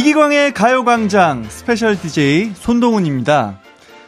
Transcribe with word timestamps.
이기광의 0.00 0.54
가요광장 0.54 1.44
special 1.50 1.94
DJ 1.94 2.52
손동운입니다. 2.54 3.60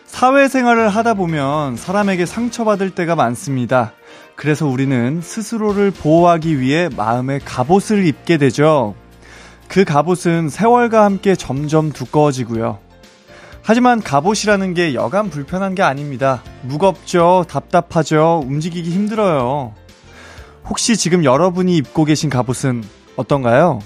사회생활을 0.07 0.89
하다 0.89 1.13
보면 1.13 1.77
사람에게 1.77 2.25
상처받을 2.25 2.95
때가 2.95 3.15
많습니다. 3.15 3.93
그래서 4.35 4.67
우리는 4.67 5.21
스스로를 5.23 5.91
보호하기 5.91 6.61
위해 6.61 6.89
마음의 6.97 7.41
갑옷을 7.45 8.07
입게 8.07 8.39
되죠. 8.39 8.95
그 9.69 9.85
갑옷은 9.85 10.49
세월과 10.49 11.05
함께 11.05 11.35
점점 11.37 11.93
두꺼워지고요. 11.93 12.79
하지만 13.61 14.01
갑옷이라는 14.01 14.73
게 14.73 14.95
여간 14.95 15.29
불편한 15.29 15.75
게 15.75 15.83
아닙니다. 15.83 16.43
무겁죠, 16.63 17.45
답답하죠, 17.51 18.43
움직이기 18.47 18.89
힘들어요. 18.89 19.75
혹시 20.65 20.97
지금 20.97 21.23
여러분이 21.23 21.77
입고 21.77 22.07
계신 22.07 22.31
갑옷은 22.31 22.83
어떤가요? 23.17 23.81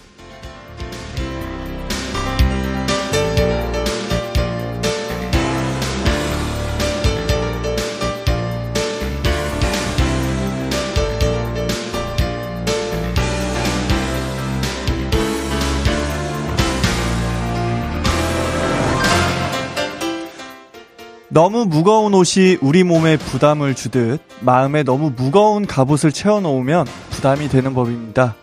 너무 21.36 21.66
무거운 21.66 22.14
옷이 22.14 22.56
우리 22.62 22.82
몸에 22.82 23.18
부담을 23.18 23.74
주듯 23.74 24.22
마음에 24.40 24.82
너무 24.82 25.12
무거운 25.14 25.66
갑옷을 25.66 26.10
채워놓으면 26.10 26.86
부담이 27.10 27.50
되는 27.50 27.74
법입니다. 27.74 28.34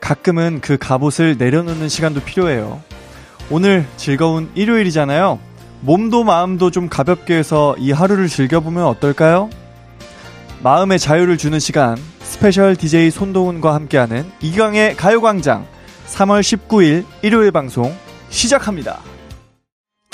가끔은 0.00 0.60
그 0.60 0.76
갑옷을 0.76 1.36
내려놓는 1.38 1.88
시간도 1.88 2.22
필요해요. 2.22 2.82
오늘 3.48 3.86
즐거운 3.96 4.50
일요일이잖아요. 4.56 5.38
몸도 5.82 6.24
마음도 6.24 6.72
좀 6.72 6.88
가볍게 6.88 7.36
해서 7.36 7.76
이 7.78 7.92
하루를 7.92 8.26
즐겨보면 8.26 8.86
어떨까요? 8.86 9.48
마음의 10.64 10.98
자유를 10.98 11.38
주는 11.38 11.60
시간, 11.60 11.96
special 12.22 12.74
DJ 12.74 13.12
손동운과 13.12 13.72
함께하는 13.72 14.28
이기광의 14.40 14.96
가요광장 14.96 15.64
3월 16.08 16.40
19일 16.40 17.04
일요일 17.22 17.52
방송 17.52 17.94
시작합니다. 18.30 18.98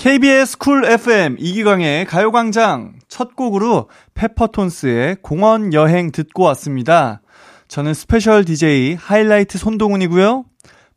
KBS 0.03 0.59
Cool 0.59 0.85
FM 0.85 1.37
이기광의 1.39 2.07
가요광장 2.07 2.95
첫 3.07 3.37
곡으로 3.37 3.89
페퍼톤스의 4.15 5.19
공원 5.23 5.73
여행 5.75 6.11
듣고 6.11 6.43
왔습니다. 6.43 7.23
저는 7.69 7.95
special 7.95 8.45
DJ 8.45 8.97
하이라이트 8.97 9.59
손동운이고요. 9.59 10.45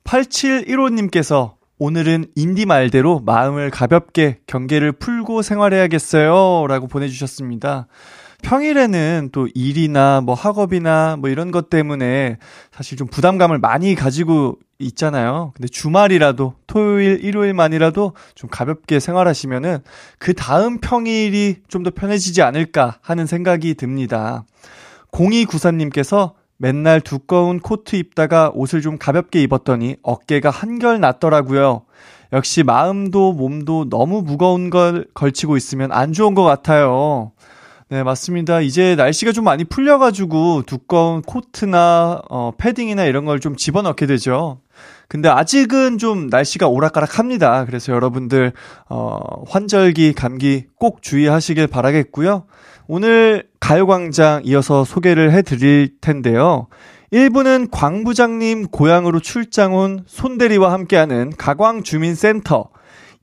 8715님께서 0.06 1.54
오늘은 1.78 2.26
운디 2.36 2.66
말대로 2.66 3.20
마음을 3.20 3.70
가볍게 3.70 4.40
경계를 4.48 4.94
풀고 4.94 5.44
생활해야겠어요. 5.44 6.66
라고 6.68 6.88
보내주셨습니다. 6.88 7.86
평일에는 8.42 9.30
또 9.32 9.48
일이나 9.54 10.22
뭐 10.22 10.34
학업이나 10.34 11.16
뭐 11.20 11.30
이런 11.30 11.52
것 11.52 11.70
때문에 11.70 12.40
사실 12.72 12.98
좀 12.98 13.06
부담감을 13.08 13.60
많이 13.60 13.94
가지고 13.94 14.58
있잖아요. 14.80 15.54
근데 15.56 15.68
주말이라도 15.68 16.56
토요일, 16.68 17.24
일요일만이라도 17.24 18.14
좀 18.36 18.50
가볍게 18.50 19.00
생활하시면은 19.00 19.80
그 20.20 20.34
다음 20.34 20.80
평일이 20.80 21.58
좀 21.68 21.84
더 21.84 21.92
편해지지 21.92 22.42
않을까 22.42 22.98
하는 23.02 23.26
생각이 23.26 23.76
듭니다. 23.76 24.44
0294님께서 25.12 26.34
맨날 26.58 27.02
두꺼운 27.02 27.60
코트 27.60 27.96
입다가 27.96 28.50
옷을 28.54 28.82
좀 28.82 28.98
가볍게 28.98 29.42
입었더니 29.44 29.98
어깨가 30.02 30.50
한결 30.50 31.00
낫더라고요. 31.00 31.84
역시 32.34 32.64
마음도 32.64 33.34
몸도 33.34 33.90
너무 33.90 34.22
무거운 34.22 34.70
걸 34.70 35.06
걸치고 35.14 35.58
있으면 35.58 35.92
안 35.92 36.12
좋은 36.14 36.34
것 36.34 36.44
같아요. 36.44 37.32
네, 37.90 38.02
맞습니다. 38.04 38.62
이제 38.62 38.96
날씨가 38.96 39.32
좀 39.32 39.44
많이 39.46 39.64
풀려가지고 39.64 40.64
두꺼운 40.66 41.22
코트나 41.22 42.20
어, 42.30 42.52
패딩이나 42.58 43.06
이런 43.06 43.26
걸 43.26 43.40
좀 43.40 43.56
집어넣게 43.56 44.08
되죠. 44.08 44.60
근데 45.08 45.30
아직은 45.30 45.98
좀 45.98 46.28
날씨가 46.28 46.68
오락가락 46.68 47.20
합니다. 47.20 47.66
그래서 47.66 47.94
여러분들, 47.94 48.54
어, 48.90 49.20
환절기, 49.48 50.14
감기 50.14 50.66
꼭 50.78 51.02
주의하시길 51.02 51.68
바라겠고요. 51.68 52.46
오늘 52.88 53.48
가요광장 53.60 54.42
이어서 54.46 54.84
소개를 54.84 55.32
해 55.32 55.42
드릴 55.42 56.00
텐데요. 56.02 56.68
1부는 57.14 57.70
광 57.72 58.04
부장님 58.04 58.68
고향으로 58.68 59.20
출장 59.20 59.76
온 59.76 60.04
손대리와 60.08 60.72
함께하는 60.74 61.34
가광 61.38 61.84
주민센터. 61.84 62.70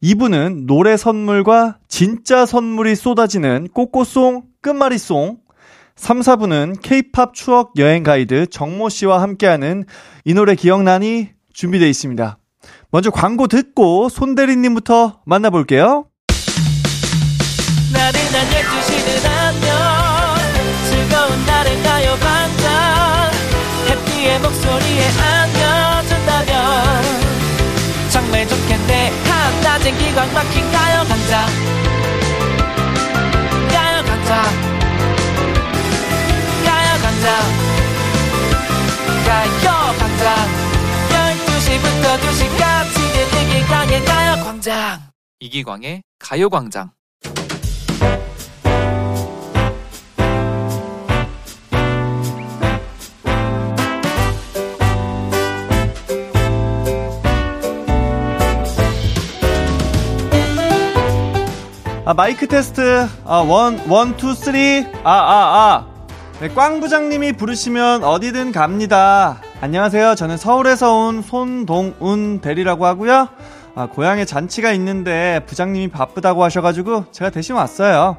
2부는 0.02 0.66
노래 0.66 0.96
선물과 0.96 1.78
진짜 1.88 2.44
선물이 2.44 2.96
쏟아지는 2.96 3.68
꼬꼬송 3.72 4.42
끝말잇송 4.60 5.38
3, 5.94 6.20
4부는 6.20 6.80
케이팝 6.82 7.34
추억 7.34 7.74
여행 7.78 8.02
가이드 8.02 8.46
정모 8.46 8.88
씨와 8.88 9.22
함께하는 9.22 9.84
이 10.24 10.34
노래 10.34 10.54
기억나니 10.54 11.28
준비되어 11.52 11.88
있습니다. 11.88 12.38
먼저 12.90 13.10
광고 13.10 13.46
듣고 13.46 14.08
손대리님부터 14.08 15.20
만나볼게요. 15.24 16.06
나른한 17.92 18.46
12시는 18.50 19.26
안녕. 19.26 19.72
즐거운 20.88 21.46
날을 21.46 21.82
가요 21.82 22.16
반짝 22.20 23.32
해피의 23.88 24.40
목소리에 24.40 25.08
안겨준다면. 25.20 27.02
정말 28.10 28.46
좋겠네. 28.46 29.10
한낮엔 29.24 29.98
기광 29.98 30.32
막힌 30.34 30.70
가요 30.70 31.04
강장 31.08 31.46
가요광장 33.70 34.42
가요광장 36.64 37.32
12시부터 42.02 42.18
2시까지 42.18 42.98
이기광의 43.38 44.04
가요광장 44.04 45.00
이기광의 45.38 46.02
가요광장 46.18 46.90
아, 62.04 62.14
마이크 62.14 62.48
테스트, 62.48 63.06
아, 63.24 63.36
one, 63.36 63.78
one, 63.88 64.16
two, 64.16 64.34
three, 64.34 64.84
아, 65.04 65.12
아, 65.12 65.86
아. 65.86 65.86
네, 66.40 66.48
광 66.48 66.80
부장님이 66.80 67.34
부르시면 67.34 68.02
어디든 68.02 68.50
갑니다. 68.50 69.40
안녕하세요. 69.62 70.16
저는 70.16 70.38
서울에서 70.38 70.92
온 70.92 71.22
손동운 71.22 72.40
대리라고 72.40 72.84
하고요. 72.84 73.28
아, 73.76 73.86
고향에 73.86 74.24
잔치가 74.24 74.72
있는데 74.72 75.38
부장님이 75.46 75.86
바쁘다고 75.86 76.42
하셔가지고 76.42 77.04
제가 77.12 77.30
대신 77.30 77.54
왔어요. 77.54 78.16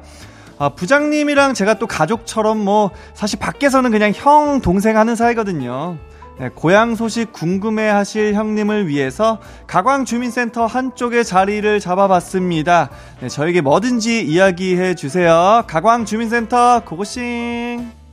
아, 0.58 0.70
부장님이랑 0.70 1.52
제가 1.52 1.74
또 1.74 1.86
가족처럼 1.86 2.56
뭐 2.56 2.92
사실 3.12 3.38
밖에서는 3.38 3.90
그냥 3.90 4.12
형 4.14 4.62
동생 4.62 4.96
하는 4.96 5.16
사이거든요. 5.16 5.98
네, 6.38 6.48
고향 6.48 6.94
소식 6.94 7.30
궁금해 7.34 7.88
하실 7.90 8.32
형님을 8.32 8.88
위해서 8.88 9.38
가광 9.66 10.06
주민센터 10.06 10.64
한쪽에 10.64 11.22
자리를 11.24 11.78
잡아봤습니다. 11.78 12.88
네, 13.20 13.28
저에게 13.28 13.60
뭐든지 13.60 14.22
이야기해 14.22 14.94
주세요. 14.94 15.62
가광 15.66 16.06
주민센터 16.06 16.84
고고싱! 16.86 18.03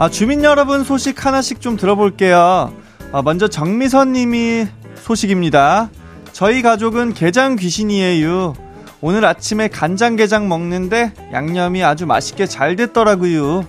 아, 0.00 0.08
주민 0.08 0.44
여러분 0.44 0.84
소식 0.84 1.26
하나씩 1.26 1.60
좀 1.60 1.76
들어볼게요. 1.76 2.72
아, 3.10 3.22
먼저 3.22 3.48
정미선 3.48 4.12
님이 4.12 4.64
소식입니다. 4.94 5.90
저희 6.32 6.62
가족은 6.62 7.14
게장 7.14 7.56
귀신이에요. 7.56 8.54
오늘 9.00 9.24
아침에 9.24 9.66
간장게장 9.66 10.48
먹는데 10.48 11.12
양념이 11.32 11.82
아주 11.82 12.06
맛있게 12.06 12.46
잘 12.46 12.76
됐더라고요. 12.76 13.66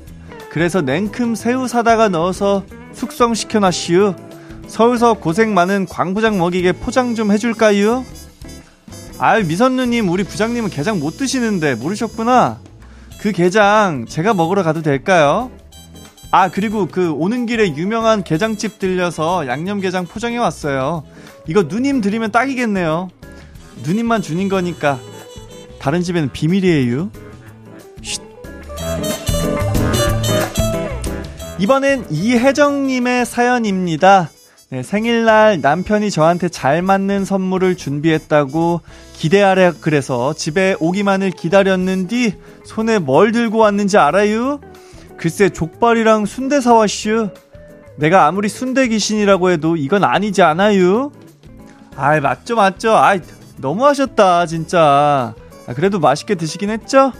그래서 0.52 0.81
냉큼 0.81 1.34
새우 1.34 1.68
사다가 1.68 2.10
넣어서 2.10 2.64
숙성시켜놨슈. 2.94 4.14
서울서 4.68 5.16
고생 5.16 5.56
많은 5.56 5.88
광 5.88 6.14
부장 6.14 6.38
먹이게 6.38 6.74
포장 6.74 7.16
좀 7.16 7.31
해줄까요? 7.31 8.06
아유 9.18 9.48
미선누님 9.48 10.08
우리 10.08 10.24
부장님은 10.24 10.70
게장 10.70 11.00
못 11.00 11.18
드시는데 11.18 11.74
모르셨구나. 11.74 12.60
그 13.20 13.31
게장 13.31 14.06
제가 14.08 14.36
먹으러 14.36 14.62
가도 14.62 14.84
될까요? 14.84 15.50
아, 16.31 16.50
그리고 16.50 16.88
그 16.88 17.12
오는 17.12 17.46
길에 17.46 17.76
유명한 17.76 18.24
게장집 18.24 18.78
들려서 18.78 19.48
양념게장 19.48 20.06
포장해 20.06 20.38
왔어요. 20.38 21.04
이거 21.48 21.64
누님 21.64 22.02
드리면 22.02 22.31
딱이겠네요. 22.31 23.10
누님만 23.84 24.22
주는 24.22 24.48
거니까 24.48 25.00
다른 25.80 26.02
집에는 26.04 26.31
비밀이에요. 26.31 27.10
쉿. 28.04 28.22
이번엔 31.58 32.06
이혜정님의 32.12 33.26
사연입니다. 33.26 34.30
네, 34.70 34.84
생일날 34.84 35.62
남편이 35.62 36.12
저한테 36.12 36.48
잘 36.48 36.84
맞는 36.84 37.26
선물을 37.26 37.76
준비했다고 37.76 38.81
기대하래 39.14 39.72
그래서 39.81 40.34
집에 40.34 40.76
오기만을 40.80 41.31
기다렸는디 41.31 42.36
손에 42.66 43.00
뭘 43.00 43.31
들고 43.31 43.58
왔는지 43.58 43.98
알아요? 43.98 44.60
글쎄 45.19 45.50
족발이랑 45.50 46.25
순대 46.25 46.62
사왔슈. 46.62 47.30
내가 47.98 48.25
아무리 48.25 48.48
순대 48.48 48.88
귀신이라고 48.88 49.51
해도 49.51 49.75
이건 49.75 50.06
아니지 50.06 50.42
않아요? 50.42 51.12
아이 51.98 52.21
맞죠 52.21 52.56
맞죠. 52.56 52.95
아이 52.95 53.19
너무하셨다 53.57 54.45
진짜. 54.45 55.36
아, 55.68 55.74
그래도 55.75 56.00
맛있게 56.00 56.36
드시긴 56.36 56.69
했죠? 56.69 57.12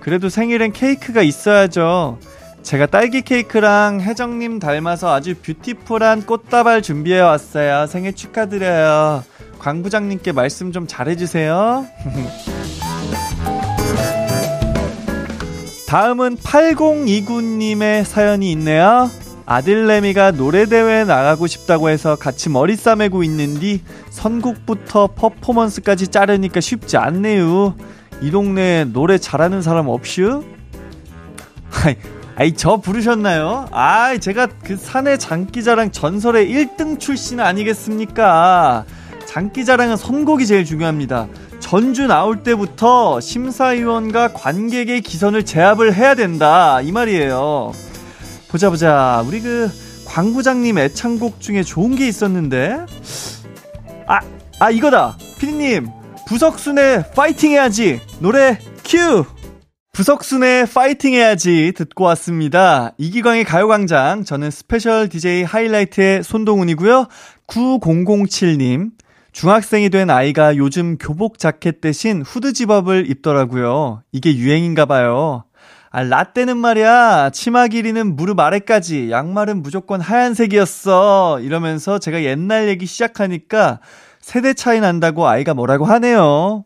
그래도 0.00 0.28
생일엔 0.28 0.72
케이크가 0.72 1.22
있어야죠. 1.22 2.18
제가 2.62 2.84
딸기 2.86 3.22
케이크랑 3.22 4.02
혜정님 4.02 4.58
닮아서 4.58 5.12
아주 5.14 5.34
뷰티풀한 5.36 6.26
꽃다발 6.26 6.82
준비해 6.82 7.20
왔어요. 7.20 7.86
생일 7.86 8.12
축하드려요. 8.14 9.24
광 9.58 9.82
부장님께 9.82 10.32
말씀 10.32 10.70
좀 10.70 10.86
잘해주세요. 10.86 11.86
다음은 15.88 16.36
8029님의 16.36 18.04
사연이 18.04 18.52
있네요. 18.52 19.10
아들내미가 19.46 20.32
노래대회에 20.32 21.04
나가고 21.04 21.46
싶다고 21.46 21.88
해서 21.88 22.14
같이 22.14 22.50
머리 22.50 22.76
싸매고 22.76 23.22
있는디 23.22 23.80
선곡부터 24.10 25.14
퍼포먼스까지 25.16 26.08
자르니까 26.08 26.60
쉽지 26.60 26.98
않네요. 26.98 27.74
이 28.20 28.30
동네에 28.30 28.84
노래 28.84 29.16
잘하는 29.16 29.62
사람 29.62 29.88
없슈? 29.88 30.44
아이 32.36 32.52
저 32.52 32.76
부르셨나요? 32.76 33.68
아 33.70 34.14
제가 34.18 34.46
그 34.62 34.76
산의 34.76 35.18
장기자랑 35.18 35.90
전설의 35.90 36.52
1등 36.52 37.00
출신 37.00 37.40
아니겠습니까? 37.40 38.84
장기자랑은 39.24 39.96
선곡이 39.96 40.44
제일 40.44 40.66
중요합니다. 40.66 41.28
전주 41.60 42.06
나올 42.06 42.42
때부터 42.42 43.20
심사위원과 43.20 44.32
관객의 44.32 45.00
기선을 45.02 45.44
제압을 45.44 45.94
해야 45.94 46.14
된다 46.14 46.80
이 46.80 46.92
말이에요. 46.92 47.72
보자 48.48 48.70
보자 48.70 49.22
우리 49.26 49.40
그 49.40 49.70
광 50.06 50.32
부장님 50.32 50.78
애창곡 50.78 51.40
중에 51.40 51.62
좋은 51.62 51.94
게 51.96 52.08
있었는데 52.08 52.86
아 54.06 54.20
아 54.60 54.70
이거다 54.70 55.16
피디님 55.38 55.86
부석순의 56.26 57.12
파이팅 57.14 57.52
해야지 57.52 58.00
노래 58.18 58.58
큐 58.84 59.24
부석순의 59.92 60.66
파이팅 60.66 61.14
해야지 61.14 61.72
듣고 61.74 62.04
왔습니다. 62.04 62.92
이기광의 62.98 63.42
가요광장. 63.42 64.22
저는 64.24 64.52
special 64.52 65.08
DJ 65.08 65.42
하이라이트의 65.42 66.22
손동운이고요. 66.22 67.08
9007님. 67.48 68.90
중학생이 69.32 69.90
된 69.90 70.10
아이가 70.10 70.56
요즘 70.56 70.96
교복 70.98 71.38
자켓 71.38 71.80
대신 71.80 72.22
후드 72.22 72.52
집업을 72.52 73.08
입더라고요. 73.10 74.02
이게 74.12 74.36
유행인가 74.36 74.86
봐요. 74.86 75.44
아, 75.90 76.02
라떼는 76.02 76.56
말이야. 76.56 77.30
치마 77.30 77.66
길이는 77.68 78.14
무릎 78.16 78.40
아래까지, 78.40 79.10
양말은 79.10 79.62
무조건 79.62 80.00
하얀색이었어. 80.00 81.40
이러면서 81.40 81.98
제가 81.98 82.24
옛날 82.24 82.68
얘기 82.68 82.84
시작하니까 82.84 83.80
세대 84.20 84.52
차이 84.54 84.80
난다고 84.80 85.26
아이가 85.28 85.54
뭐라고 85.54 85.86
하네요. 85.86 86.64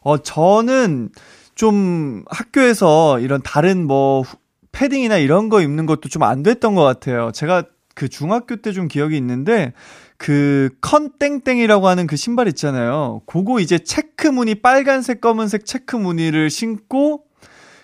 어, 0.00 0.18
저는 0.18 1.10
좀 1.54 2.24
학교에서 2.28 3.20
이런 3.20 3.40
다른 3.42 3.86
뭐 3.86 4.24
패딩이나 4.72 5.16
이런 5.18 5.48
거 5.48 5.60
입는 5.60 5.86
것도 5.86 6.08
좀 6.08 6.22
안 6.22 6.42
됐던 6.42 6.74
것 6.74 6.82
같아요. 6.82 7.30
제가 7.32 7.64
그 7.94 8.08
중학교 8.08 8.56
때 8.56 8.72
좀 8.72 8.88
기억이 8.88 9.16
있는데 9.16 9.72
그 10.18 10.70
컨땡땡이라고 10.80 11.88
하는 11.88 12.06
그 12.06 12.16
신발 12.16 12.48
있잖아요. 12.48 13.22
그거 13.26 13.60
이제 13.60 13.78
체크 13.78 14.26
무늬 14.28 14.54
빨간색 14.56 15.20
검은색 15.20 15.66
체크 15.66 15.96
무늬를 15.96 16.50
신고 16.50 17.24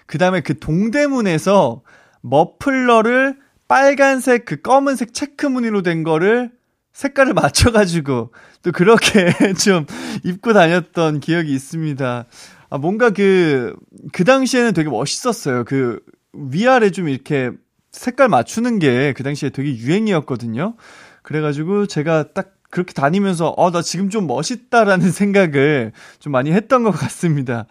그다음에 0.06 0.40
그 0.40 0.58
동대문에서 0.58 1.82
머플러를 2.22 3.38
빨간색 3.68 4.44
그 4.44 4.60
검은색 4.60 5.14
체크 5.14 5.46
무늬로 5.46 5.82
된 5.82 6.02
거를 6.02 6.50
색깔을 6.92 7.32
맞춰가지고 7.34 8.32
또 8.62 8.72
그렇게 8.72 9.32
좀 9.54 9.86
입고 10.24 10.52
다녔던 10.52 11.20
기억이 11.20 11.52
있습니다. 11.52 12.26
아, 12.70 12.78
뭔가 12.78 13.10
그, 13.10 13.74
그 14.12 14.24
당시에는 14.24 14.72
되게 14.72 14.88
멋있었어요. 14.88 15.64
그, 15.64 16.00
위아래 16.32 16.90
좀 16.90 17.08
이렇게 17.08 17.50
색깔 17.90 18.28
맞추는 18.28 18.78
게 18.78 19.12
그 19.14 19.22
당시에 19.22 19.50
되게 19.50 19.76
유행이었거든요. 19.76 20.74
그래가지고 21.32 21.86
제가 21.86 22.32
딱 22.34 22.52
그렇게 22.70 22.92
다니면서, 22.92 23.48
어, 23.56 23.70
나 23.70 23.80
지금 23.80 24.10
좀 24.10 24.26
멋있다라는 24.26 25.10
생각을 25.10 25.92
좀 26.20 26.32
많이 26.32 26.52
했던 26.52 26.84
것 26.84 26.90
같습니다. 26.90 27.64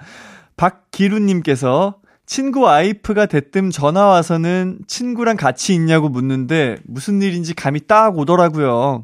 박기루님께서 0.58 1.96
친구 2.26 2.62
와이프가 2.62 3.28
대뜸 3.28 3.70
전화 3.72 4.06
와서는 4.06 4.80
친구랑 4.88 5.36
같이 5.38 5.74
있냐고 5.76 6.10
묻는데 6.10 6.78
무슨 6.86 7.22
일인지 7.22 7.54
감이 7.54 7.88
딱 7.88 8.18
오더라고요. 8.18 9.04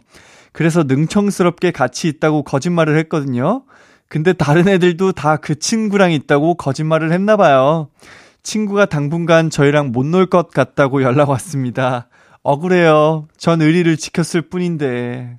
그래서 0.54 0.84
능청스럽게 0.84 1.72
같이 1.72 2.08
있다고 2.08 2.44
거짓말을 2.44 2.98
했거든요. 3.00 3.64
근데 4.10 4.34
다른 4.34 4.68
애들도 4.68 5.12
다 5.12 5.38
그 5.38 5.60
친구랑 5.60 6.14
있다고 6.14 6.56
거짓말을 6.56 7.12
했나 7.12 7.36
봐요. 7.38 7.90
친구가 8.44 8.86
당분간 8.86 9.50
저희랑 9.50 9.92
못 9.92 10.06
놀 10.08 10.28
것 10.28 10.50
같다고 10.52 11.04
연락 11.04 11.30
왔습니다. 11.30 12.08
억울해요. 12.48 13.28
전 13.38 13.62
의리를 13.62 13.98
지켰을 13.98 14.44
뿐인데. 14.44 15.38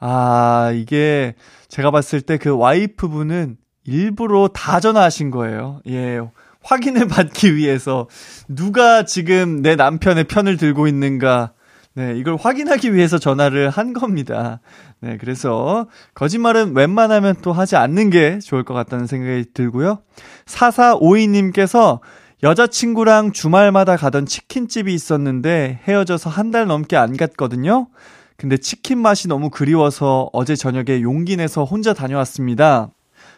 아, 0.00 0.72
이게 0.74 1.34
제가 1.68 1.90
봤을 1.90 2.22
때 2.22 2.38
그 2.38 2.56
와이프분은 2.56 3.58
일부러 3.84 4.48
다 4.48 4.80
전화하신 4.80 5.30
거예요. 5.30 5.80
예. 5.86 6.18
확인을 6.62 7.08
받기 7.08 7.56
위해서 7.56 8.08
누가 8.48 9.04
지금 9.04 9.60
내 9.60 9.76
남편의 9.76 10.24
편을 10.24 10.56
들고 10.56 10.86
있는가 10.88 11.52
네, 11.94 12.14
이걸 12.16 12.36
확인하기 12.36 12.94
위해서 12.94 13.18
전화를 13.18 13.68
한 13.68 13.92
겁니다. 13.92 14.60
네, 15.00 15.18
그래서 15.18 15.86
거짓말은 16.14 16.74
웬만하면 16.74 17.36
또 17.42 17.52
하지 17.52 17.76
않는 17.76 18.08
게 18.10 18.38
좋을 18.38 18.64
것 18.64 18.72
같다는 18.72 19.06
생각이 19.06 19.46
들고요. 19.52 20.00
4452님께서 20.46 22.00
여자친구랑 22.46 23.32
주말마다 23.32 23.96
가던 23.96 24.24
치킨집이 24.26 24.94
있었는데 24.94 25.80
헤어져서 25.82 26.30
한 26.30 26.52
달 26.52 26.68
넘게 26.68 26.96
안 26.96 27.16
갔거든요. 27.16 27.88
근데 28.36 28.56
치킨 28.56 28.98
맛이 28.98 29.26
너무 29.26 29.50
그리워서 29.50 30.30
어제 30.32 30.54
저녁에 30.54 31.02
용기 31.02 31.36
내서 31.36 31.64
혼자 31.64 31.92
다녀왔습니다. 31.92 32.90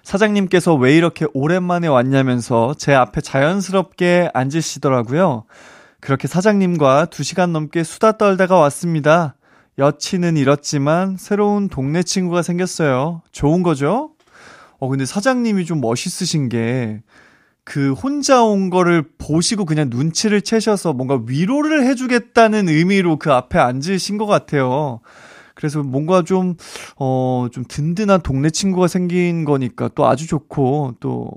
사장님께서 0.03 0.75
왜 0.75 0.95
이렇게 0.95 1.25
오랜만에 1.33 1.89
왔냐면서 1.89 2.75
제 2.77 2.93
앞에 2.93 3.23
자연스럽게 3.23 4.29
앉으시더라고요. 4.35 5.45
그렇게 6.01 6.29
사장님과 6.29 7.07
2시간 7.07 7.51
넘게 7.53 7.85
수다 7.85 8.19
떨다가 8.19 8.57
왔습니다. 8.59 9.37
여친은 9.79 10.37
잃었지만 10.37 11.17
새로운 11.19 11.71
동네 11.71 12.03
친구가 12.03 12.43
생겼어요. 12.43 13.23
좋은 13.33 13.63
거죠? 13.63 14.11
어, 14.79 14.89
근데 14.89 15.07
사장님이 15.07 15.65
좀 15.65 15.81
멋있으신 15.81 16.51
게, 16.51 17.01
그 17.69 17.93
혼자 17.93 18.43
온 18.43 18.71
거를 18.71 19.05
보시고 19.19 19.67
그냥 19.67 19.91
눈치를 19.91 20.41
채셔서 20.41 20.95
뭔가 20.95 21.21
위로를 21.27 21.85
해주겠다는 21.85 22.67
의미로 22.67 23.19
그 23.19 23.31
앞에 23.31 23.59
앉으신 23.59 24.17
것 24.17 24.25
같아요. 24.25 25.01
그래서 25.55 25.83
뭔가 25.83 26.23
좀, 26.23 26.55
어, 26.97 27.49
좀 27.53 27.65
든든한 27.69 28.23
동네 28.23 28.49
친구가 28.49 28.89
생긴 28.89 29.45
거니까 29.45 29.91
또 29.95 30.07
아주 30.07 30.27
좋고, 30.27 30.95
또, 31.01 31.31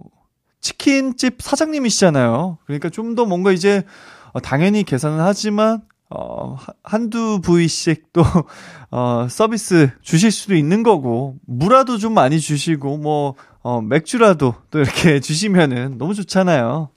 치킨집 0.62 1.42
사장님이시잖아요. 1.42 2.60
그러니까 2.66 2.88
좀 2.90 3.16
더 3.16 3.26
뭔가 3.26 3.52
이제, 3.52 3.84
어, 4.32 4.40
당연히 4.40 4.84
계산은 4.84 5.20
하지만 5.20 5.82
어, 6.14 6.58
한두 6.84 7.42
부위씩 7.42 8.14
또, 8.14 8.22
어, 8.92 9.28
서비스 9.30 9.90
주실 10.02 10.32
수도 10.32 10.56
있는 10.56 10.84
거고, 10.84 11.36
무라도 11.46 11.98
좀 11.98 12.14
많이 12.14 12.40
주시고, 12.40 12.98
뭐, 13.00 13.36
어, 13.64 13.82
맥주라도 13.82 14.56
또 14.72 14.80
이렇게 14.80 15.20
주시면은 15.22 15.98
너무 15.98 16.14
좋잖아요. 16.14 16.90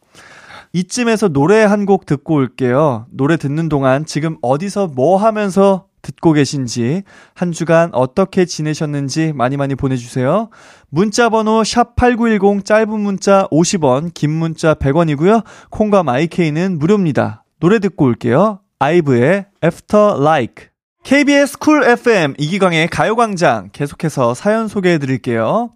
이쯤에서 0.72 1.28
노래 1.28 1.62
한 1.62 1.86
곡 1.86 2.04
듣고 2.06 2.34
올게요. 2.34 3.06
노래 3.10 3.36
듣는 3.36 3.68
동안 3.68 4.04
지금 4.06 4.36
어디서 4.42 4.88
뭐 4.88 5.16
하면서 5.18 5.86
듣고 6.02 6.32
계신지, 6.32 7.02
한 7.34 7.52
주간 7.52 7.90
어떻게 7.94 8.44
지내셨는지 8.44 9.32
많이 9.34 9.56
많이 9.56 9.74
보내주세요. 9.74 10.50
문자 10.90 11.28
번호 11.30 11.62
샵8910 11.62 12.64
짧은 12.64 13.00
문자 13.00 13.46
50원, 13.50 14.12
긴 14.12 14.30
문자 14.32 14.74
100원이고요. 14.74 15.44
콩과 15.70 16.02
My 16.02 16.24
K는 16.24 16.78
무료입니다. 16.78 17.44
노래 17.60 17.78
듣고 17.78 18.04
올게요. 18.04 18.60
아이브의 18.80 19.46
After 19.64 20.20
Like. 20.20 20.68
KBS 21.04 21.58
Cool 21.58 21.84
FM 21.84 22.34
이기광의 22.36 22.88
가요광장 22.88 23.70
계속해서 23.72 24.34
사연 24.34 24.68
소개해 24.68 24.98
드릴게요. 24.98 25.70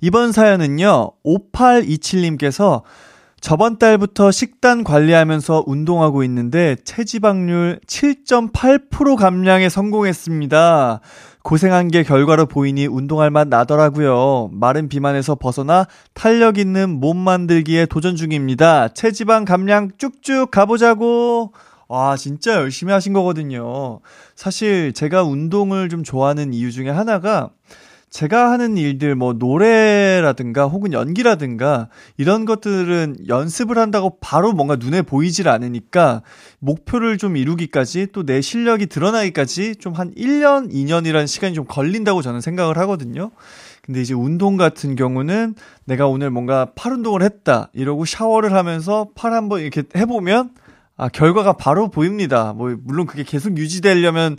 이번 0.00 0.30
사연은요, 0.30 1.10
5827님께서 1.24 2.82
저번 3.40 3.78
달부터 3.78 4.30
식단 4.30 4.84
관리하면서 4.84 5.64
운동하고 5.66 6.22
있는데 6.24 6.76
체지방률 6.84 7.80
7.8% 7.86 9.16
감량에 9.16 9.68
성공했습니다. 9.68 11.00
고생한 11.42 11.88
게 11.88 12.02
결과로 12.02 12.46
보이니 12.46 12.86
운동할 12.86 13.30
맛 13.30 13.48
나더라고요. 13.48 14.50
마른 14.52 14.88
비만에서 14.88 15.34
벗어나 15.34 15.86
탄력 16.14 16.58
있는 16.58 16.90
몸 16.90 17.16
만들기에 17.16 17.86
도전 17.86 18.16
중입니다. 18.16 18.88
체지방 18.88 19.44
감량 19.44 19.90
쭉쭉 19.98 20.50
가보자고. 20.50 21.52
와, 21.88 22.16
진짜 22.16 22.54
열심히 22.54 22.92
하신 22.92 23.14
거거든요. 23.14 24.00
사실 24.36 24.92
제가 24.92 25.22
운동을 25.22 25.88
좀 25.88 26.04
좋아하는 26.04 26.52
이유 26.52 26.70
중에 26.70 26.90
하나가 26.90 27.50
제가 28.10 28.50
하는 28.50 28.76
일들 28.78 29.14
뭐 29.14 29.34
노래라든가 29.34 30.66
혹은 30.66 30.92
연기라든가 30.92 31.88
이런 32.16 32.44
것들은 32.46 33.16
연습을 33.28 33.76
한다고 33.76 34.18
바로 34.20 34.52
뭔가 34.52 34.76
눈에 34.76 35.02
보이질 35.02 35.48
않으니까 35.48 36.22
목표를 36.58 37.18
좀 37.18 37.36
이루기까지 37.36 38.08
또 38.12 38.22
내 38.24 38.40
실력이 38.40 38.86
드러나기까지 38.86 39.76
좀 39.76 39.92
한 39.98 40.14
1년, 40.14 40.72
2년이라는 40.72 41.26
시간이 41.26 41.54
좀 41.54 41.64
걸린다고 41.66 42.22
저는 42.22 42.40
생각을 42.40 42.78
하거든요. 42.78 43.30
근데 43.82 44.00
이제 44.02 44.14
운동 44.14 44.56
같은 44.56 44.96
경우는 44.96 45.54
내가 45.84 46.06
오늘 46.06 46.30
뭔가 46.30 46.68
팔 46.76 46.92
운동을 46.92 47.22
했다 47.22 47.70
이러고 47.72 48.04
샤워를 48.04 48.52
하면서 48.52 49.08
팔 49.14 49.32
한번 49.32 49.60
이렇게 49.60 49.82
해보면 49.96 50.50
아 50.96 51.08
결과가 51.08 51.54
바로 51.54 51.88
보입니다. 51.90 52.52
뭐 52.52 52.76
물론 52.84 53.06
그게 53.06 53.22
계속 53.22 53.56
유지되려면 53.56 54.36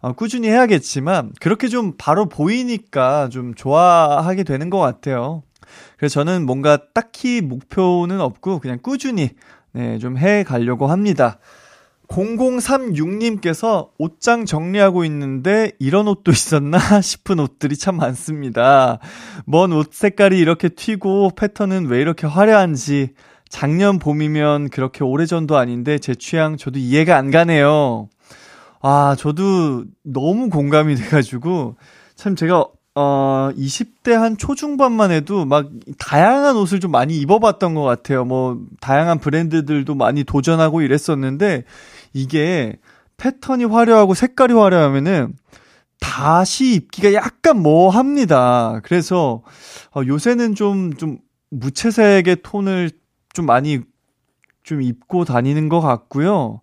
어, 0.00 0.12
꾸준히 0.12 0.48
해야겠지만 0.48 1.32
그렇게 1.40 1.68
좀 1.68 1.94
바로 1.98 2.26
보이니까 2.28 3.28
좀 3.30 3.54
좋아하게 3.54 4.44
되는 4.44 4.70
것 4.70 4.78
같아요. 4.78 5.42
그래서 5.96 6.14
저는 6.14 6.46
뭔가 6.46 6.78
딱히 6.94 7.40
목표는 7.40 8.20
없고 8.20 8.60
그냥 8.60 8.78
꾸준히 8.82 9.30
네, 9.72 9.98
좀 9.98 10.16
해 10.16 10.44
가려고 10.44 10.86
합니다. 10.86 11.38
0036님께서 12.08 13.90
옷장 13.98 14.46
정리하고 14.46 15.04
있는데 15.04 15.72
이런 15.78 16.08
옷도 16.08 16.30
있었나 16.30 16.78
싶은 17.02 17.38
옷들이 17.38 17.76
참 17.76 17.96
많습니다. 17.98 18.98
먼 19.44 19.72
옷 19.72 19.92
색깔이 19.92 20.38
이렇게 20.38 20.68
튀고 20.70 21.32
패턴은 21.36 21.86
왜 21.86 22.00
이렇게 22.00 22.26
화려한지 22.26 23.10
작년 23.50 23.98
봄이면 23.98 24.70
그렇게 24.70 25.04
오래전도 25.04 25.56
아닌데 25.56 25.98
제 25.98 26.14
취향 26.14 26.56
저도 26.56 26.78
이해가 26.78 27.16
안 27.16 27.30
가네요. 27.30 28.08
아, 28.80 29.16
저도 29.18 29.84
너무 30.04 30.48
공감이 30.50 30.94
돼가지고, 30.96 31.76
참 32.14 32.36
제가, 32.36 32.66
어, 32.94 33.50
20대 33.56 34.12
한 34.12 34.36
초중반만 34.36 35.10
해도 35.10 35.44
막 35.44 35.68
다양한 35.98 36.56
옷을 36.56 36.80
좀 36.80 36.90
많이 36.90 37.18
입어봤던 37.18 37.74
것 37.74 37.82
같아요. 37.82 38.24
뭐, 38.24 38.58
다양한 38.80 39.18
브랜드들도 39.18 39.94
많이 39.94 40.24
도전하고 40.24 40.82
이랬었는데, 40.82 41.64
이게 42.12 42.76
패턴이 43.16 43.64
화려하고 43.64 44.14
색깔이 44.14 44.52
화려하면은, 44.54 45.34
다시 46.00 46.74
입기가 46.74 47.12
약간 47.14 47.60
뭐 47.60 47.90
합니다. 47.90 48.80
그래서, 48.84 49.42
어, 49.94 50.02
요새는 50.06 50.54
좀, 50.54 50.94
좀, 50.94 51.18
무채색의 51.50 52.38
톤을 52.42 52.90
좀 53.32 53.46
많이 53.46 53.80
좀 54.62 54.82
입고 54.82 55.24
다니는 55.24 55.68
것 55.68 55.80
같고요. 55.80 56.60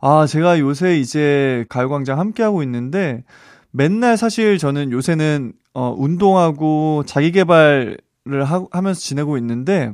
아, 0.00 0.26
제가 0.26 0.58
요새 0.58 0.98
이제 0.98 1.64
가요광장 1.68 2.18
함께하고 2.18 2.62
있는데, 2.62 3.24
맨날 3.70 4.16
사실 4.16 4.58
저는 4.58 4.92
요새는, 4.92 5.52
어, 5.74 5.94
운동하고 5.96 7.04
자기개발을 7.06 7.98
하, 8.44 8.64
하면서 8.70 9.00
지내고 9.00 9.36
있는데, 9.38 9.92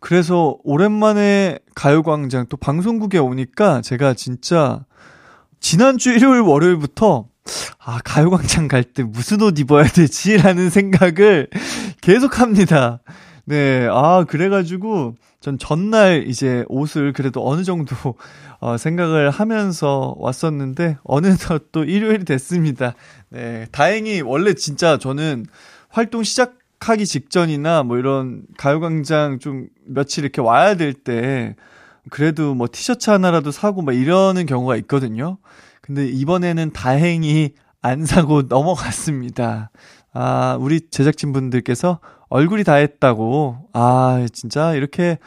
그래서 0.00 0.56
오랜만에 0.64 1.58
가요광장 1.74 2.46
또 2.48 2.56
방송국에 2.56 3.18
오니까 3.18 3.82
제가 3.82 4.14
진짜 4.14 4.84
지난주 5.60 6.10
일요일 6.10 6.40
월요일부터 6.40 7.26
아, 7.78 7.98
가요광장 8.04 8.66
갈 8.68 8.82
때 8.84 9.02
무슨 9.02 9.42
옷 9.42 9.58
입어야 9.58 9.84
되지? 9.84 10.38
라는 10.38 10.70
생각을 10.70 11.48
계속 12.00 12.40
합니다. 12.40 13.00
네, 13.44 13.88
아, 13.90 14.24
그래가지고 14.28 15.14
전 15.40 15.58
전날 15.58 16.24
이제 16.26 16.64
옷을 16.68 17.12
그래도 17.12 17.46
어느 17.48 17.64
정도 17.64 17.94
어, 18.60 18.76
생각을 18.76 19.30
하면서 19.30 20.14
왔었는데 20.18 20.98
어느덧 21.02 21.70
또 21.72 21.84
일요일이 21.84 22.24
됐습니다. 22.24 22.94
네, 23.30 23.66
다행히 23.72 24.20
원래 24.20 24.54
진짜 24.54 24.98
저는 24.98 25.46
활동 25.88 26.22
시작하기 26.22 27.06
직전이나 27.06 27.82
뭐 27.82 27.98
이런 27.98 28.42
가요광장 28.58 29.38
좀 29.38 29.68
며칠 29.86 30.24
이렇게 30.24 30.40
와야 30.42 30.74
될 30.76 30.92
때 30.92 31.56
그래도 32.10 32.54
뭐 32.54 32.66
티셔츠 32.70 33.10
하나라도 33.10 33.50
사고 33.50 33.82
막 33.82 33.92
이러는 33.94 34.46
경우가 34.46 34.76
있거든요. 34.76 35.38
근데 35.82 36.06
이번에는 36.06 36.72
다행히 36.72 37.54
안 37.82 38.04
사고 38.06 38.42
넘어갔습니다. 38.48 39.70
아, 40.12 40.56
우리 40.60 40.80
제작진분들께서 40.90 42.00
얼굴이 42.28 42.64
다 42.64 42.74
했다고. 42.74 43.68
아, 43.72 44.26
진짜 44.32 44.74
이렇게 44.74 45.18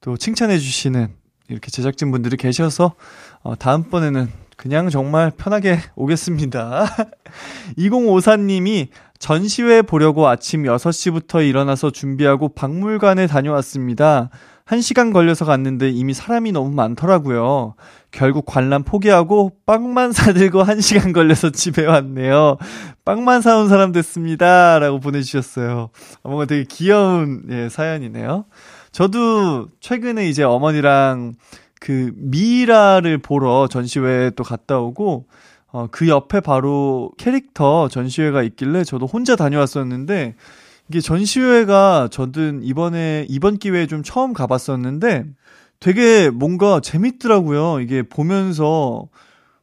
또 0.00 0.16
칭찬해 0.16 0.58
주시는 0.58 1.08
이렇게 1.48 1.70
제작진 1.70 2.10
분들이 2.10 2.36
계셔서 2.36 2.94
어, 3.42 3.56
다음번에는 3.56 4.30
그냥 4.56 4.90
정말 4.90 5.30
편하게 5.30 5.78
오겠습니다. 5.96 6.86
2054님이 7.78 8.88
전시회 9.18 9.82
보려고 9.82 10.28
아침 10.28 10.64
6시부터 10.64 11.46
일어나서 11.46 11.90
준비하고 11.90 12.50
박물관에 12.50 13.26
다녀왔습니다. 13.26 14.30
1시간 14.70 15.12
걸려서 15.12 15.44
갔는데 15.44 15.90
이미 15.90 16.14
사람이 16.14 16.52
너무 16.52 16.70
많더라고요. 16.70 17.74
결국 18.12 18.46
관람 18.46 18.84
포기하고 18.84 19.50
빵만 19.66 20.12
사들고 20.14 20.62
1시간 20.62 21.12
걸려서 21.12 21.50
집에 21.50 21.84
왔네요. 21.84 22.56
빵만 23.04 23.42
사온 23.42 23.68
사람 23.68 23.90
됐습니다. 23.90 24.78
라고 24.78 25.00
보내주셨어요. 25.00 25.90
뭔가 26.22 26.44
되게 26.44 26.64
귀여운 26.68 27.42
예, 27.50 27.68
사연이네요. 27.68 28.44
저도 28.92 29.66
최근에 29.80 30.28
이제 30.28 30.44
어머니랑 30.44 31.34
그 31.80 32.12
미라를 32.14 33.18
보러 33.18 33.66
전시회에 33.66 34.30
또 34.30 34.44
갔다 34.44 34.78
오고 34.78 35.26
어, 35.72 35.86
그 35.90 36.08
옆에 36.08 36.38
바로 36.40 37.10
캐릭터 37.18 37.88
전시회가 37.88 38.44
있길래 38.44 38.84
저도 38.84 39.06
혼자 39.06 39.34
다녀왔었는데 39.34 40.36
이게 40.90 41.00
전시회가 41.00 42.08
저는 42.10 42.62
이번에 42.64 43.24
이번 43.28 43.58
기회에 43.58 43.86
좀 43.86 44.02
처음 44.02 44.32
가봤었는데 44.32 45.24
되게 45.78 46.30
뭔가 46.30 46.80
재밌더라고요. 46.80 47.78
이게 47.80 48.02
보면서 48.02 49.08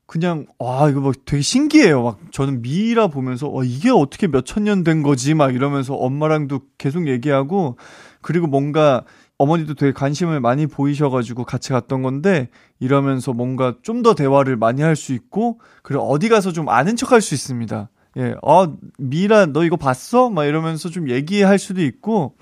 그냥 0.05 0.46
와 0.57 0.89
이거 0.89 1.01
막 1.01 1.13
되게 1.25 1.41
신기해요. 1.41 2.01
막 2.01 2.19
저는 2.31 2.62
미라 2.62 3.07
보면서 3.07 3.50
와 3.50 3.63
이게 3.65 3.89
어떻게 3.91 4.27
몇 4.27 4.46
천 4.46 4.63
년 4.63 4.86
된 4.86 5.03
거지 5.03 5.34
막 5.34 5.53
이러면서 5.53 5.96
엄마랑도 5.96 6.62
계속 6.77 7.10
얘기하고 7.10 7.75
그리고 8.22 8.48
뭔가 8.48 9.03
어머니도 9.38 9.74
되게 9.74 9.91
관심을 9.91 10.39
많이 10.39 10.65
보이셔가지고 10.65 11.43
같이 11.43 11.69
갔던 11.74 12.03
건데 12.03 12.48
이러면서 12.79 13.34
뭔가 13.34 13.75
좀 13.84 14.01
더 14.01 14.15
대화를 14.15 14.55
많이 14.55 14.81
할 14.81 14.96
수 14.96 15.12
있고 15.13 15.60
그리고 15.84 16.03
어디 16.10 16.29
가서 16.29 16.53
좀 16.53 16.69
아는 16.69 16.96
척할 16.96 17.19
수 17.22 17.34
있습니다. 17.34 17.89
예, 18.17 18.36
어 18.41 18.74
미라 18.97 19.47
너 19.47 19.63
이거 19.63 19.75
봤어? 19.75 20.29
막 20.29 20.45
이러면서 20.45 20.89
좀 20.89 21.09
얘기할 21.09 21.59
수도 21.59 21.81
있고 21.81 22.36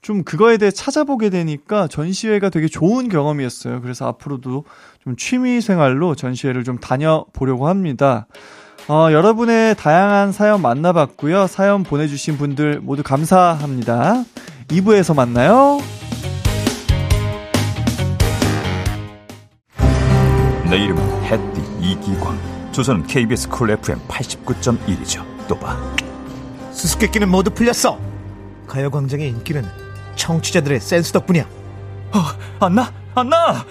좀 0.00 0.22
그거에 0.22 0.58
대해 0.58 0.70
찾아보게 0.70 1.28
되니까 1.30 1.88
전시회가 1.88 2.50
되게 2.50 2.68
좋은 2.68 3.08
경험이었어요. 3.08 3.80
그래서 3.80 4.06
앞으로도 4.06 4.64
좀 5.02 5.16
취미 5.16 5.60
생활로 5.60 6.14
전시회를 6.14 6.64
좀 6.64 6.78
다녀보려고 6.78 7.68
합니다. 7.68 8.26
어, 8.88 9.08
여러분의 9.12 9.74
다양한 9.74 10.32
사연 10.32 10.62
만나봤고요. 10.62 11.46
사연 11.46 11.82
보내주신 11.82 12.38
분들 12.38 12.80
모두 12.80 13.02
감사합니다. 13.02 14.24
2부에서 14.68 15.14
만나요. 15.14 15.78
내 20.70 20.76
이름은 20.78 21.22
햇띠 21.24 21.60
이기광. 21.80 22.57
조선은 22.78 23.08
KBS 23.08 23.48
쿨 23.48 23.72
FM 23.72 23.98
89.1이죠. 24.06 25.24
또 25.48 25.58
봐. 25.58 25.76
수수께끼는 26.70 27.28
모두 27.28 27.50
풀렸어. 27.50 27.98
가요광장의 28.68 29.30
인기는 29.30 29.64
청취자들의 30.14 30.78
센스 30.78 31.10
덕분이야. 31.10 31.42
어, 31.42 32.18
안나? 32.64 32.92
안나! 33.16 33.64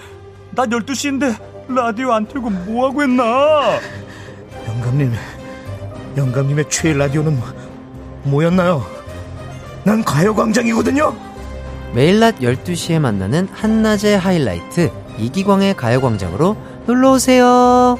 나 0.50 0.66
12시인데 0.66 1.40
라디오 1.74 2.12
안 2.12 2.26
틀고 2.26 2.50
뭐하고 2.50 3.02
했나? 3.02 3.80
영감님, 4.66 5.14
영감님의 6.18 6.68
최애 6.68 6.92
라디오는 6.92 7.40
뭐였나요? 8.24 8.84
난 9.84 10.04
가요광장이거든요. 10.04 11.16
매일 11.94 12.20
낮 12.20 12.40
12시에 12.40 12.98
만나는 12.98 13.48
한낮의 13.54 14.18
하이라이트 14.18 14.92
이기광의 15.16 15.78
가요광장으로 15.78 16.58
놀러오세요. 16.86 17.96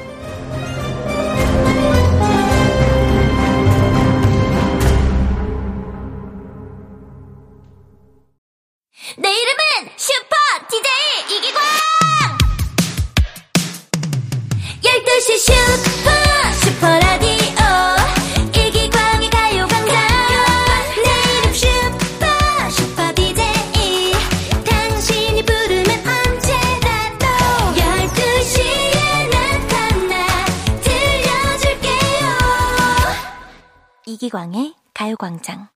이기광의 34.29 34.75
가요광장. 34.95 35.69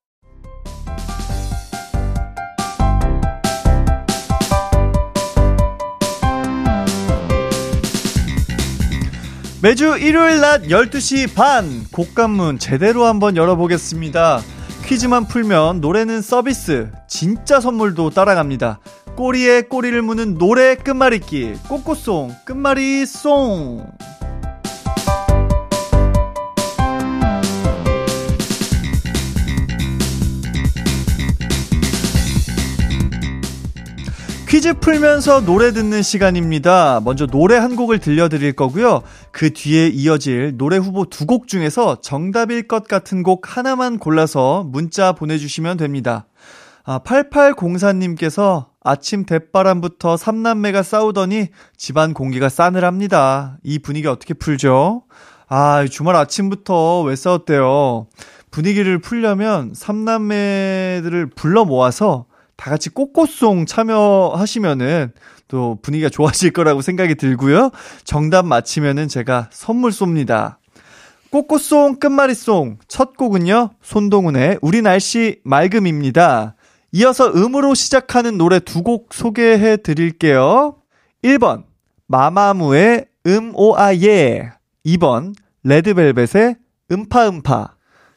매주 9.63 9.97
일요일 9.97 10.41
낮 10.41 10.63
12시 10.65 11.35
반 11.35 11.85
곡간문 11.93 12.59
제대로 12.59 13.07
한번 13.07 13.37
열어보겠습니다. 13.37 14.41
퀴즈만 14.85 15.27
풀면 15.27 15.81
노래는 15.81 16.21
서비스, 16.21 16.91
진짜 17.09 17.61
선물도 17.61 18.11
따라갑니다. 18.11 18.81
꼬리에 19.17 19.63
꼬리를 19.63 20.01
무는 20.03 20.37
노래 20.37 20.75
끝말잇기, 20.75 21.55
꼬꼬송, 21.69 22.35
끝말잇송. 22.45 23.87
퀴즈 34.53 34.75
풀면서 34.75 35.47
노래 35.47 35.73
듣는 35.73 36.03
시간입니다. 36.03 37.01
먼저 37.03 37.27
노래 37.27 37.57
한 37.57 37.75
곡을 37.75 38.01
들려드릴 38.01 38.53
거고요. 38.53 39.01
그 39.31 39.55
뒤에 39.55 39.89
이어질 39.89 40.59
노래 40.59 40.77
후보 40.77 41.07
두 41.07 41.25
곡 41.25 41.49
중에서 41.49 42.03
정답일 42.03 42.69
것 42.69 42.87
같은 42.87 43.23
곡 43.23 43.57
하나만 43.57 43.99
골라서 43.99 44.63
문자 44.65 45.13
보내주시면 45.13 45.79
됩니다. 45.79 46.27
아, 46.85 46.99
8804님께서 46.99 48.67
아침 48.85 49.25
대바람부터 49.25 50.19
삼남매가 50.19 50.83
싸우더니 50.83 51.47
집안 51.79 52.13
공기가 52.13 52.51
싸늘합니다. 52.51 53.57
이 53.63 53.79
분위기 53.79 54.07
어떻게 54.07 54.35
풀죠? 54.35 55.05
아, 55.49 55.87
주말 55.91 56.15
아침부터 56.15 57.01
왜 57.05 57.17
싸웠대요? 57.17 58.07
분위기를 58.51 58.99
풀려면 58.99 59.73
삼남매들을 59.75 61.31
불러 61.37 61.65
모아서 61.65 62.27
다 62.62 62.71
같이 62.71 62.90
꽃꽃송 62.90 63.66
참여하시면은 63.66 65.11
또 65.49 65.78
분위기가 65.83 66.09
좋아질 66.09 66.52
거라고 66.52 66.81
생각이 66.81 67.16
들고요. 67.16 67.73
정답 68.04 68.47
맞히면은 68.47 69.09
제가 69.09 69.49
선물 69.50 69.90
쏩니다. 69.90 70.59
꽃꽃송 71.33 71.99
끝말잇송 71.99 72.78
첫 72.87 73.16
곡은요. 73.16 73.71
손동훈의 73.83 74.61
우리 74.62 74.81
날씨 74.81 75.40
맑음입니다. 75.42 76.54
이어서 76.92 77.33
음으로 77.35 77.75
시작하는 77.75 78.38
노래 78.38 78.61
두 78.61 78.85
곡 78.85 79.12
소개해 79.12 79.78
드릴게요. 79.78 80.76
1번 81.25 81.64
마마무의 82.07 83.07
음오아예 83.27 84.53
2번 84.87 85.35
레드벨벳의 85.64 86.55
음파음파 86.92 87.75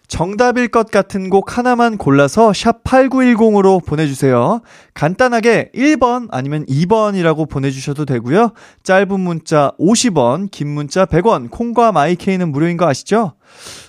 정답일 0.08 0.68
것 0.68 0.92
같은 0.92 1.30
곡 1.30 1.58
하나만 1.58 1.98
골라서 1.98 2.54
샵 2.54 2.84
8910으로 2.84 3.84
보내주세요. 3.86 4.62
간단하게 4.94 5.72
1번 5.74 6.28
아니면 6.32 6.66
2번이라고 6.66 7.50
보내주셔도 7.50 8.06
되고요. 8.06 8.52
짧은 8.84 9.20
문자 9.20 9.72
50원, 9.80 10.52
긴 10.52 10.70
문자 10.70 11.06
100원, 11.06 11.50
콩과 11.50 11.92
마이케이는 11.92 12.52
무료인 12.52 12.78
거 12.78 12.88
아시죠? 12.88 13.34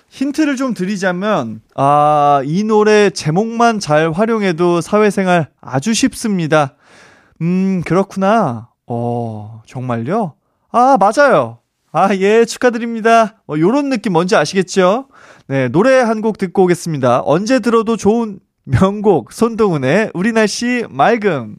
힌트를 0.08 0.56
좀 0.56 0.72
드리자면, 0.72 1.60
아, 1.74 2.40
이 2.44 2.64
노래 2.64 3.10
제목만 3.10 3.80
잘 3.80 4.12
활용해도 4.12 4.80
사회생활 4.80 5.50
아주 5.60 5.92
쉽습니다. 5.92 6.74
음, 7.42 7.82
그렇구나. 7.84 8.70
어, 8.86 9.62
정말요? 9.66 10.34
아, 10.70 10.96
맞아요. 10.98 11.58
아, 11.92 12.14
예, 12.14 12.44
축하드립니다. 12.44 13.42
어, 13.48 13.54
요런 13.58 13.88
느낌 13.90 14.12
뭔지 14.12 14.36
아시겠죠? 14.36 15.08
네, 15.48 15.68
노래 15.68 16.00
한 16.00 16.20
곡 16.22 16.38
듣고 16.38 16.64
오겠습니다. 16.64 17.22
언제 17.24 17.60
들어도 17.60 17.96
좋은 17.96 18.40
명곡, 18.64 19.32
손동훈의 19.32 20.10
우리 20.14 20.32
날씨 20.32 20.84
맑음. 20.90 21.56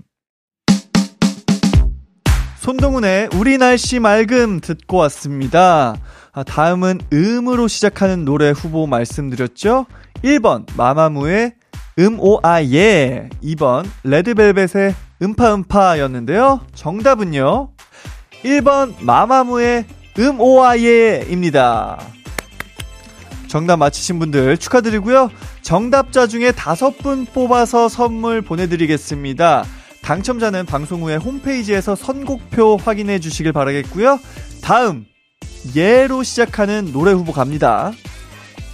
손동훈의 2.59 3.29
우리 3.35 3.57
날씨 3.57 3.99
맑음 3.99 4.59
듣고 4.59 4.97
왔습니다. 4.97 5.95
아, 6.33 6.43
다음은 6.43 6.99
음으로 7.13 7.67
시작하는 7.69 8.25
노래 8.25 8.49
후보 8.49 8.87
말씀드렸죠? 8.87 9.85
1번, 10.23 10.65
마마무의 10.75 11.53
음오아예. 11.97 13.29
2번, 13.41 13.85
레드벨벳의 14.03 14.93
음파음파였는데요. 15.21 16.61
정답은요? 16.75 17.69
1번, 18.43 18.95
마마무의 19.01 19.85
음오아예입니다. 20.19 21.99
정답 23.47 23.77
맞히신 23.77 24.19
분들 24.19 24.57
축하드리고요. 24.57 25.31
정답자 25.61 26.27
중에 26.27 26.51
다섯 26.51 26.97
분 26.97 27.25
뽑아서 27.25 27.89
선물 27.89 28.41
보내드리겠습니다. 28.41 29.65
당첨자는 30.01 30.65
방송 30.65 31.03
후에 31.03 31.15
홈페이지에서 31.15 31.95
선곡표 31.95 32.77
확인해 32.77 33.19
주시길 33.19 33.51
바라겠고요. 33.53 34.19
다음 34.61 35.05
예로 35.75 36.23
시작하는 36.23 36.91
노래 36.91 37.11
후보 37.11 37.31
갑니다. 37.31 37.91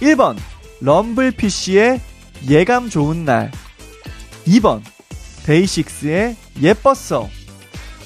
1번 0.00 0.36
럼블피쉬의 0.80 2.00
예감 2.48 2.90
좋은 2.90 3.24
날 3.24 3.50
2번 4.46 4.82
데이식스의 5.46 6.36
예뻤어 6.60 7.28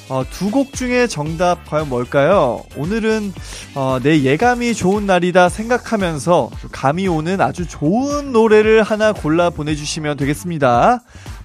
어, 0.08 0.24
두 0.30 0.50
곡 0.50 0.72
중에 0.72 1.06
정답 1.06 1.68
과연 1.68 1.88
뭘까요? 1.88 2.62
오늘은 2.76 3.32
어, 3.74 3.98
내 4.02 4.22
예감이 4.22 4.74
좋은 4.74 5.04
날이다 5.06 5.48
생각하면서 5.50 6.50
감이 6.72 7.06
오는 7.08 7.40
아주 7.40 7.68
좋은 7.68 8.32
노래를 8.32 8.82
하나 8.82 9.12
골라 9.12 9.50
보내주시면 9.50 10.16
되겠습니다. 10.16 11.00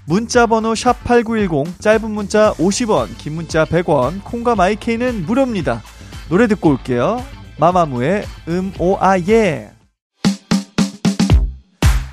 문자 0.06 0.46
번호 0.48 0.74
샵8910 0.74 1.80
짧은 1.80 2.10
문자 2.12 2.54
50원 2.54 3.18
긴 3.18 3.34
문자 3.36 3.66
100원 3.66 4.24
콩과 4.24 4.56
마이케이는 4.56 5.26
무료입니다. 5.26 5.82
노래 6.30 6.48
듣고 6.48 6.70
올게요. 6.70 7.24
마마무의 7.58 8.26
음 8.48 8.74
오아예 8.80 9.72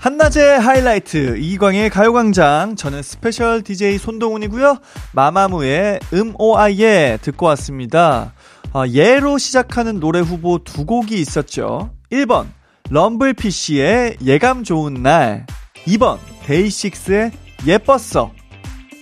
한낮의 0.01 0.59
하이라이트 0.59 1.37
이기광의 1.37 1.91
가요광장. 1.91 2.75
저는 2.75 3.03
special 3.03 3.63
DJ 3.63 3.99
손동운이고요. 3.99 4.79
마마무의 5.13 6.01
음오아예 6.15 7.19
듣고 7.21 7.45
왔습니다. 7.47 8.33
어, 8.73 8.85
예로 8.89 9.37
시작하는 9.37 10.01
노래 10.01 10.21
후보 10.21 10.65
두 10.65 10.87
곡이 10.87 11.21
있었죠. 11.21 11.91
1번 12.11 12.47
럼블피쉬의 12.89 14.17
예감 14.25 14.65
좋은 14.65 14.95
날. 14.95 15.45
2번 15.87 16.17
데이식스의 16.47 17.33
예뻤어. 17.67 18.33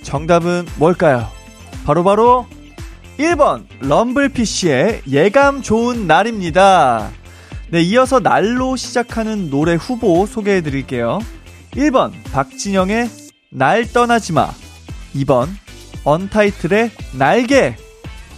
정답은 0.02 0.66
뭘까요? 0.78 1.28
바로바로 1.86 2.46
바로 2.46 2.46
1번 3.18 3.66
럼블피쉬의 3.80 5.02
예감 5.08 5.62
좋은 5.62 6.08
날입니다 6.08 7.12
네, 7.70 7.82
이어서 7.82 8.20
날로 8.20 8.76
시작하는 8.76 9.50
노래 9.50 9.74
후보 9.74 10.24
소개해 10.26 10.62
드릴게요. 10.62 11.18
1번 11.72 12.12
박진영의 12.32 13.10
날 13.50 13.86
떠나지 13.92 14.32
마. 14.32 14.50
2번 15.14 15.48
언타이틀의 16.04 16.90
날개. 17.18 17.76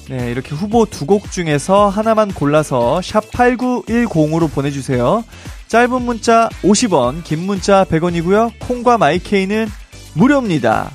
네, 0.08 0.30
이렇게 0.32 0.54
후보 0.54 0.84
두 0.86 1.06
곡 1.06 1.30
중에서 1.30 1.88
하나만 1.88 2.32
골라서 2.34 3.00
샵 3.02 3.30
8910으로 3.30 4.50
보내 4.50 4.72
주세요. 4.72 5.22
짧은 5.68 6.02
문자 6.02 6.48
50원, 6.62 7.22
긴 7.22 7.40
문자 7.46 7.84
100원이고요. 7.84 8.54
콩과 8.58 8.98
마이케이는 8.98 9.68
무료입니다. 10.14 10.90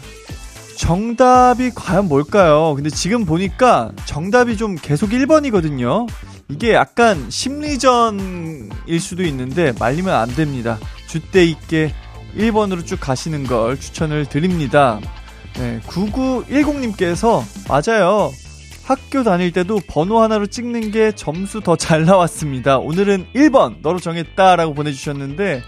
정답이 0.77 1.71
과연 1.73 2.09
뭘까요? 2.09 2.73
근데 2.75 2.89
지금 2.89 3.23
보니까 3.23 3.93
정답이 4.03 4.57
좀 4.57 4.75
계속 4.75 5.11
1번이거든요. 5.11 6.05
이게 6.49 6.73
약간 6.73 7.29
심리전일 7.29 8.99
수도 8.99 9.23
있는데 9.23 9.73
말리면 9.79 10.13
안 10.13 10.29
됩니다. 10.35 10.77
주대 11.07 11.43
있게 11.43 11.93
1번으로 12.37 12.85
쭉 12.85 12.99
가시는 12.99 13.45
걸 13.45 13.79
추천을 13.79 14.25
드립니다. 14.25 14.99
네, 15.57 15.79
9910님께서 15.87 17.43
맞아요. 17.67 18.31
학교 18.83 19.23
다닐 19.23 19.51
때도 19.51 19.79
번호 19.87 20.21
하나로 20.21 20.45
찍는 20.45 20.91
게 20.91 21.11
점수 21.13 21.61
더 21.61 21.75
잘 21.75 22.05
나왔습니다. 22.05 22.77
오늘은 22.77 23.25
1번 23.33 23.77
너로 23.81 23.99
정했다라고 23.99 24.75
보내주셨는데 24.75 25.63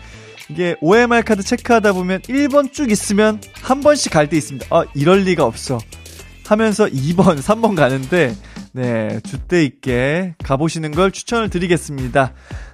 이게 0.49 0.75
OMR 0.81 1.23
카드 1.23 1.41
체크하다 1.41 1.93
보면 1.93 2.21
1번 2.21 2.71
쭉 2.71 2.91
있으면 2.91 3.41
한 3.61 3.81
번씩 3.81 4.11
갈 4.11 4.29
때 4.29 4.37
있습니다. 4.37 4.67
아 4.69 4.85
이럴 4.93 5.21
리가 5.21 5.43
없어. 5.43 5.79
하면서 6.45 6.85
2번, 6.85 7.41
3번 7.41 7.75
가는데 7.75 8.35
네, 8.77 9.19
주대 9.21 9.63
있게 9.63 10.35
가보시는 10.43 10.91
걸 10.91 11.11
추천을 11.11 11.49
드리겠습니다. 11.49 12.33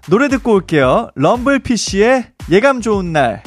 노래 0.09 0.27
듣고 0.27 0.51
올게요. 0.51 1.09
럼블피쉬의 1.15 2.25
예감 2.51 2.81
좋은 2.81 3.13
날. 3.13 3.41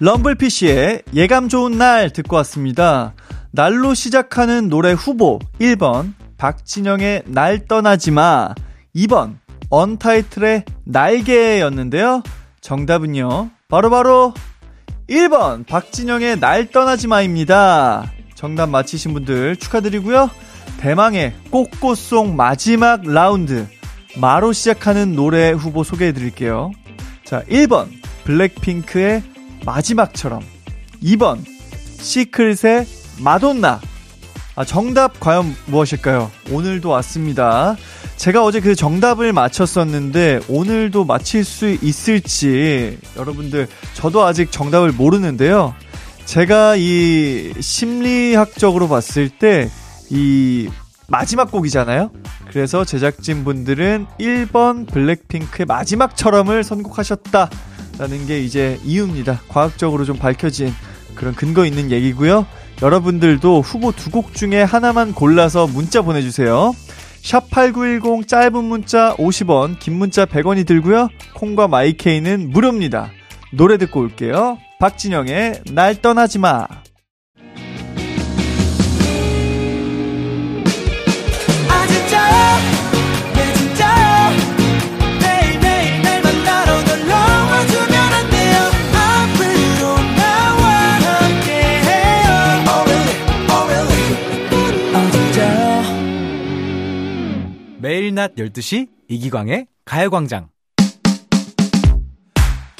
럼블피쉬의 0.00 1.04
예감 1.14 1.48
좋은 1.48 1.78
날 1.78 2.10
듣고 2.10 2.36
왔습니다. 2.36 3.14
날로 3.52 3.94
시작하는 3.94 4.68
노래 4.68 4.92
후보 4.92 5.38
1번 5.58 6.12
박진영의 6.36 7.22
날 7.24 7.66
떠나지 7.66 8.10
마 8.10 8.54
2번 8.94 9.38
언타이틀의 9.70 10.66
날개였는데요. 10.84 12.22
정답은요. 12.60 13.48
바로바로 13.70 14.34
바로 14.34 14.34
1번 15.08 15.66
박진영의 15.66 16.38
날 16.38 16.66
떠나지 16.70 17.08
마입니다. 17.08 18.12
정답 18.36 18.68
맞히신 18.68 19.14
분들 19.14 19.56
축하드리고요. 19.56 20.30
대망의 20.78 21.34
꽃꽃송 21.50 22.36
마지막 22.36 23.02
라운드 23.02 23.66
마로 24.16 24.52
시작하는 24.52 25.16
노래 25.16 25.50
후보 25.50 25.82
소개해 25.82 26.12
드릴게요. 26.12 26.70
자, 27.24 27.42
1번 27.48 27.88
블랙핑크의 28.24 29.22
마지막처럼 29.64 30.42
2번 31.02 31.40
시크릿의 31.98 32.86
마돈나 33.20 33.80
아, 34.54 34.64
정답 34.64 35.20
과연 35.20 35.54
무엇일까요? 35.66 36.30
오늘도 36.50 36.88
왔습니다. 36.88 37.76
제가 38.16 38.42
어제 38.42 38.60
그 38.60 38.74
정답을 38.74 39.32
맞췄었는데 39.34 40.40
오늘도 40.48 41.04
맞힐 41.04 41.44
수 41.44 41.68
있을지 41.68 42.98
여러분들 43.16 43.68
저도 43.94 44.24
아직 44.24 44.50
정답을 44.50 44.92
모르는데요. 44.92 45.74
제가 46.26 46.76
이 46.76 47.54
심리학적으로 47.60 48.88
봤을 48.88 49.28
때 49.30 49.68
이 50.10 50.68
마지막 51.08 51.50
곡이잖아요. 51.50 52.10
그래서 52.50 52.84
제작진 52.84 53.44
분들은 53.44 54.06
1번 54.18 54.86
블랙핑크의 54.88 55.66
마지막처럼을 55.66 56.64
선곡하셨다라는 56.64 58.26
게 58.26 58.40
이제 58.40 58.78
이유입니다. 58.84 59.40
과학적으로 59.48 60.04
좀 60.04 60.16
밝혀진 60.16 60.72
그런 61.14 61.34
근거 61.34 61.64
있는 61.64 61.90
얘기고요. 61.90 62.46
여러분들도 62.82 63.62
후보 63.62 63.92
두 63.92 64.10
곡 64.10 64.34
중에 64.34 64.62
하나만 64.62 65.12
골라서 65.14 65.66
문자 65.66 66.02
보내주세요. 66.02 66.72
샵 67.22 67.50
8910 67.50 68.28
짧은 68.28 68.64
문자 68.64 69.14
50원, 69.16 69.78
긴 69.78 69.94
문자 69.94 70.24
100원이 70.26 70.66
들고요. 70.66 71.08
콩과 71.34 71.68
마이케이는 71.68 72.50
무료입니다. 72.50 73.10
노래 73.52 73.78
듣고 73.78 74.00
올게요. 74.00 74.58
박진영의 74.78 75.62
날 75.72 76.00
떠나지 76.02 76.38
마. 76.38 76.66
매일 97.78 98.14
낮 98.14 98.34
12시 98.34 98.88
이기광의 99.08 99.68
가요광장. 99.84 100.48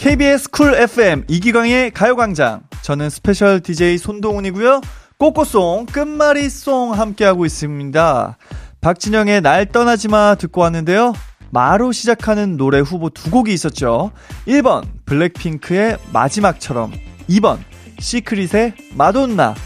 KBS 0.07 0.51
Cool 0.51 0.73
FM 0.77 1.25
이기광의 1.27 1.91
가요광장. 1.91 2.63
저는 2.83 3.11
special 3.11 3.59
DJ 3.59 3.99
손동운이고요. 3.99 4.81
꼬꼬송 5.19 5.87
끝말잇송 5.87 6.93
함께하고 6.93 7.45
있습니다. 7.45 8.39
박진영의 8.81 9.41
날 9.41 9.67
떠나지마 9.67 10.37
듣고 10.37 10.61
왔는데요. 10.61 11.13
마로 11.51 11.91
시작하는 11.91 12.57
노래 12.57 12.79
후보 12.79 13.11
두 13.11 13.33
곡이 13.33 13.53
있었죠. 13.53 14.13
1번 14.47 14.85
블랙핑크의 15.07 15.99
마지막처럼 16.13 16.93
2번 17.29 17.59
시크릿의 17.99 18.75
마돈나 18.95 19.57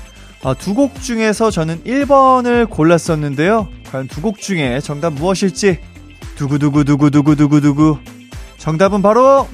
아, 0.42 0.54
두 0.54 0.72
곡 0.72 1.02
중에서 1.02 1.50
저는 1.50 1.82
1번을 1.84 2.70
골랐었는데요. 2.70 3.68
과연 3.92 4.08
두 4.08 4.22
곡 4.22 4.38
중에 4.38 4.80
정답 4.80 5.12
무엇일지 5.12 5.80
두구두구두구두구두구두구 6.36 7.98
정답은 8.56 9.02
바로 9.02 9.46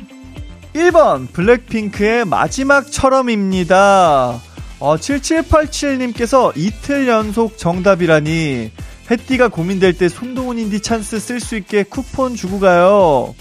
1번 0.77 1.33
블랙핑크의 1.33 2.27
마지막처럼입니다. 2.27 4.41
어, 4.79 4.97
7787님께서 4.97 6.53
이틀 6.55 7.09
연속 7.09 7.57
정답이라니 7.57 8.71
햇띠가 9.11 9.49
고민될 9.49 9.95
때 9.95 10.09
손동훈 10.09 10.59
인디 10.59 10.81
찬스 10.81 11.19
쓸 11.19 11.41
수 11.41 11.57
있게 11.57 11.83
쿠폰 11.83 12.37
주고 12.37 12.61
가요. 12.61 13.35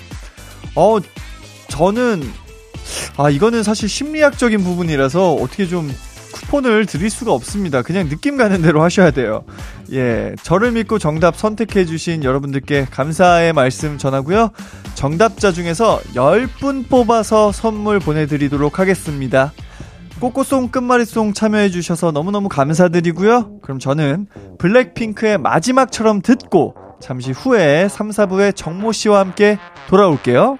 어, 0.75 0.97
저는 1.67 2.23
아 3.17 3.29
이거는 3.29 3.63
사실 3.63 3.89
심리학적인 3.89 4.63
부분이라서 4.63 5.33
어떻게 5.33 5.67
좀쿠 5.67 6.14
폰을 6.55 6.85
드릴 6.85 7.09
수가 7.09 7.33
없습니다. 7.33 7.81
그냥 7.81 8.07
느낌 8.07 8.37
가는 8.37 8.61
대로 8.61 8.81
하셔야 8.81 9.11
돼요. 9.11 9.43
예, 9.91 10.33
저를 10.41 10.71
믿고 10.71 10.99
정답 10.99 11.35
선택해주신 11.35 12.23
여러분들께 12.23 12.87
감사의 12.89 13.51
말씀 13.51 13.97
전하고요. 13.97 14.51
정답자 14.93 15.51
중에서 15.51 15.99
10분 16.13 16.87
뽑아서 16.87 17.51
선물 17.51 17.99
보내드리도록 17.99 18.79
하겠습니다. 18.79 19.51
꼬꼬송 20.21 20.69
끝말잇송 20.69 21.33
참여해주셔서 21.33 22.11
너무너무 22.11 22.47
감사드리고요. 22.47 23.59
그럼 23.61 23.79
저는 23.79 24.27
블랙핑크의 24.57 25.37
마지막처럼 25.37 26.21
듣고 26.21 26.75
잠시 27.01 27.31
후에 27.31 27.89
3, 27.89 28.11
4부의 28.11 28.55
정모 28.55 28.93
씨와 28.93 29.19
함께 29.19 29.57
돌아올게요. 29.89 30.57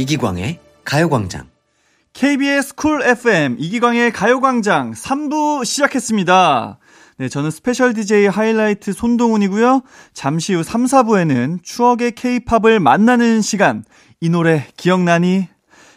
이기광의 0.00 0.58
가요광장. 0.82 1.46
KBS 2.14 2.74
쿨 2.74 3.02
FM 3.02 3.56
이기광의 3.58 4.12
가요광장 4.12 4.92
3부 4.92 5.62
시작했습니다. 5.66 6.78
네, 7.18 7.28
저는 7.28 7.50
special 7.50 7.92
DJ 7.92 8.28
하이라이트 8.28 8.94
손동운이고요. 8.94 9.82
잠시 10.14 10.54
후 10.54 10.62
3, 10.62 10.86
4부에는 10.86 11.62
추억의 11.62 12.12
케이팝을 12.12 12.80
만나는 12.80 13.42
시간. 13.42 13.84
이 14.22 14.30
노래 14.30 14.66
기억나니? 14.78 15.48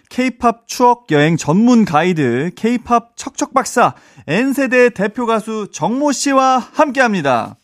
케이팝 0.09 0.67
추억 0.67 1.07
여행 1.11 1.37
전문 1.37 1.85
가이드 1.85 2.51
케이팝 2.55 3.15
척척박사 3.15 3.95
N세대 4.27 4.89
대표 4.89 5.25
가수 5.25 5.69
정모 5.71 6.11
씨와 6.11 6.59
함께 6.73 6.99
합니다. 6.99 7.55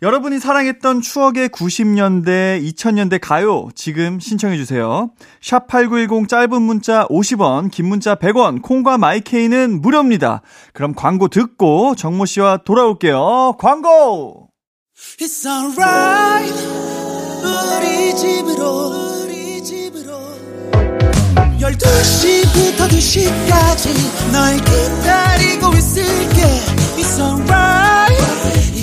여러분이 0.00 0.38
사랑했던 0.38 1.00
추억의 1.00 1.48
90년대, 1.48 2.62
2000년대 2.62 3.18
가요 3.20 3.68
지금 3.74 4.20
신청해 4.20 4.56
주세요. 4.56 5.10
샵 5.42 5.66
8910 5.66 6.28
짧은 6.28 6.62
문자 6.62 7.04
50원, 7.08 7.72
긴 7.72 7.86
문자 7.86 8.14
100원, 8.14 8.62
콩과 8.62 8.96
My 8.98 9.21
K는 9.21 9.80
무료입니다. 9.80 10.42
그럼 10.72 10.94
광고 10.94 11.26
듣고 11.26 11.96
정모 11.96 12.26
씨와 12.26 12.58
돌아올게요. 12.58 13.56
광고! 13.58 14.50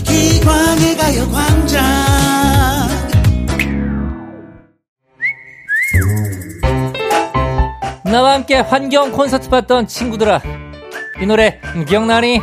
Alright. 0.08 0.12
이기광의 0.12 0.98
가요 0.98 1.32
광장 1.32 1.84
나와 8.04 8.34
함께 8.34 8.56
환경 8.56 9.12
콘서트 9.12 9.50
봤던 9.50 9.88
친구들아 9.88 10.42
이 11.22 11.26
노래 11.26 11.60
기억나니? 11.88 12.40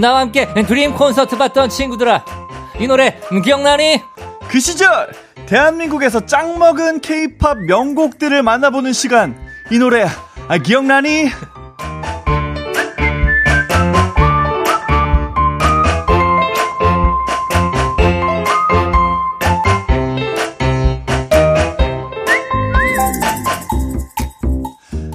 나와 0.00 0.20
함께 0.20 0.48
드림 0.66 0.94
콘서트 0.94 1.36
봤던 1.38 1.68
친구들아 1.68 2.24
이 2.80 2.86
노래 2.86 3.18
기억나니? 3.44 4.02
그 4.48 4.58
시절 4.58 5.12
대한민국에서 5.46 6.26
짱 6.26 6.58
먹은 6.58 7.00
케이팝 7.00 7.58
명곡들을 7.58 8.42
만나보는 8.42 8.92
시간 8.92 9.36
이 9.70 9.78
노래 9.78 10.06
아, 10.48 10.58
기억나니? 10.58 11.30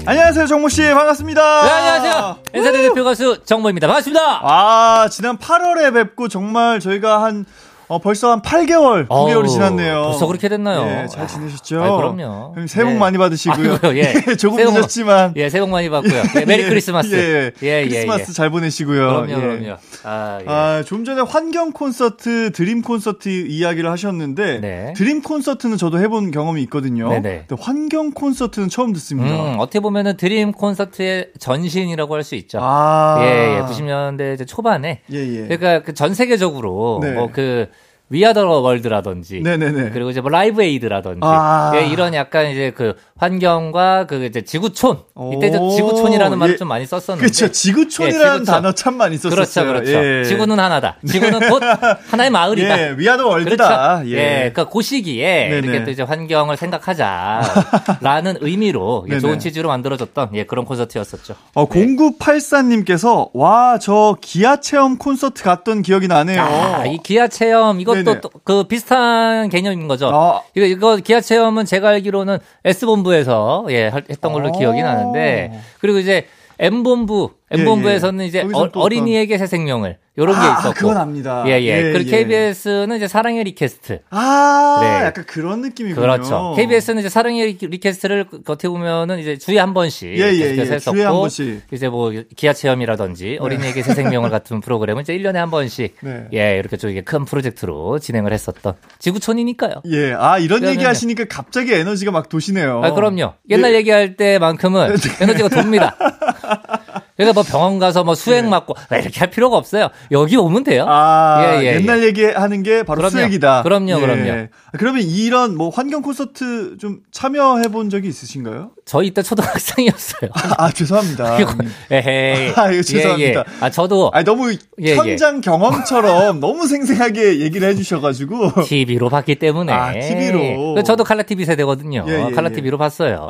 안녕하세요, 0.09 0.47
정모 0.47 0.69
씨. 0.69 0.81
반갑습니다. 0.81 1.61
네, 1.61 1.69
안녕하세요. 1.69 2.39
N세대 2.55 2.81
대표 2.81 3.03
가수 3.03 3.43
정모입니다. 3.45 3.85
반갑습니다. 3.85 4.39
아, 4.41 5.07
지난 5.11 5.37
8월에 5.37 5.93
뵙고 5.93 6.27
정말 6.29 6.79
저희가 6.79 7.21
한 7.21 7.45
어, 7.89 7.97
벌써 7.97 8.29
한 8.31 8.41
8개월, 8.43 9.07
9개월이 9.07 9.45
어우, 9.45 9.47
지났네요. 9.47 10.01
벌써 10.03 10.27
그렇게 10.27 10.47
됐나요? 10.47 10.85
예, 11.03 11.07
잘 11.07 11.27
지내셨죠? 11.27 11.83
아, 11.83 11.97
그럼요. 11.97 12.51
그럼 12.53 12.67
새해 12.67 12.85
복 12.85 12.93
네. 12.93 12.99
많이 12.99 13.17
받으시고요. 13.17 13.71
아이고요, 13.73 13.97
예. 13.97 14.13
조금 14.37 14.57
새해 14.57 14.65
복- 14.67 14.75
늦었지만. 14.75 15.33
예, 15.37 15.49
새해 15.49 15.61
복 15.61 15.71
많이 15.71 15.89
받고요. 15.89 16.21
예, 16.39 16.45
Merry 16.45 16.65
Christmas. 16.69 17.15
예, 17.15 17.51
예, 17.67 17.81
예, 17.81 17.87
크리스마스 17.87 18.25
예. 18.29 18.33
잘 18.33 18.51
보내시고요. 18.51 19.25
그럼요, 19.25 19.31
예. 19.31 19.35
그럼요. 19.57 19.77
아, 20.03 20.37
예. 20.41 20.45
아, 20.47 20.83
좀 20.85 21.03
전에 21.03 21.21
환경 21.21 21.71
콘서트, 21.71 22.51
드림 22.51 22.83
콘서트 22.83 23.27
이야기를 23.27 23.89
하셨는데, 23.89 24.59
네. 24.59 24.93
드림 24.95 25.23
콘서트는 25.23 25.77
저도 25.77 25.99
해본 25.99 26.29
경험이 26.29 26.61
있거든요. 26.63 27.09
네네. 27.09 27.45
근데 27.47 27.61
환경 27.63 28.11
콘서트는 28.11 28.69
처음 28.69 28.93
듣습니다. 28.93 29.33
음, 29.33 29.55
어떻게 29.57 29.79
보면은 29.79 30.15
드림 30.15 30.51
콘서트의 30.51 31.29
전신이라고 31.39 32.13
할 32.13 32.19
수 32.23 32.35
있죠. 32.35 32.59
아. 32.61 33.17
예, 33.23 33.55
예, 33.57 33.61
90년대 33.61 34.35
이제 34.35 34.45
초반에. 34.45 34.99
예, 35.11 35.17
예. 35.17 35.47
그러니까 35.47 35.81
그 35.81 35.93
전 35.93 36.13
세계적으로 36.13 36.99
네. 37.01 37.13
뭐그 37.13 37.69
We 38.09 38.18
Are 38.18 38.32
the 38.32 38.45
World라든지 38.47 39.41
네네네. 39.41 39.91
그리고 39.91 40.09
이제 40.09 40.19
뭐 40.21 40.29
Live 40.31 40.63
Aid라든지 40.63 41.19
아. 41.21 41.71
예, 41.75 41.85
이런 41.87 42.13
약간 42.13 42.49
이제 42.49 42.71
그 42.75 42.95
환경과 43.17 44.05
그 44.07 44.25
이제 44.25 44.41
지구촌 44.41 44.99
이때 45.33 45.51
지구촌이라는 45.51 46.37
말을 46.39 46.53
예. 46.53 46.57
좀 46.57 46.67
많이 46.67 46.85
썼었는데 46.85 47.21
그렇죠. 47.21 47.51
지구촌이라는 47.51 48.25
예, 48.25 48.33
지구촌. 48.35 48.45
단어 48.45 48.71
참 48.73 48.95
많이 48.95 49.17
썼었어요. 49.17 49.65
그렇죠, 49.67 49.89
그렇죠. 49.91 50.05
예. 50.05 50.23
지구는 50.23 50.59
하나다. 50.59 50.97
지구는 51.07 51.49
곧 51.49 51.61
하나의 52.09 52.29
마을이다. 52.31 52.79
예, 52.81 52.95
We 52.97 53.05
Are 53.05 53.16
the 53.16 53.27
World다. 53.27 53.97
그렇죠. 53.99 54.09
예. 54.09 54.17
예. 54.17 54.51
그러니까 54.51 54.65
그 54.69 54.81
시기에 54.81 55.49
네네. 55.49 55.67
이렇게 55.67 55.83
또 55.85 55.91
이제 55.91 56.01
환경을 56.03 56.57
생각하자라는 56.57 58.37
의미로. 58.41 59.05
좋은 59.21 59.37
취지로 59.39 59.69
만들어졌던 59.69 60.29
예, 60.33 60.45
그런 60.45 60.65
콘서트였었죠. 60.65 61.35
어, 61.55 61.67
0984님께서, 61.67 63.29
와, 63.33 63.77
저 63.79 64.15
기아 64.21 64.57
체험 64.59 64.97
콘서트 64.97 65.43
갔던 65.43 65.81
기억이 65.81 66.07
나네요. 66.07 66.41
아, 66.41 66.85
이 66.85 66.97
기아 67.03 67.27
체험 67.27 67.79
이 67.81 67.85
것도 68.03 68.11
네네. 68.11 68.21
또그 68.21 68.63
비슷한 68.65 69.49
개념인 69.49 69.87
거죠. 69.87 70.09
아. 70.13 70.41
이거 70.55 70.65
이거 70.65 70.95
기아 70.97 71.21
체험은 71.21 71.65
제가 71.65 71.89
알기로는 71.89 72.37
S 72.65 72.85
본부에서 72.85 73.65
예 73.69 73.87
할- 73.87 74.03
했던 74.09 74.33
걸로 74.33 74.49
아. 74.49 74.51
기억이 74.51 74.81
나는데 74.81 75.59
그리고 75.79 75.99
이제 75.99 76.25
M 76.59 76.83
본부 76.83 77.31
M 77.51 77.61
예, 77.61 77.65
본부에서는 77.65 78.23
예. 78.23 78.27
이제 78.27 78.41
어, 78.53 78.69
또 78.71 78.81
어린이에게 78.81 79.37
새 79.37 79.47
생명을 79.47 79.97
요런 80.19 80.35
게 80.35 80.41
아, 80.41 80.59
있었고 80.59 80.73
그건 80.73 80.97
압니다. 80.97 81.43
예, 81.47 81.53
예. 81.61 81.87
예, 81.87 81.91
그리고 81.93 82.11
예. 82.11 82.23
KBS는 82.25 82.97
이제 82.97 83.07
사랑의 83.07 83.43
리퀘스트. 83.45 84.01
아, 84.11 84.77
네. 84.81 85.05
약간 85.05 85.23
그런 85.25 85.61
느낌이군요. 85.61 85.99
그렇죠. 86.01 86.53
KBS는 86.57 86.99
이제 86.99 87.09
사랑의 87.09 87.57
리퀘스트를 87.59 88.25
그- 88.29 88.41
어떻게 88.47 88.67
보면은 88.69 89.17
이제 89.19 89.37
주에 89.37 89.57
한 89.57 89.73
번씩 89.73 90.09
예, 90.09 90.27
예, 90.27 90.37
계속해서 90.37 90.71
예. 90.71 90.75
했었고 90.75 90.95
주에 90.97 91.05
한 91.05 91.13
번씩. 91.13 91.61
이제 91.71 91.87
뭐 91.89 92.11
기아 92.35 92.53
체험이라든지 92.53 93.37
어린이에게 93.39 93.81
새 93.81 93.93
생명을 93.95 94.29
같은 94.29 94.61
프로그램은 94.61 95.01
이제 95.01 95.17
1년에 95.17 95.35
한 95.35 95.49
번씩 95.49 95.95
네. 96.01 96.27
예, 96.33 96.57
이렇게 96.59 96.77
좀 96.77 96.89
이게 96.91 97.01
큰 97.01 97.25
프로젝트로 97.25 97.97
진행을 97.99 98.33
했었던 98.33 98.73
지구촌이니까요. 98.99 99.81
예, 99.87 100.13
아, 100.13 100.37
이런. 100.37 100.59
얘기 100.65 100.83
하시니까 100.83 101.25
갑자기 101.29 101.73
에너지가 101.73 102.11
막 102.11 102.27
도시네요. 102.29 102.81
아, 102.83 102.91
그럼요. 102.93 103.33
옛날 103.49 103.71
예. 103.71 103.77
얘기할 103.77 104.15
때만큼은 104.17 104.95
에너지가 105.21 105.47
돕니다. 105.49 105.95
그러니까 107.19 107.33
뭐 107.33 107.43
병원 107.43 107.79
가서 107.79 108.05
뭐 108.05 108.15
수액 108.15 108.45
맞고 108.45 108.75
아, 108.87 108.95
이렇게 108.95 109.19
할 109.19 109.29
필요가 109.29 109.57
없어요. 109.57 109.89
여기 110.11 110.37
오면 110.37 110.63
돼요. 110.63 110.85
네. 110.85 110.89
아, 110.89 111.53
예, 111.53 111.65
예, 111.65 111.75
옛날 111.75 112.01
얘기하는 112.01 112.63
게 112.63 112.83
바로 112.83 112.99
그럼요. 112.99 113.11
수액이다. 113.11 113.63
그럼요, 113.63 113.89
예. 113.89 113.99
그럼요. 113.99 114.47
그러면 114.77 115.01
이런 115.01 115.57
뭐 115.57 115.67
환경 115.69 116.01
콘서트 116.01 116.77
좀 116.77 117.01
참여해 117.11 117.67
본 117.67 117.89
적이 117.89 118.07
있으신가요? 118.07 118.71
저희 118.89 119.11
때 119.11 119.21
초등학생이었어요. 119.21 120.31
아, 120.33 120.71
죄송합니다. 120.71 121.37
이거, 121.41 121.53
에헤이. 121.91 122.53
아, 122.55 122.71
이거 122.71 122.81
죄송합니다. 122.81 123.21
예, 123.21 123.35
예. 123.37 123.43
아, 123.59 123.69
저도 123.69 124.09
아니, 124.11 124.25
너무 124.25 124.51
예, 124.81 124.95
현장 124.95 125.41
경험처럼 125.41 126.39
너무 126.41 126.65
생생하게 126.65 127.39
얘기를 127.39 127.67
해주셔가지고. 127.67 128.63
TV로 128.63 129.09
봤기 129.09 129.35
때문에. 129.35 129.71
아, 129.71 129.93
TV 129.93 130.31
로. 130.31 130.81
저도 130.81 131.03
칼라 131.03 131.21
TV 131.21 131.45
세대거든요. 131.45 132.03
예, 132.07 132.29
예, 132.29 132.31
칼라 132.31 132.49
예. 132.49 132.53
TV로 132.55 132.79
봤어요. 132.79 133.29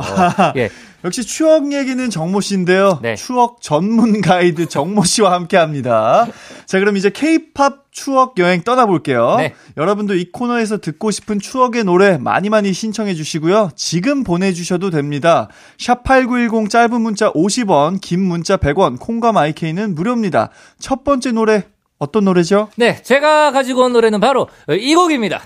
예. 0.56 0.70
역시 1.04 1.24
추억 1.24 1.74
얘기는 1.74 2.10
정모 2.10 2.40
씨인데요. 2.40 3.00
네. 3.02 3.16
추억 3.16 3.62
전문 3.62 4.22
가이드 4.22 4.68
정모 4.68 5.04
씨와 5.04 5.34
함께 5.34 5.58
합니다. 5.58 6.26
자, 6.68 6.80
그럼 6.80 6.96
이제 6.96 7.10
케이팝 7.10 7.89
추억 8.00 8.40
여행 8.40 8.62
떠나볼게요. 8.62 9.36
네. 9.40 9.54
여러분도 9.76 10.16
이 10.16 10.32
코너에서 10.32 10.78
듣고 10.78 11.12
싶은 11.12 11.40
추억의 11.40 11.84
노래 11.84 12.18
많이 12.18 12.50
많이 12.50 12.72
신청해 12.72 13.14
주시고요. 13.14 13.72
지금 13.76 14.24
보내주셔도 14.24 14.90
됩니다. 14.90 15.50
샵8910 15.78 16.70
짧은 16.70 17.02
문자 17.02 17.30
50원, 17.34 18.00
긴 18.00 18.22
문자 18.22 18.56
100원, 18.56 19.00
콩과 19.00 19.34
마이케이는 19.34 19.96
무료입니다. 19.96 20.50
첫 20.80 21.04
번째 21.04 21.34
노래 21.34 21.66
어떤 21.98 22.24
노래죠? 22.24 22.70
네, 22.78 23.02
제가 23.04 23.52
가지고 23.52 23.84
온 23.84 23.92
노래는 23.92 24.22
바로 24.22 24.48
이 24.70 24.96
곡입니다. 24.96 25.42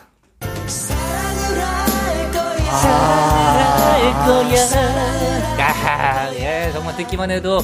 아, 5.86 6.32
예, 6.36 6.70
정말 6.72 6.96
듣기만 6.98 7.32
해도 7.32 7.62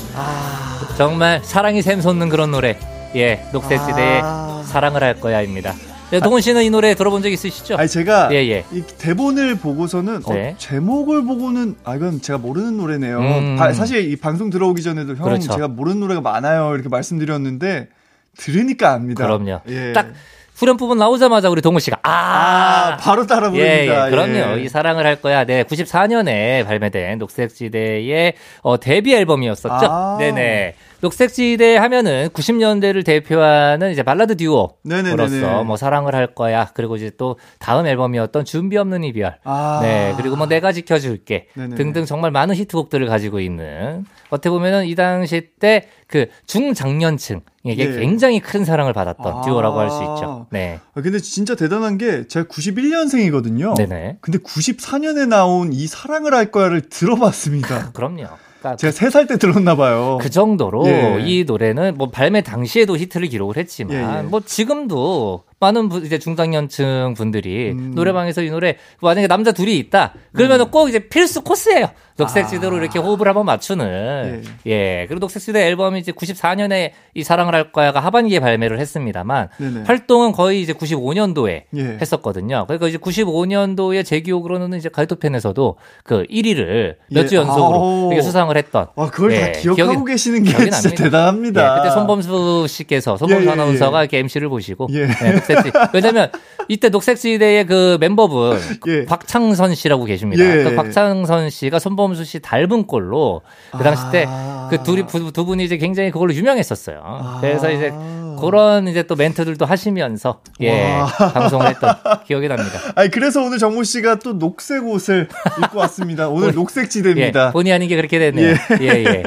정말 0.98 1.42
사랑이 1.44 1.84
샘솟는 1.84 2.30
그런 2.30 2.50
노래. 2.50 2.99
예, 3.16 3.44
녹색지대의 3.52 4.22
아. 4.24 4.64
사랑을 4.66 5.04
할 5.04 5.20
거야입니다. 5.20 5.74
네, 6.12 6.20
동훈 6.20 6.42
씨는 6.42 6.64
이 6.64 6.70
노래 6.72 6.96
들어본 6.96 7.22
적 7.22 7.30
있으시죠? 7.30 7.76
아니 7.78 7.88
제가 7.88 8.30
예, 8.32 8.38
예. 8.38 8.66
이 8.72 8.82
대본을 8.82 9.56
보고서는 9.60 10.24
네. 10.28 10.50
어, 10.52 10.56
제목을 10.58 11.24
보고는 11.24 11.76
아 11.84 11.96
이건 11.96 12.20
제가 12.22 12.40
모르는 12.40 12.78
노래네요. 12.78 13.20
음. 13.20 13.56
바- 13.58 13.74
사실 13.74 14.12
이 14.12 14.16
방송 14.16 14.50
들어오기 14.50 14.82
전에도 14.82 15.16
형 15.16 15.24
그렇죠. 15.24 15.52
제가 15.54 15.68
모르는 15.68 16.00
노래가 16.00 16.22
많아요 16.22 16.74
이렇게 16.74 16.90
말씀드렸는데 16.90 17.90
들으니까 18.38 18.94
압니다. 18.94 19.24
그럼요. 19.24 19.60
예. 19.70 19.94
딱 19.94 20.08
후렴 20.56 20.78
부분 20.78 20.98
나오자마자 20.98 21.48
우리 21.50 21.62
동훈 21.62 21.80
씨가 21.80 22.00
아, 22.04 22.10
아, 22.10 22.98
바로 22.98 23.26
따라 23.28 23.48
예, 23.54 23.86
부릅니다. 23.86 24.08
예, 24.08 24.10
그럼요. 24.10 24.60
예. 24.60 24.64
이 24.64 24.68
사랑을 24.68 25.06
할 25.06 25.22
거야. 25.22 25.46
네, 25.46 25.64
94년에 25.64 26.66
발매된 26.66 27.18
녹색지대의 27.20 28.34
어, 28.64 28.80
데뷔 28.80 29.14
앨범이었었죠. 29.16 29.86
아. 29.90 30.18
네네. 30.20 30.74
녹색지대 31.02 31.78
하면은 31.78 32.30
90년대를 32.30 33.06
대표하는 33.06 33.92
이제 33.92 34.04
발라드. 34.04 34.36
듀오로서 34.38 35.64
뭐 35.64 35.78
사랑을 35.78 36.16
할 36.16 36.34
거야. 36.34 36.72
그리고 36.74 36.96
이제 36.96 37.12
또 37.18 37.38
다음 37.60 37.86
앨범이었던 37.86 38.46
준비 38.46 38.78
없는 38.78 39.04
이별. 39.04 39.38
아. 39.44 39.80
네. 39.82 40.14
그리고 40.18 40.36
뭐 40.36 40.48
내가 40.48 40.72
지켜줄게. 40.72 41.48
네네네. 41.56 41.76
등등 41.76 42.06
정말 42.06 42.32
많은 42.32 42.56
히트곡들을 42.56 43.06
가지고 43.08 43.40
있는 43.40 44.06
어떻게 44.30 44.50
보면은 44.50 44.86
이 44.86 44.96
당시 44.96 45.50
때 45.60 45.90
그 46.10 46.26
중장년층에게 46.48 47.44
예. 47.78 47.92
굉장히 48.00 48.40
큰 48.40 48.66
사랑을 48.66 48.94
받았던 48.94 49.38
아. 49.38 49.42
듀오라고 49.42 49.80
할 49.80 49.90
수 49.92 49.98
있죠. 50.02 50.48
네. 50.50 50.80
아, 50.96 51.02
근데 51.02 51.20
진짜 51.20 51.56
대단한 51.56 51.98
게 52.00 52.28
제가 52.28 52.48
91년생이거든요. 52.48 53.76
네네. 53.76 54.18
근데 54.22 54.40
94년에 54.40 55.28
나온 55.28 55.72
이 55.72 55.86
사랑을 55.86 56.34
할 56.34 56.52
거야를 56.52 56.90
들어봤습니다. 56.90 57.92
그럼요. 57.94 58.26
그러니까 58.60 58.76
제가 58.76 58.92
3살 58.92 59.28
때 59.28 59.38
들었나 59.38 59.76
봐요. 59.76 60.18
그 60.22 60.30
정도로 60.30 60.86
예. 60.88 61.18
이 61.22 61.44
노래는 61.46 61.96
뭐 61.98 62.10
발매 62.10 62.42
당시에도 62.42 62.98
히트를 62.98 63.28
기록을 63.28 63.58
했지만 63.58 63.94
예, 63.96 64.20
예. 64.20 64.22
뭐 64.24 64.42
지금도 64.42 65.44
많은 65.62 65.90
분, 65.90 66.06
이제 66.06 66.18
중장년층 66.20 67.16
분들이 67.18 67.72
음. 67.72 67.92
노래방에서 67.96 68.42
이 68.42 68.50
노래 68.50 68.78
만약에 69.02 69.28
남자 69.28 69.52
둘이 69.52 69.78
있다 69.78 70.14
그러면은 70.34 70.72
꼭 70.72 70.88
이제 70.90 71.00
필수 71.00 71.42
코스예요. 71.44 71.90
녹색지대로 72.18 72.78
이렇게 72.78 73.00
호흡을 73.00 73.28
한번 73.30 73.46
맞추는 73.46 74.44
예. 74.68 75.06
그리고 75.08 75.20
녹색지대 75.20 75.68
앨범이 75.68 76.00
이제 76.00 76.12
94년에 76.12 76.92
이 77.14 77.24
사랑을 77.24 77.54
할 77.56 77.72
거야가 77.72 78.02
하반기에 78.02 78.42
발매를 78.42 78.78
했습니다만 78.80 79.48
네네. 79.58 79.84
활동은 79.86 80.34
거의 80.34 80.62
이제 80.62 80.74
95년도에 80.74 81.64
예. 81.78 81.98
했었거든요. 82.02 82.66
그러니까 82.68 82.88
이제 82.90 82.98
95년도에 82.98 84.04
제 84.06 84.20
기억으로는 84.20 84.78
이제 84.78 84.90
가요톱텐에서도 84.90 85.78
그 86.04 86.26
1위를 86.30 86.96
몇 87.10 87.24
예. 87.24 87.28
주 87.28 87.36
연속으로. 87.36 88.10
이렇게 88.12 88.22
수상을 88.22 88.56
했던 88.58 88.88
와, 88.96 89.10
그걸 89.10 89.32
예, 89.34 89.52
다 89.54 89.60
기억하고 89.60 89.92
기억이- 90.04 90.08
계시는 90.08 90.44
게 90.44 90.50
진짜 90.52 90.70
납니다. 90.90 91.04
대단합니다. 91.04 91.64
예, 91.78 91.82
그때 91.82 91.94
손범수 91.94 92.66
씨께서 92.68 93.16
손범수 93.16 93.44
예, 93.44 93.48
예, 93.48 93.52
아나운서가 93.52 94.00
예. 94.00 94.04
이렇게 94.04 94.18
MC를 94.20 94.50
보시고 94.50 94.88
예. 94.92 95.08
네, 95.08 95.40
녹색지 95.54 95.72
왜냐면 95.94 96.32
이때 96.68 96.90
녹색지대의 96.90 97.66
그 97.66 97.98
멤버분 98.00 98.60
예. 98.88 99.06
박창선 99.06 99.76
씨라고 99.76 100.06
계십니다. 100.06 100.44
예. 100.44 100.64
그 100.64 100.76
박창선 100.76 101.50
씨가 101.50 101.80
손범수 101.80 102.24
씨 102.26 102.40
닮은 102.40 102.86
꼴로 102.88 103.42
그 103.72 103.84
당시 103.84 104.04
때 104.12 104.26
아. 104.28 104.68
그 104.70 104.84
둘이 104.84 105.06
부- 105.06 105.32
두 105.32 105.46
분이 105.46 105.64
이제 105.64 105.78
굉장히 105.78 106.12
그걸로 106.12 106.34
유명했었어요. 106.34 107.02
아. 107.04 107.38
그래서 107.42 107.72
이제 107.72 107.92
그런 108.40 108.88
이제 108.88 109.04
또 109.04 109.16
멘트들도 109.16 109.66
하시면서 109.66 110.42
예 110.62 110.92
와. 110.94 111.06
방송을 111.08 111.68
했던 111.70 111.96
기억이 112.26 112.48
납니다. 112.48 112.80
아니 112.96 113.10
그래서 113.10 113.42
오늘 113.44 113.58
정모 113.58 113.84
씨가 113.84 114.20
또 114.20 114.38
녹색 114.38 114.86
옷을 114.86 115.28
입고 115.64 115.78
왔습니다. 115.80 116.30
오늘 116.30 116.54
녹색 116.54 116.90
지대입니다. 116.90 117.48
예, 117.48 117.52
본의 117.52 117.74
아니게 117.74 117.96
그렇게 117.96 118.20
됐네요. 118.20 118.56
예, 118.82 118.88
예. 118.88 119.24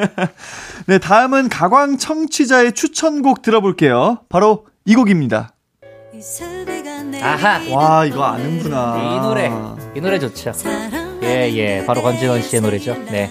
네, 0.87 0.99
다음은 0.99 1.49
가광 1.49 1.99
청취자의 1.99 2.73
추천곡 2.73 3.43
들어볼게요. 3.43 4.21
바로 4.29 4.67
이 4.85 4.95
곡입니다. 4.95 5.53
아하. 7.21 7.61
와, 7.71 8.05
이거 8.05 8.23
아는구나. 8.25 9.17
이 9.17 9.21
노래, 9.21 9.51
이 9.97 10.01
노래 10.01 10.19
좋죠. 10.21 10.53
예, 11.23 11.51
예. 11.53 11.85
바로 11.85 12.03
권진원 12.03 12.43
씨의 12.43 12.63
노래죠. 12.63 12.95
네. 13.11 13.29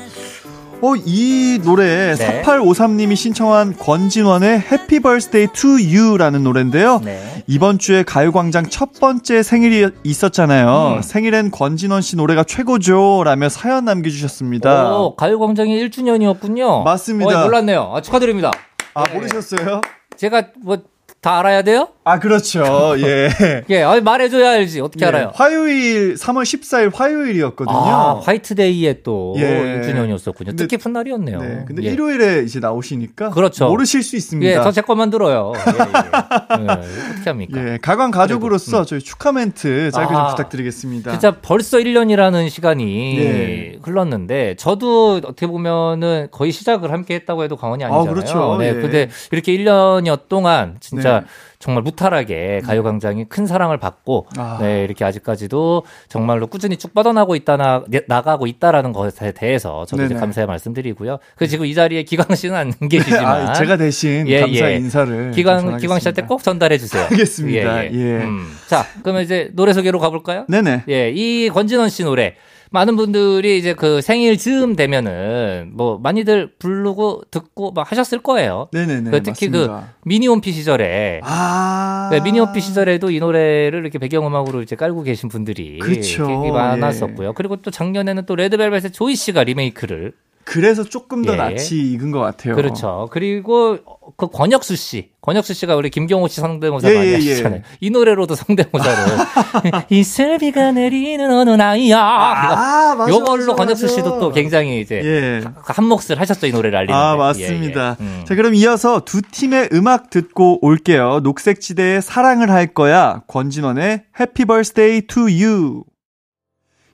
어, 0.82 0.96
이 1.06 1.60
노래 1.64 2.16
네. 2.16 2.42
4853님이 2.42 3.16
신청한 3.16 3.78
권진원의 3.78 4.50
Happy 4.50 5.00
Birthday 5.00 5.48
to 5.54 5.78
You라는 5.78 6.44
노래인데요. 6.44 7.00
네. 7.04 7.44
이번 7.48 7.78
주에 7.78 8.04
가요광장 8.04 8.68
첫 8.70 8.94
번째 9.00 9.44
생일이 9.44 9.90
있었잖아요. 10.04 10.96
음. 10.98 11.02
생일엔 11.02 11.52
권진원 11.52 12.02
씨 12.02 12.16
노래가 12.16 12.44
최고죠. 12.44 13.22
라며 13.24 13.48
사연 13.50 13.86
남겨주셨습니다. 13.86 14.98
오, 14.98 15.16
가요광장이 15.16 15.88
1주년이었군요. 15.88 16.84
맞습니다. 16.84 17.42
어, 17.42 17.46
몰랐네요. 17.46 17.92
아, 17.94 18.02
축하드립니다. 18.02 18.52
아, 18.96 19.04
네. 19.04 19.14
모르셨어요? 19.14 19.82
제가 20.18 20.48
뭐 20.62 20.78
다 21.22 21.38
알아야 21.38 21.62
돼요? 21.62 21.90
아, 22.04 22.18
그렇죠. 22.18 22.96
예. 22.98 23.30
예, 23.70 23.84
아니, 23.84 24.02
말해줘야 24.02 24.54
알지. 24.54 24.82
어떻게 24.82 25.06
예, 25.06 25.10
알아요? 25.10 25.32
화요일, 25.36 26.16
3월 26.16 26.42
14일 26.42 26.92
화요일이었거든요. 26.96 27.78
아, 27.78 28.20
화이트데이에 28.22 29.04
또 29.04 29.36
예. 29.38 29.82
1주년이었었군요. 29.84 30.46
근데- 30.48 30.64
뜻깊은 30.68 30.94
날이었네요. 30.94 31.40
네. 31.40 31.64
근데 31.68 31.84
예. 31.84 31.92
일요일에 31.92 32.42
이제 32.44 32.60
나오시니까. 32.60 33.30
그렇죠. 33.30 33.68
모르실 33.70 34.02
수 34.02 34.16
있습니다. 34.16 34.52
예, 34.52 34.56
저제 34.64 34.82
것만 34.82 35.12
들어요. 35.12 35.54
예, 35.56 36.60
예. 36.60 36.64
예, 36.64 36.68
어떻게 37.12 37.30
합니까? 37.30 37.72
예, 37.74 37.78
가관 37.80 38.10
가족으로서 38.10 38.72
그래도, 38.72 38.82
음. 38.82 38.86
저희 38.88 39.00
축하 39.02 39.32
멘트 39.32 39.92
짧게 39.92 40.16
아, 40.16 40.18
좀 40.18 40.28
부탁드리겠습니다. 40.36 41.12
진짜 41.12 41.36
벌써 41.40 41.78
1년이라는 41.78 42.50
시간이 42.50 43.18
예. 43.20 43.80
흘렀는데 43.84 44.56
저도 44.58 45.18
어떻게 45.24 45.46
보면은 45.46 46.30
거의 46.32 46.52
시작을 46.52 46.92
함께 46.92 47.14
했다고 47.14 47.44
해도 47.44 47.58
과언이 47.58 47.84
아니잖아요. 47.84 48.12
그렇죠. 48.12 48.58
네. 48.60 48.70
예. 48.70 48.74
근데 48.74 49.10
이렇게 49.32 49.56
1년여 49.56 50.28
동안 50.28 50.78
진짜 50.80 51.11
네. 51.20 51.26
정말 51.60 51.84
무탈하게 51.84 52.62
가요광장이 52.66 53.26
큰 53.26 53.46
사랑을 53.46 53.78
받고 53.78 54.28
아. 54.38 54.58
네, 54.62 54.84
이렇게 54.84 55.06
아직까지도 55.06 55.84
정말로 56.10 56.48
꾸준히 56.48 56.78
쭉 56.78 56.92
뻗어나고 56.94 57.36
있다나 57.36 57.84
나가고 58.08 58.48
있다라는 58.48 58.94
것에 58.94 59.32
대해서 59.34 59.86
저도 59.86 60.04
이제 60.04 60.14
네네. 60.16 60.20
감사의 60.20 60.48
말씀드리고요. 60.48 61.20
그 61.36 61.46
지금 61.48 61.66
이 61.68 61.76
자리에 61.76 62.02
기광 62.04 62.36
씨는 62.36 62.56
안 62.56 62.72
계시지만 62.90 63.26
아, 63.50 63.54
제가 63.54 63.78
대신 63.78 64.28
예, 64.28 64.42
감사 64.42 64.72
예. 64.72 64.76
인사를 64.78 65.32
기광 65.32 65.62
좀 65.62 65.78
기광 65.78 66.00
씨한테. 66.00 66.22
꼭 66.24 66.42
전달해 66.44 66.78
주세요. 66.78 67.04
알겠습니다. 67.12 67.86
예. 67.86 67.90
음. 67.90 68.48
자, 68.68 68.86
그러면 69.04 69.24
이제 69.24 69.50
노래 69.54 69.74
소개로 69.74 70.00
가볼까요? 70.00 70.46
네네. 70.48 70.84
예, 70.90 71.10
이 71.10 71.50
권진원 71.50 71.90
씨 71.90 72.04
노래. 72.04 72.36
많은 72.72 72.96
분들이 72.96 73.58
이제 73.58 73.74
그 73.74 74.02
생일 74.02 74.38
즈음 74.38 74.78
되면은 74.78 75.72
뭐 75.74 76.00
많이들 76.00 76.54
부르고 76.58 77.24
듣고 77.30 77.72
막 77.72 77.92
하셨을 77.92 78.20
거예요. 78.20 78.70
네네네. 78.72 79.12
그 79.12 79.22
특히 79.22 79.50
맞습니다. 79.50 79.90
그 80.02 80.08
미니홈피 80.08 80.54
시절에 80.54 81.20
아. 81.24 82.08
네, 82.12 82.22
미니홈피 82.22 82.62
시절에도 82.62 83.12
이 83.12 83.20
노래를 83.20 83.82
이렇게 83.82 84.00
배경음악으로 84.00 84.62
이제 84.62 84.78
깔고 84.78 85.04
계신 85.04 85.28
분들이. 85.28 85.80
굉장히 85.84 86.50
많았었고요. 86.50 87.34
그리고 87.34 87.58
또 87.58 87.72
작년에는 87.72 88.26
또 88.26 88.36
레드벨벳의 88.36 88.92
조이 88.94 89.16
씨가 89.16 89.44
리메이크를 89.44 90.14
그래서 90.44 90.84
조금 90.84 91.24
더 91.24 91.34
예. 91.34 91.38
낯이 91.38 91.94
익은 91.94 92.12
것 92.12 92.20
같아요. 92.20 92.56
그렇죠. 92.56 93.08
그리고 93.12 93.78
그 94.18 94.28
권혁수 94.28 94.76
씨, 94.76 95.10
권혁수 95.22 95.54
씨가 95.54 95.76
우리 95.76 95.90
김경호 95.90 96.28
씨 96.28 96.42
성대모사 96.42 96.92
예, 96.92 96.96
많이 96.96 97.08
예, 97.08 97.12
예. 97.12 97.16
하시잖아요. 97.16 97.62
이 97.80 97.90
노래로도 97.90 98.36
성대모사를 98.36 99.18
이슬비가 99.90 100.72
내리는 100.72 101.32
어느 101.32 101.52
나이야. 101.52 102.00
아, 102.00 102.96
맞아. 102.96 103.12
요걸로 103.12 103.54
맞아, 103.54 103.56
권혁수 103.56 103.86
맞아. 103.86 103.96
씨도 103.96 104.20
또 104.20 104.32
굉장히 104.32 104.82
이제 104.82 105.02
예. 105.04 105.42
한 105.64 105.86
몫을 105.86 106.20
하셨죠 106.20 106.48
이 106.48 106.52
노래를 106.52 106.78
알리는. 106.78 106.94
아, 107.00 107.14
데. 107.14 107.18
맞습니다. 107.18 107.98
예, 108.00 108.04
예. 108.04 108.08
음. 108.08 108.26
자, 108.26 108.36
그럼 108.36 108.56
이어서 108.56 109.02
두 109.06 109.22
팀의 109.22 109.70
음악 109.74 110.10
듣고 110.10 110.60
올게요. 110.66 111.20
녹색지대의 111.24 112.02
사랑을 112.02 112.50
할 112.52 112.68
거야. 112.68 113.22
권진원의 113.28 114.04
Happy 114.20 114.46
Birthday 114.46 115.02
to 115.08 115.24
You. 115.24 115.84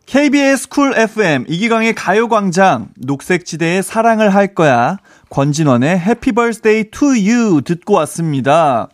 KBS 0.08 0.70
쿨 0.70 0.94
FM 0.98 1.44
이기광의 1.50 1.94
가요광장 1.94 2.90
녹색지대의 2.96 3.84
사랑을 3.84 4.34
할 4.34 4.56
거야. 4.56 4.98
권진원의 5.30 5.90
Happy 6.00 6.34
Birthday 6.34 6.90
to 6.90 7.10
You 7.10 7.62
듣고 7.62 7.96
왔습니다. 7.96 8.88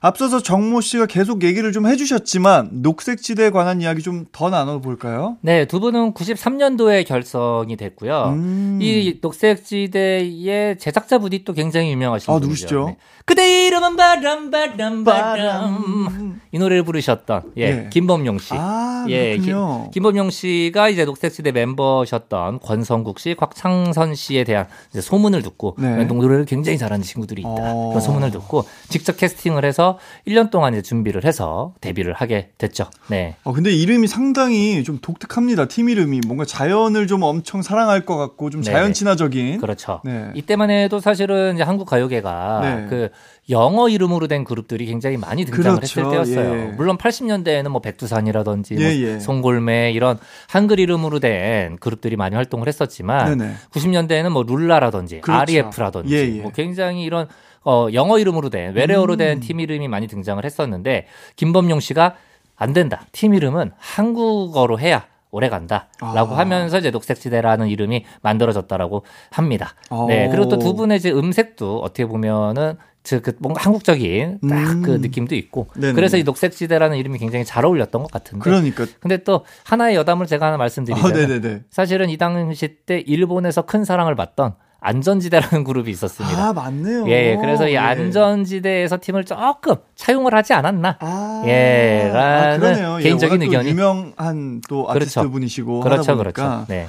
앞서서 0.00 0.40
정모 0.40 0.80
씨가 0.80 1.06
계속 1.06 1.42
얘기를 1.44 1.72
좀 1.72 1.86
해주셨지만 1.86 2.70
녹색지대에 2.82 3.50
관한 3.50 3.80
이야기 3.80 4.02
좀 4.02 4.26
더 4.32 4.50
나눠볼까요? 4.50 5.36
네, 5.42 5.64
두 5.64 5.78
분은 5.80 6.14
93년도에 6.14 7.04
결성이 7.06 7.76
됐고요. 7.76 8.30
음. 8.36 8.78
이 8.80 9.18
녹색지대의 9.20 10.78
제작자분이 10.78 11.44
또 11.44 11.52
굉장히 11.52 11.90
유명하신 11.92 12.30
아, 12.32 12.34
분이죠. 12.34 12.46
누구시죠? 12.46 12.86
네. 12.88 12.96
그대 13.24 13.66
이름은 13.66 13.96
바람 13.96 14.50
바람 14.50 15.04
바람 15.04 16.27
이 16.52 16.58
노래를 16.58 16.82
부르셨던 16.82 17.52
예, 17.58 17.62
예. 17.62 17.88
김범용 17.90 18.38
씨. 18.38 18.54
아, 18.54 19.04
예, 19.08 19.36
그렇군요. 19.36 19.82
김, 19.84 19.90
김범용 19.90 20.30
씨가 20.30 20.88
이제 20.88 21.04
녹색지대 21.04 21.52
멤버셨던 21.52 22.60
권성국 22.60 23.18
씨, 23.18 23.34
곽창선 23.34 24.14
씨에 24.14 24.44
대한 24.44 24.66
이제 24.90 25.00
소문을 25.00 25.42
듣고 25.42 25.76
네. 25.78 26.04
노래를 26.04 26.44
굉장히 26.46 26.78
잘하는 26.78 27.02
친구들이 27.04 27.42
있다. 27.42 27.50
어. 27.50 27.88
그런 27.88 28.00
소문을 28.00 28.30
듣고 28.30 28.64
직접 28.88 29.16
캐스팅을 29.16 29.64
해서 29.64 29.98
1년 30.26 30.50
동안 30.50 30.72
이제 30.74 30.82
준비를 30.82 31.24
해서 31.24 31.74
데뷔를 31.80 32.14
하게 32.14 32.50
됐죠. 32.58 32.86
네. 33.08 33.36
어, 33.44 33.52
근데 33.52 33.70
이름이 33.70 34.06
상당히 34.06 34.82
좀 34.84 34.98
독특합니다. 35.00 35.66
팀 35.66 35.88
이름이 35.88 36.20
뭔가 36.26 36.44
자연을 36.44 37.06
좀 37.06 37.22
엄청 37.22 37.62
사랑할 37.62 38.06
것 38.06 38.16
같고 38.16 38.50
좀 38.50 38.62
네네. 38.62 38.74
자연 38.74 38.92
친화적인. 38.92 39.60
그렇죠. 39.60 40.00
네. 40.04 40.30
이때만 40.34 40.70
해도 40.70 41.00
사실은 41.00 41.54
이제 41.54 41.62
한국 41.62 41.86
가요계가 41.86 42.60
네. 42.62 42.86
그 42.88 43.10
영어 43.50 43.88
이름으로 43.88 44.26
된 44.28 44.44
그룹들이 44.44 44.86
굉장히 44.86 45.16
많이 45.16 45.44
등장을 45.44 45.80
그렇죠. 45.80 46.00
했을 46.00 46.10
때였어요. 46.10 46.58
예. 46.58 46.64
물론 46.76 46.98
80년대에는 46.98 47.68
뭐 47.68 47.80
백두산이라든지 47.80 48.74
뭐 48.74 48.82
예, 48.82 48.88
예. 49.00 49.18
송골매 49.18 49.92
이런 49.92 50.18
한글 50.48 50.78
이름으로 50.80 51.18
된 51.18 51.76
그룹들이 51.78 52.16
많이 52.16 52.34
활동을 52.36 52.68
했었지만 52.68 53.38
네네. 53.38 53.54
90년대에는 53.72 54.28
뭐 54.30 54.42
룰라라든지 54.42 55.20
그렇죠. 55.22 55.40
REF라든지 55.40 56.14
예, 56.14 56.36
예. 56.36 56.42
뭐 56.42 56.52
굉장히 56.52 57.04
이런 57.04 57.26
어 57.64 57.88
영어 57.92 58.18
이름으로 58.18 58.50
된 58.50 58.74
외래어로 58.74 59.14
음. 59.14 59.18
된팀 59.18 59.60
이름이 59.60 59.88
많이 59.88 60.06
등장을 60.06 60.44
했었는데 60.44 61.06
김범용 61.36 61.80
씨가 61.80 62.16
안 62.56 62.72
된다. 62.72 63.02
팀 63.12 63.34
이름은 63.34 63.72
한국어로 63.78 64.78
해야 64.78 65.06
오래 65.30 65.48
간다라고 65.48 66.34
아. 66.34 66.38
하면서 66.38 66.78
이제 66.78 66.90
녹색지대라는 66.90 67.68
이름이 67.68 68.04
만들어졌다라고 68.22 69.04
합니다. 69.30 69.74
네 70.08 70.26
어. 70.26 70.30
그리고 70.30 70.48
또 70.48 70.58
두 70.58 70.74
분의 70.74 70.98
이제 70.98 71.10
음색도 71.10 71.80
어떻게 71.80 72.06
보면은 72.06 72.76
그, 73.08 73.20
그 73.20 73.36
뭔가 73.40 73.62
한국적인 73.62 74.40
딱그 74.48 74.94
음. 74.94 75.00
느낌도 75.00 75.34
있고 75.34 75.68
네네. 75.74 75.94
그래서 75.94 76.16
이 76.16 76.24
녹색 76.24 76.52
지대라는 76.52 76.96
이름이 76.96 77.18
굉장히 77.18 77.44
잘 77.44 77.64
어울렸던 77.64 78.02
것 78.02 78.10
같은데 78.10 78.42
그러니까. 78.42 78.86
근데 79.00 79.18
또 79.18 79.44
하나의 79.64 79.96
여담을 79.96 80.26
제가 80.26 80.46
하나 80.46 80.56
말씀드리자면 80.56 81.44
아. 81.44 81.60
사실은 81.70 82.10
이 82.10 82.16
당시 82.16 82.76
때 82.86 82.98
일본에서 83.00 83.62
큰 83.62 83.84
사랑을 83.84 84.14
받던 84.14 84.54
안전지대라는 84.80 85.64
그룹이 85.64 85.90
있었습니다. 85.90 86.48
아, 86.48 86.52
맞네요. 86.52 87.08
예, 87.08 87.36
그래서 87.40 87.68
이 87.68 87.72
예. 87.72 87.78
안전지대에서 87.78 88.98
팀을 89.00 89.24
조금 89.24 89.74
차용을 89.96 90.34
하지 90.34 90.52
않았나. 90.52 90.98
아, 91.00 91.42
예, 91.46 92.10
라는 92.12 92.60
그러네요. 92.60 92.96
개인적인 92.98 93.42
예, 93.42 93.46
의견이. 93.46 93.70
유명한 93.70 94.60
또 94.68 94.88
아티스트 94.88 95.14
그렇죠. 95.14 95.30
분이시고 95.32 95.80
그렇죠. 95.80 96.16
그렇죠. 96.16 96.64
네. 96.68 96.86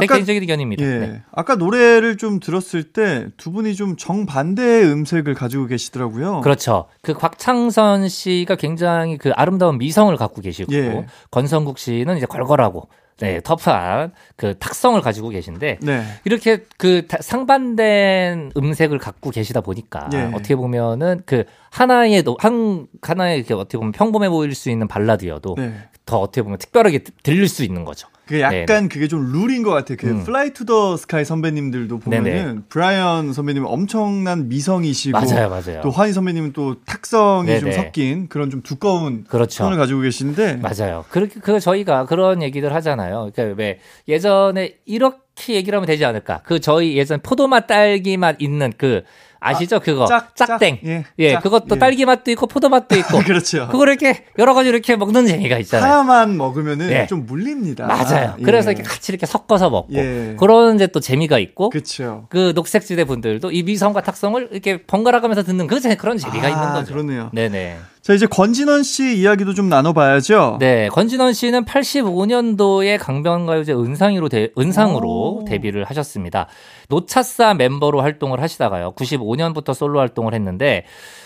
제 0.00 0.04
아까- 0.04 0.14
개인적인 0.14 0.42
의견입니다. 0.42 0.84
예. 0.84 0.98
네. 0.98 1.22
아까 1.32 1.54
노래를 1.56 2.16
좀 2.16 2.40
들었을 2.40 2.84
때 2.84 3.28
두 3.36 3.50
분이 3.52 3.74
좀 3.74 3.96
정반대의 3.96 4.84
음색을 4.90 5.34
가지고 5.34 5.66
계시더라고요. 5.66 6.40
그렇죠. 6.42 6.86
그 7.02 7.14
곽창선 7.14 8.08
씨가 8.08 8.56
굉장히 8.56 9.18
그 9.18 9.30
아름다운 9.34 9.78
미성을 9.78 10.14
갖고 10.16 10.40
계시고 10.40 10.72
예. 10.74 11.06
권성국 11.30 11.78
씨는 11.78 12.16
이제 12.16 12.26
걸걸하고 12.26 12.88
네, 13.18 13.40
터프한 13.40 14.12
그 14.36 14.58
탁성을 14.58 15.00
가지고 15.00 15.30
계신데 15.30 15.78
네. 15.80 16.02
이렇게 16.26 16.64
그 16.76 17.06
다- 17.06 17.16
상반된 17.22 18.52
음색을 18.56 18.98
갖고 18.98 19.30
계시다 19.30 19.60
보니까 19.62 20.10
예. 20.12 20.30
어떻게 20.34 20.54
보면은 20.54 21.22
그 21.24 21.44
하나의 21.70 22.22
노- 22.24 22.36
한 22.38 22.86
하나의 23.00 23.38
이렇게 23.38 23.54
어떻게 23.54 23.78
보면 23.78 23.92
평범해 23.92 24.28
보일 24.28 24.54
수 24.54 24.68
있는 24.70 24.86
발라드여도 24.86 25.54
네. 25.56 25.74
더 26.04 26.18
어떻게 26.20 26.42
보면 26.42 26.58
특별하게 26.58 26.98
들- 26.98 27.14
들릴 27.22 27.48
수 27.48 27.64
있는 27.64 27.84
거죠. 27.84 28.08
그게 28.26 28.40
약간 28.40 28.88
그게 28.88 29.06
좀 29.06 29.30
룰인 29.32 29.62
것 29.62 29.70
같아요. 29.70 29.96
그 29.96 30.06
네, 30.06 30.12
음. 30.12 30.24
Fly 30.24 30.50
to 30.52 30.66
the 30.66 30.96
Sky 30.96 31.24
선배님들도 31.24 32.00
보면은 32.00 32.24
네네. 32.24 32.60
브라이언 32.68 33.32
선배님은 33.32 33.68
엄청난 33.68 34.48
미성이시고 34.48 35.16
맞아요, 35.16 35.48
맞아요. 35.48 35.80
또 35.80 35.90
환희 35.92 36.12
선배님은 36.12 36.52
또 36.52 36.74
탁성이 36.84 37.60
좀 37.60 37.70
네네. 37.70 37.72
섞인 37.84 38.28
그런 38.28 38.50
좀 38.50 38.62
두꺼운 38.62 39.22
그렇죠. 39.22 39.62
톤을 39.62 39.76
가지고 39.78 40.00
계신데 40.00 40.56
맞아요. 40.56 41.04
그렇게 41.10 41.38
그 41.38 41.60
저희가 41.60 42.06
그런 42.06 42.42
얘기들 42.42 42.74
하잖아요. 42.74 43.30
그러니까 43.32 43.56
왜 43.56 43.78
예전에 44.08 44.74
이렇게 44.86 45.54
얘기를 45.54 45.76
하면 45.76 45.86
되지 45.86 46.04
않을까? 46.04 46.40
그 46.44 46.58
저희 46.58 46.96
예전 46.96 47.20
포도맛 47.22 47.68
딸기맛 47.68 48.36
있는 48.40 48.72
그 48.76 49.02
아시죠? 49.48 49.80
그거 49.80 50.06
짝, 50.06 50.34
짝. 50.36 50.58
땡 50.58 50.78
예, 50.84 51.04
예, 51.18 51.32
짝. 51.32 51.42
그것도 51.42 51.76
예. 51.76 51.78
딸기 51.78 52.04
맛도 52.04 52.30
있고 52.30 52.46
포도 52.46 52.68
맛도 52.68 52.94
있고 52.96 53.18
그렇죠. 53.20 53.68
그걸 53.70 53.88
이렇게 53.88 54.24
여러 54.38 54.54
가지 54.54 54.68
이렇게 54.68 54.96
먹는 54.96 55.26
재미가 55.26 55.58
있잖아요. 55.58 55.90
하나만 55.92 56.36
먹으면은 56.36 56.90
예. 56.90 57.06
좀 57.06 57.26
물립니다. 57.26 57.86
맞아요. 57.86 58.34
예. 58.38 58.42
그래서 58.42 58.70
이렇게 58.72 58.82
같이 58.88 59.12
이렇게 59.12 59.26
섞어서 59.26 59.70
먹고 59.70 59.94
예. 59.94 60.34
그런 60.38 60.74
이제 60.76 60.86
또 60.88 61.00
재미가 61.00 61.38
있고 61.38 61.70
그렇죠. 61.70 62.26
그 62.30 62.52
녹색지대 62.54 63.04
분들도 63.04 63.50
이 63.50 63.62
미성과 63.62 64.02
탁성을 64.02 64.48
이렇게 64.52 64.82
번갈아 64.84 65.20
가면서 65.20 65.42
듣는 65.42 65.66
그 65.66 65.80
재- 65.80 65.96
그런 65.96 66.18
재미가 66.18 66.46
아, 66.46 66.50
있는 66.50 66.72
거죠. 66.72 66.92
그러네요. 66.92 67.30
네네. 67.32 67.76
자, 68.06 68.14
이제 68.14 68.24
권진원 68.26 68.84
씨 68.84 69.16
이야기도 69.16 69.52
좀 69.52 69.68
나눠봐야죠. 69.68 70.58
네, 70.60 70.88
권진원 70.92 71.32
씨는 71.32 71.64
85년도에 71.64 72.98
강변가요제 73.00 73.72
은상으로, 73.72 74.28
데, 74.28 74.50
은상으로 74.56 75.08
오. 75.08 75.44
데뷔를 75.44 75.82
하셨습니다. 75.82 76.46
노찾사 76.88 77.54
멤버로 77.54 78.02
활동을 78.02 78.40
하시다가요. 78.40 78.92
95년부터 78.92 79.74
솔로 79.74 79.98
활동을 79.98 80.34
했는데, 80.34 80.84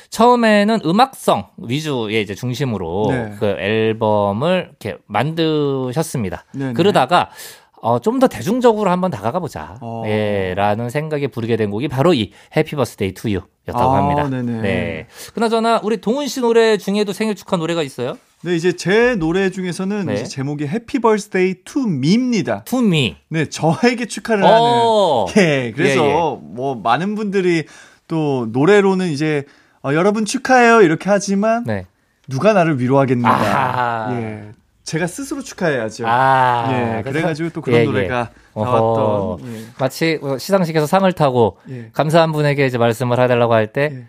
처음에는 0.09 0.81
음악성 0.87 1.49
위주의 1.59 2.22
이제 2.22 2.35
중심으로 2.35 3.07
네. 3.11 3.35
그 3.39 3.47
앨범을 3.47 4.70
이렇게 4.70 4.97
만드셨습니다. 5.07 6.47
네네. 6.55 6.72
그러다가 6.72 7.28
어, 7.83 7.99
좀 7.99 8.20
더 8.20 8.28
대중적으로 8.28 8.91
한번 8.91 9.11
다가가 9.11 9.39
보자. 9.41 9.78
어. 9.81 10.03
예, 10.07 10.53
라는 10.55 10.91
생각에 10.91 11.28
부르게 11.28 11.57
된 11.57 11.70
곡이 11.70 11.89
바로 11.89 12.12
이 12.12 12.33
Happy 12.57 12.76
Birthday 12.76 13.14
To 13.14 13.30
You였다고 13.30 13.78
아, 13.78 13.97
합니다. 13.97 14.28
네네. 14.28 14.61
네. 14.61 15.07
그나저나 15.35 15.81
우리 15.83 15.99
동훈 16.01 16.28
씨 16.28 16.41
노래 16.41 16.76
중에도 16.76 17.12
생일 17.14 17.35
축하 17.35 17.57
노래가 17.57 17.83
있어요? 17.83 18.18
네, 18.43 18.55
이제 18.57 18.72
제 18.72 19.16
노래 19.16 19.51
중에서는 19.51 20.07
네. 20.07 20.14
이제 20.14 20.24
제목이 20.24 20.66
Happy 20.66 20.99
Birthday 20.99 21.57
To 21.64 21.80
Me입니다. 21.80 22.64
To 22.64 22.82
Me. 22.82 23.16
네, 23.28 23.47
저에게 23.49 24.07
축하를 24.07 24.45
어. 24.45 25.26
하는. 25.26 25.43
예, 25.43 25.72
그래서 25.74 26.05
예, 26.05 26.09
예. 26.11 26.12
뭐 26.12 26.74
많은 26.74 27.14
분들이 27.14 27.64
또 28.09 28.47
노래로는 28.53 29.09
이제 29.09 29.45
어, 29.83 29.95
여러분 29.95 30.26
축하해요 30.26 30.83
이렇게 30.83 31.09
하지만 31.09 31.64
네. 31.64 31.87
누가 32.28 32.53
나를 32.53 32.78
위로하겠는가. 32.78 33.31
아하. 33.31 34.20
예. 34.20 34.53
제가 34.85 35.07
스스로 35.07 35.43
축하해야죠. 35.43 36.05
아. 36.07 36.68
예, 36.72 37.03
그래서- 37.03 37.11
그래가지고 37.12 37.51
또 37.51 37.61
그런 37.61 37.78
예, 37.78 37.83
예. 37.83 37.85
노래가. 37.87 38.31
나왔던. 38.55 39.39
예. 39.55 39.61
마치 39.78 40.18
뭐 40.20 40.39
시상식에서 40.39 40.87
상을 40.87 41.11
타고 41.12 41.59
예. 41.70 41.91
감사한 41.93 42.33
분에게 42.33 42.66
이제 42.66 42.78
말씀을 42.78 43.20
해달라고 43.20 43.55
할때 43.55 43.91
예. 43.93 44.05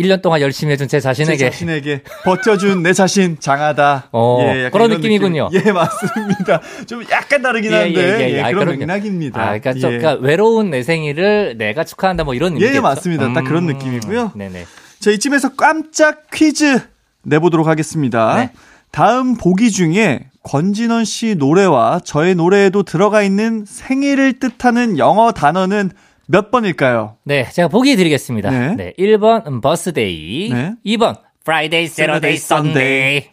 1년 0.00 0.22
동안 0.22 0.40
열심히 0.40 0.72
해준 0.72 0.88
제제 0.88 1.00
자신에게 1.02 1.50
자신에게 1.50 2.02
버텨준 2.24 2.82
내 2.82 2.92
자신 2.92 3.38
장하다. 3.38 4.08
어, 4.10 4.38
약간 4.44 4.70
그런 4.72 4.90
느낌이군요. 4.90 5.50
느낌. 5.50 5.68
예, 5.68 5.72
맞습니다. 5.72 6.60
좀 6.88 7.04
약간 7.12 7.42
다르긴 7.42 7.70
예, 7.70 7.76
한데 7.76 8.00
예, 8.00 8.04
예, 8.24 8.28
예. 8.30 8.32
예, 8.38 8.42
아, 8.42 8.48
그런 8.48 8.64
그럼요. 8.64 8.78
맥락입니다. 8.80 9.40
아, 9.40 9.44
그러니까, 9.58 9.72
좀, 9.74 9.92
예. 9.92 9.98
그러니까 9.98 10.20
외로운 10.26 10.70
내 10.70 10.82
생일을 10.82 11.54
내가 11.58 11.84
축하한다 11.84 12.24
뭐 12.24 12.34
이런 12.34 12.54
예, 12.54 12.64
의미겠죠? 12.64 12.82
맞습니다. 12.82 13.32
딱 13.34 13.42
그런 13.44 13.66
느낌이고요. 13.66 14.32
네네. 14.34 14.64
자, 14.98 15.10
이쯤에서 15.12 15.54
깜짝 15.54 16.28
퀴즈 16.32 16.80
내보도록 17.22 17.68
하겠습니다. 17.68 18.34
네. 18.36 18.50
다음 18.94 19.34
보기 19.36 19.72
중에 19.72 20.30
권진원 20.44 21.04
씨 21.04 21.34
노래와 21.34 21.98
저의 22.04 22.36
노래에도 22.36 22.84
들어가 22.84 23.22
있는 23.22 23.64
생일을 23.66 24.38
뜻하는 24.38 24.98
영어 24.98 25.32
단어는 25.32 25.90
몇 26.28 26.52
번일까요? 26.52 27.16
네, 27.24 27.44
제가 27.50 27.66
보기 27.66 27.96
드리겠습니다. 27.96 28.50
네. 28.50 28.76
네. 28.76 28.92
1번 28.96 29.60
Birthday, 29.60 30.50
네. 30.52 30.74
2번 30.86 31.18
Friday, 31.42 31.88
Saturday, 31.88 32.36
Sunday. 32.36 33.24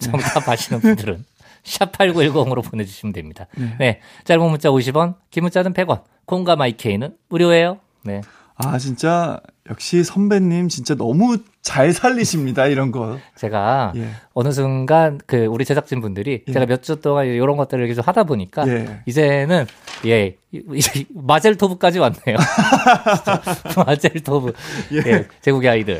정답 0.00 0.46
아시는 0.46 0.82
분들은 0.82 1.24
샵8910으로 1.64 2.62
보내주시면 2.62 3.14
됩니다. 3.14 3.46
네. 3.78 4.00
짧은 4.24 4.50
문자 4.50 4.68
50원, 4.68 5.14
긴 5.30 5.44
문자는 5.44 5.72
100원, 5.72 6.02
콩과 6.26 6.56
My 6.56 6.73
K는 6.73 7.16
무료예요. 7.30 7.78
네. 8.02 8.20
아, 8.56 8.76
진짜 8.76 9.40
역시 9.70 10.04
선배님 10.04 10.68
진짜 10.68 10.94
너무 10.94 11.38
잘 11.62 11.92
살리십니다. 11.94 12.66
이런 12.66 12.92
거. 12.92 13.18
제가 13.34 13.94
예. 13.96 14.08
어느 14.34 14.52
순간 14.52 15.18
그 15.26 15.46
우리 15.46 15.64
제작진 15.64 16.02
분들이 16.02 16.44
예. 16.46 16.52
제가 16.52 16.66
몇 16.66 16.82
주 16.82 16.96
동안 17.00 17.26
이런 17.26 17.56
것들을 17.56 17.94
좀 17.94 18.04
하다 18.06 18.24
보니까 18.24 18.68
예. 18.68 19.00
이제는 19.06 19.64
예 20.04 20.36
이제 20.74 21.04
마젤토브까지 21.14 21.98
왔네요. 21.98 22.36
마젤토브 23.86 24.52
예. 24.92 25.26
제국의 25.40 25.70
아이들 25.70 25.94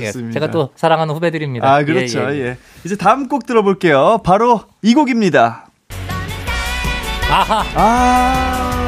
예, 0.00 0.04
좋습니다. 0.06 0.32
제가 0.34 0.50
또 0.52 0.70
사랑하는 0.76 1.12
후배들입니다. 1.12 1.68
아, 1.74 1.82
그렇죠. 1.84 2.20
예, 2.36 2.56
이제 2.84 2.96
다음 2.96 3.26
곡 3.26 3.44
들어볼게요. 3.44 4.20
바로 4.22 4.60
이 4.82 4.94
곡입니다. 4.94 5.66
아하 7.28 7.64
아. 7.74 8.79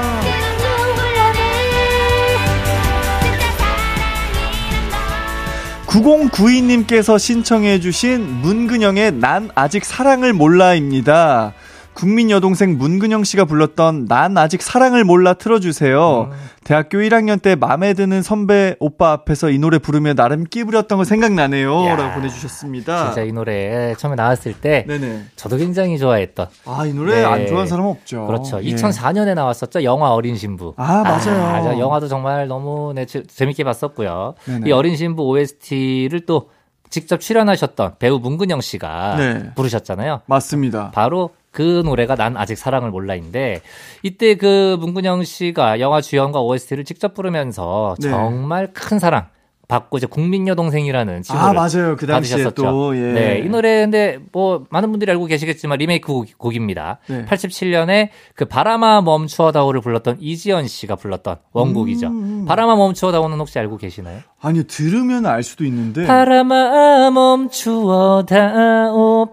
9092님께서 5.92 7.18
신청해 7.18 7.80
주신 7.80 8.22
문근영의 8.40 9.12
난 9.12 9.50
아직 9.54 9.84
사랑을 9.84 10.32
몰라입니다. 10.32 11.52
국민 11.94 12.30
여동생 12.30 12.78
문근영 12.78 13.22
씨가 13.22 13.44
불렀던 13.44 14.06
난 14.06 14.36
아직 14.38 14.62
사랑을 14.62 15.04
몰라 15.04 15.34
틀어주세요. 15.34 16.30
대학교 16.64 16.98
1학년 16.98 17.40
때 17.40 17.54
마음에 17.54 17.92
드는 17.92 18.22
선배 18.22 18.76
오빠 18.80 19.12
앞에서 19.12 19.50
이 19.50 19.58
노래 19.58 19.78
부르며 19.78 20.14
나름 20.14 20.44
끼부렸던 20.44 20.96
거 20.98 21.04
생각나네요. 21.04 21.84
야. 21.86 21.96
라고 21.96 22.14
보내주셨습니다. 22.14 23.06
진짜 23.06 23.22
이 23.22 23.32
노래 23.32 23.94
처음에 23.98 24.16
나왔을 24.16 24.54
때 24.54 24.84
네네. 24.88 25.24
저도 25.36 25.58
굉장히 25.58 25.98
좋아했던 25.98 26.46
아, 26.64 26.86
이 26.86 26.94
노래 26.94 27.16
네. 27.20 27.24
안 27.24 27.46
좋아하는 27.46 27.68
사람 27.68 27.86
없죠. 27.86 28.26
그렇죠. 28.26 28.64
예. 28.64 28.70
2004년에 28.74 29.34
나왔었죠. 29.34 29.84
영화 29.84 30.12
어린 30.14 30.36
신부. 30.36 30.72
아, 30.78 31.02
맞아요. 31.02 31.62
저 31.64 31.78
영화도 31.78 32.08
정말 32.08 32.48
너무 32.48 32.92
네, 32.94 33.04
재- 33.04 33.22
재밌게 33.24 33.64
봤었고요. 33.64 34.34
네네. 34.46 34.68
이 34.68 34.72
어린 34.72 34.96
신부 34.96 35.24
OST를 35.28 36.20
또 36.26 36.48
직접 36.88 37.20
출연하셨던 37.20 37.94
배우 37.98 38.18
문근영 38.18 38.60
씨가 38.60 39.16
네. 39.16 39.50
부르셨잖아요. 39.54 40.22
맞습니다. 40.26 40.90
바로 40.94 41.30
그 41.52 41.82
노래가 41.84 42.16
난 42.16 42.36
아직 42.36 42.56
사랑을 42.56 42.90
몰라인데 42.90 43.60
이때 44.02 44.34
그 44.34 44.76
문근영 44.80 45.22
씨가 45.22 45.78
영화 45.80 46.00
주연과 46.00 46.40
OST를 46.40 46.84
직접 46.84 47.14
부르면서 47.14 47.94
네. 48.00 48.10
정말 48.10 48.72
큰 48.72 48.98
사랑 48.98 49.28
받고 49.68 49.96
이제 49.98 50.06
국민 50.06 50.48
여동생이라는 50.48 51.22
칭호를 51.22 51.48
아, 51.48 51.52
맞아요. 51.52 51.96
그 51.96 52.06
당시에. 52.06 52.50
또, 52.54 52.96
예. 52.96 53.00
네, 53.12 53.38
이 53.38 53.48
노래 53.48 53.80
근데 53.80 54.18
뭐 54.32 54.64
많은 54.70 54.90
분들이 54.90 55.10
알고 55.10 55.26
계시겠지만 55.26 55.78
리메이크 55.78 56.12
곡, 56.36 56.54
입니다 56.54 56.98
네. 57.08 57.24
87년에 57.24 58.10
그 58.34 58.44
바람아 58.44 59.00
멈추어다오를 59.02 59.80
불렀던 59.80 60.18
이지연 60.20 60.66
씨가 60.68 60.96
불렀던 60.96 61.36
원곡이죠. 61.52 62.08
음. 62.08 62.44
바람아 62.46 62.76
멈추어다오는 62.76 63.38
혹시 63.38 63.58
알고 63.58 63.78
계시나요? 63.78 64.18
아니요, 64.40 64.64
들으면 64.64 65.24
알 65.26 65.42
수도 65.42 65.64
있는데. 65.64 66.06
바람아 66.06 67.10
멈추어다오 67.10 68.32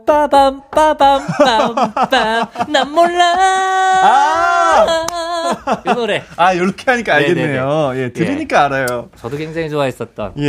빠밤 0.06 0.62
빠밤 0.72 1.26
빰빰 1.26 2.70
난 2.72 2.92
몰라 2.92 3.36
이 5.86 5.94
노래 5.94 6.24
아, 6.36 6.54
이렇게 6.54 6.90
하니까 6.92 7.20
네네네. 7.20 7.42
알겠네요. 7.42 7.92
예, 7.96 8.14
들으니까 8.14 8.66
알아요. 8.66 9.10
저도 9.18 9.38
굉장히 9.38 9.70
좋아했었던 9.70 10.34
예. 10.40 10.44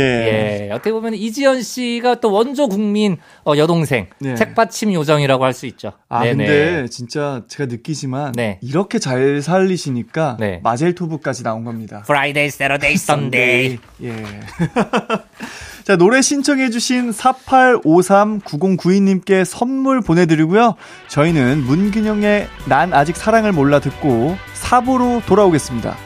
예, 0.67 0.69
어떻게 0.71 0.91
보면 0.91 1.13
이지연 1.13 1.61
씨가 1.61 2.15
또 2.15 2.31
원조 2.31 2.67
국민 2.67 3.17
어, 3.45 3.53
여동생 3.57 4.07
네. 4.19 4.35
책받침 4.35 4.93
요정이라고 4.93 5.43
할 5.45 5.51
수 5.51 5.65
있죠. 5.65 5.91
아, 6.07 6.23
네네. 6.23 6.45
근데 6.47 6.87
진짜 6.87 7.41
제가 7.49 7.67
느끼지만 7.67 8.31
네. 8.31 8.57
이렇게 8.61 8.99
잘 8.99 9.41
살리시니까 9.41 10.37
네. 10.39 10.61
마젤토브까지 10.63 11.43
나온 11.43 11.63
겁니다. 11.65 12.03
Friday, 12.05 12.47
Saturday, 12.47 12.93
Sunday. 12.93 13.77
예. 14.01 14.15
자, 15.83 15.95
노래 15.95 16.21
신청해주신 16.21 17.11
4853-9092님께 17.11 19.43
선물 19.45 20.01
보내드리고요. 20.01 20.75
저희는 21.07 21.63
문근영의 21.63 22.47
난 22.67 22.93
아직 22.93 23.17
사랑을 23.17 23.51
몰라 23.51 23.79
듣고 23.79 24.37
4부로 24.61 25.25
돌아오겠습니다. 25.25 25.97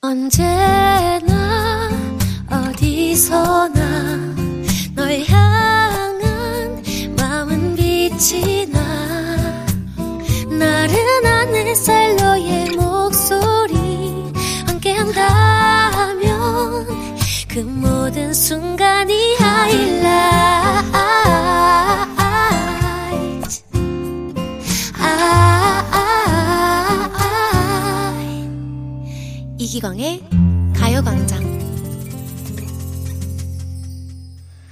언제나 0.00 1.90
어디서나 2.50 4.34
널 4.94 5.22
향한 5.26 6.82
마음은 7.18 7.74
빛이 7.74 8.66
나 8.72 8.80
나른한 10.48 11.54
햇살 11.54 12.16
너의 12.16 12.70
목 12.76 12.87
그 17.58 17.62
모든 17.62 18.32
순간이 18.32 19.34
하이라이트. 19.34 20.06
아, 25.00 25.26
이기광의 29.58 30.22
가요광장. 30.72 31.48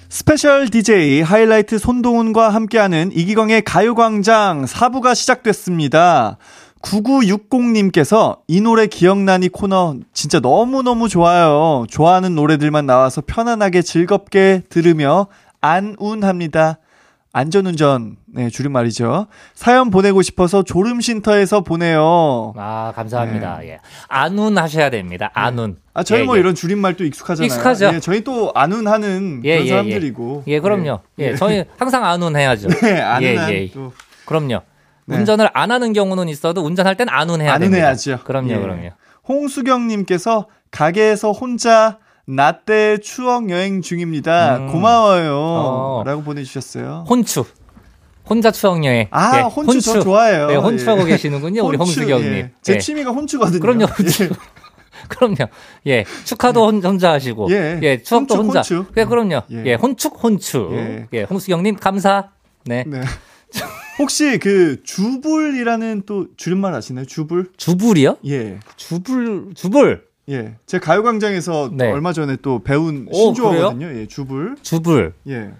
스페셜 0.08 0.68
DJ 0.68 1.22
하이라이트 1.22 1.80
손동훈과 1.80 2.50
함께하는 2.50 3.10
이기광의 3.12 3.62
가요광장 3.62 4.64
4부가 4.64 5.16
시작됐습니다. 5.16 6.38
9960님께서 6.86 8.38
이 8.46 8.60
노래 8.60 8.86
기억나니 8.86 9.48
코너 9.48 9.96
진짜 10.12 10.38
너무너무 10.40 11.08
좋아요. 11.08 11.84
좋아하는 11.90 12.34
노래들만 12.34 12.86
나와서 12.86 13.22
편안하게 13.26 13.82
즐겁게 13.82 14.62
들으며 14.68 15.26
안운합니다. 15.60 16.78
안전운전의 17.32 18.50
줄임말이죠. 18.50 19.26
사연 19.52 19.90
보내고 19.90 20.22
싶어서 20.22 20.62
졸음쉼터에서 20.62 21.60
보내요. 21.60 22.54
아, 22.56 22.92
감사합니다. 22.94 23.60
예. 23.64 23.80
안운 24.08 24.56
하셔야 24.56 24.88
됩니다. 24.88 25.30
안운. 25.34 25.76
아, 25.92 26.02
저희 26.02 26.20
예, 26.20 26.24
뭐 26.24 26.36
예. 26.36 26.40
이런 26.40 26.54
줄임말 26.54 26.94
또 26.94 27.04
익숙하잖아요. 27.04 27.46
익숙하죠. 27.46 27.90
예, 27.92 28.00
저희 28.00 28.24
또 28.24 28.52
안운 28.54 28.88
하는 28.88 29.42
예, 29.44 29.56
그런 29.56 29.66
예, 29.66 29.70
사람들이고. 29.70 30.44
예, 30.46 30.60
그럼요. 30.60 31.00
예, 31.18 31.34
저희 31.34 31.64
항상 31.76 32.06
안운 32.06 32.36
해야죠. 32.36 32.68
네, 32.80 33.02
안운한 33.02 33.50
예, 33.50 33.54
예. 33.54 33.70
또 33.70 33.92
그럼요. 34.24 34.62
네. 35.06 35.16
운전을 35.18 35.48
안 35.54 35.70
하는 35.70 35.92
경우는 35.92 36.28
있어도 36.28 36.62
운전할 36.62 36.96
땐 36.96 37.08
안 37.08 37.30
운 37.30 37.40
해야 37.40 37.58
됩니다. 37.58 37.76
안운해야죠. 37.86 38.20
그럼요, 38.24 38.52
예. 38.52 38.58
그럼요. 38.58 38.90
홍수경님께서 39.28 40.46
가게에서 40.70 41.32
혼자 41.32 41.98
나때 42.26 42.98
추억 42.98 43.50
여행 43.50 43.82
중입니다. 43.82 44.56
음. 44.58 44.72
고마워요. 44.72 45.32
어. 45.36 46.02
라고 46.04 46.22
보내주셨어요. 46.22 47.04
혼추. 47.08 47.44
혼자 48.28 48.50
추억 48.50 48.84
여행. 48.84 49.06
아, 49.12 49.38
예, 49.38 49.42
혼추, 49.42 49.80
저 49.80 50.00
좋아해요. 50.00 50.48
네, 50.48 50.56
혼추하고 50.56 51.02
예. 51.02 51.06
계시는군요, 51.12 51.64
우리 51.64 51.76
혼추, 51.76 52.00
홍수경님. 52.00 52.32
예. 52.32 52.50
제 52.60 52.74
예. 52.74 52.78
취미가 52.78 53.12
혼추거든요. 53.12 53.60
그럼요, 53.60 53.82
예. 53.84 53.86
혼추. 54.02 54.28
그럼요. 55.08 55.36
예. 55.86 56.04
축하도 56.24 56.66
혼- 56.66 56.82
혼자 56.84 57.12
하시고. 57.12 57.46
예. 57.52 57.78
예. 57.82 58.02
추억도 58.02 58.34
혼축, 58.34 58.46
혼자. 58.56 58.58
혼축. 58.76 58.92
예, 58.96 59.04
그럼요. 59.04 59.42
예. 59.52 59.62
예. 59.66 59.74
혼축, 59.74 60.18
혼축. 60.20 60.72
예. 60.72 61.06
예. 61.12 61.22
홍수경님, 61.22 61.76
감사. 61.76 62.30
네. 62.64 62.82
네. 62.84 63.02
혹시 63.98 64.38
그 64.38 64.82
주불이라는 64.82 66.02
또 66.06 66.28
줄임말 66.36 66.74
아시나요? 66.74 67.04
주불? 67.06 67.50
주불이요? 67.56 68.18
예. 68.26 68.60
주불, 68.76 69.52
주불. 69.54 70.06
예. 70.28 70.56
제 70.66 70.78
가요광장에서 70.78 71.70
네. 71.72 71.90
얼마 71.90 72.12
전에 72.12 72.36
또 72.42 72.62
배운 72.62 73.06
오, 73.10 73.14
신조어거든요. 73.34 73.86
예. 74.00 74.06
주불. 74.06 74.56
주불. 74.62 75.14
예. 75.28 75.52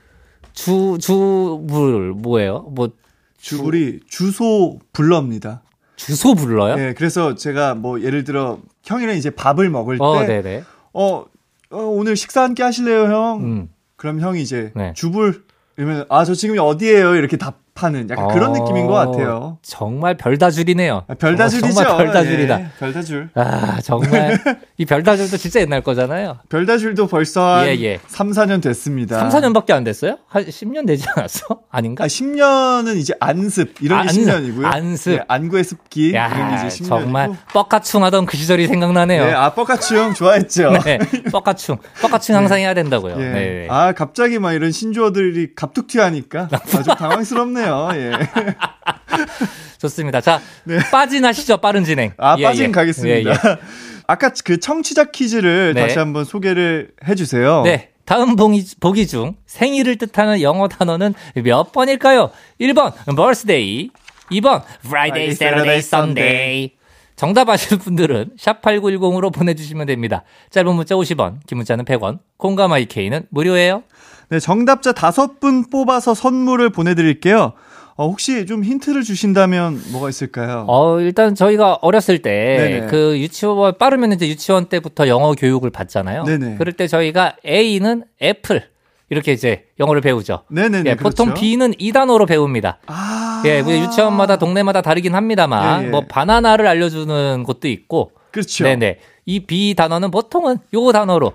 주, 0.53 0.99
주불, 1.01 2.12
뭐예요? 2.12 2.66
뭐, 2.70 2.91
주불이 3.39 4.01
주소 4.09 4.78
불러입니다. 4.93 5.62
주소 5.97 6.34
불러요? 6.34 6.78
예. 6.78 6.95
그래서 6.95 7.34
제가 7.34 7.74
뭐 7.74 8.03
예를 8.03 8.24
들어 8.24 8.59
형이랑 8.84 9.16
이제 9.16 9.30
밥을 9.30 9.70
먹을 9.70 9.99
때 9.99 10.05
어, 10.05 10.26
네네. 10.26 10.64
어, 10.93 11.24
어, 11.70 11.78
오늘 11.78 12.16
식사 12.16 12.43
함께 12.43 12.62
하실래요, 12.62 13.05
형? 13.05 13.41
음. 13.45 13.68
그럼 13.97 14.20
형이 14.20 14.43
이제 14.43 14.72
네. 14.74 14.93
주불 14.95 15.45
이러면 15.76 16.07
아, 16.09 16.24
저 16.24 16.34
지금 16.34 16.57
어디에요? 16.59 17.14
이렇게 17.14 17.37
답 17.37 17.65
하는 17.83 18.09
약간 18.11 18.29
그런 18.29 18.51
어, 18.51 18.59
느낌인 18.59 18.87
것 18.87 18.95
같아요. 18.95 19.59
정말 19.62 20.16
별다줄이네요. 20.16 21.05
아, 21.09 21.14
별다줄이죠. 21.14 21.72
정말 21.72 21.97
별다줄이다. 21.97 22.61
예, 22.61 22.66
별다줄. 22.79 23.29
아, 23.35 23.79
정말. 23.83 24.39
이 24.79 24.85
별다줄도 24.85 25.37
진짜 25.37 25.61
옛날 25.61 25.83
거잖아요. 25.83 26.39
별다줄도 26.49 27.07
벌써 27.07 27.57
한 27.57 27.66
예, 27.66 27.72
예. 27.83 28.01
3, 28.07 28.31
4년 28.31 28.62
됐습니다. 28.62 29.29
3, 29.29 29.53
4년밖에 29.53 29.72
안 29.72 29.85
됐어요? 29.85 30.18
한 30.29 30.45
10년 30.45 30.87
되지 30.87 31.07
않았어? 31.14 31.61
아닌가? 31.70 32.05
아, 32.05 32.07
10년은 32.07 32.97
이제 32.97 33.14
안습 33.20 33.74
이런 33.81 34.03
게 34.03 34.09
아, 34.09 34.11
안습, 34.11 34.22
10년이고요. 34.22 34.64
안습. 34.64 35.12
예, 35.12 35.20
안구의 35.29 35.64
습기 35.64 36.09
이런 36.09 36.35
게 36.35 36.41
야, 36.41 36.64
이제 36.64 36.85
10년이고. 36.85 36.89
정말 36.89 37.31
뻑가충 37.53 38.05
하던 38.05 38.27
그 38.27 38.37
시절이 38.37 38.66
생각나네요. 38.68 39.24
네, 39.27 39.33
아형 39.33 40.14
좋아했죠. 40.14 40.72
네, 40.85 40.99
뻑가충. 41.33 41.79
뻑가충 42.01 42.37
항상 42.37 42.59
해야 42.59 42.74
된다고요. 42.74 43.14
예. 43.18 43.24
네. 43.29 43.66
아 43.70 43.93
갑자기 43.93 44.39
막 44.39 44.53
이런 44.53 44.70
신조어들이 44.70 45.55
갑툭튀하니까 45.55 46.49
아주 46.53 46.85
당황스럽네요. 46.97 47.65
예. 47.94 48.12
좋습니다. 49.78 50.20
자, 50.20 50.40
네. 50.64 50.78
빠진 50.90 51.24
하시죠. 51.24 51.58
빠른 51.58 51.84
진행. 51.84 52.12
아 52.18 52.36
예, 52.38 52.42
빠진 52.42 52.66
예. 52.66 52.70
가겠습니다. 52.70 53.30
예, 53.30 53.34
예. 53.34 53.56
아까 54.06 54.32
그 54.44 54.60
청취자 54.60 55.04
퀴즈를 55.06 55.74
네. 55.74 55.82
다시 55.82 55.98
한번 55.98 56.24
소개를 56.24 56.90
해주세요. 57.06 57.62
네. 57.64 57.90
다음 58.04 58.36
보기, 58.36 58.64
보기 58.78 59.06
중 59.08 59.34
생일을 59.46 59.96
뜻하는 59.96 60.40
영어 60.40 60.68
단어는 60.68 61.14
몇 61.34 61.72
번일까요? 61.72 62.30
1번 62.60 62.94
birthday, 63.16 63.90
2번 64.30 64.62
Friday, 64.84 65.30
Saturday, 65.30 65.78
Sunday. 65.78 66.70
정답 67.16 67.48
아시는 67.48 67.80
분들은 67.80 68.32
샵8910으로 68.38 69.32
보내주시면 69.32 69.86
됩니다. 69.86 70.22
짧은 70.50 70.72
문자 70.74 70.94
50원, 70.94 71.38
긴 71.46 71.56
문자는 71.56 71.84
100원, 71.84 72.20
공감 72.36 72.72
IK는 72.72 73.26
무료예요. 73.30 73.82
네, 74.29 74.41
정답자 74.41 74.93
다섯 74.93 75.39
분 75.41 75.64
뽑아서 75.70 76.14
선물을 76.14 76.70
보내드릴게요. 76.70 77.53
어, 77.99 78.09
혹시 78.09 78.45
좀 78.45 78.62
힌트를 78.62 79.03
주신다면 79.03 79.81
뭐가 79.91 80.11
있을까요? 80.11 80.66
어, 80.68 81.01
일단 81.01 81.35
저희가 81.35 81.79
어렸을 81.81 82.20
때 82.20 82.57
네네. 82.59 82.87
그 82.89 83.18
유치원 83.18 83.79
빠르면 83.79 84.12
이제 84.12 84.29
유치원 84.29 84.66
때부터 84.66 85.09
영어 85.09 85.33
교육을 85.33 85.70
받잖아요. 85.70 86.24
네네. 86.24 86.57
그럴 86.59 86.74
때 86.74 86.89
저희가 86.89 87.37
A는 87.47 88.05
애플 88.20 88.68
이렇게 89.09 89.33
이제 89.33 89.64
영어를 89.79 90.03
배우죠. 90.03 90.43
네네네. 90.49 90.91
예, 90.91 90.97
보통 90.97 91.27
그렇죠. 91.27 91.41
B는 91.41 91.72
2단어로 91.74 92.27
배웁니다. 92.27 92.79
아, 92.87 93.43
예, 93.47 93.62
그 93.62 93.70
유치원마다 93.70 94.37
동네마다 94.37 94.83
다르긴 94.83 95.14
합니다만 95.14 95.83
예, 95.83 95.87
예. 95.87 95.91
뭐 95.91 96.03
바나나를 96.07 96.66
알려주는 96.66 97.45
곳도 97.45 97.68
있고, 97.68 98.11
그렇죠. 98.33 98.64
네네. 98.64 98.99
이 99.27 99.41
B 99.41 99.74
단어는 99.74 100.11
보통은 100.11 100.59
요 100.74 100.93
단어로 100.93 101.33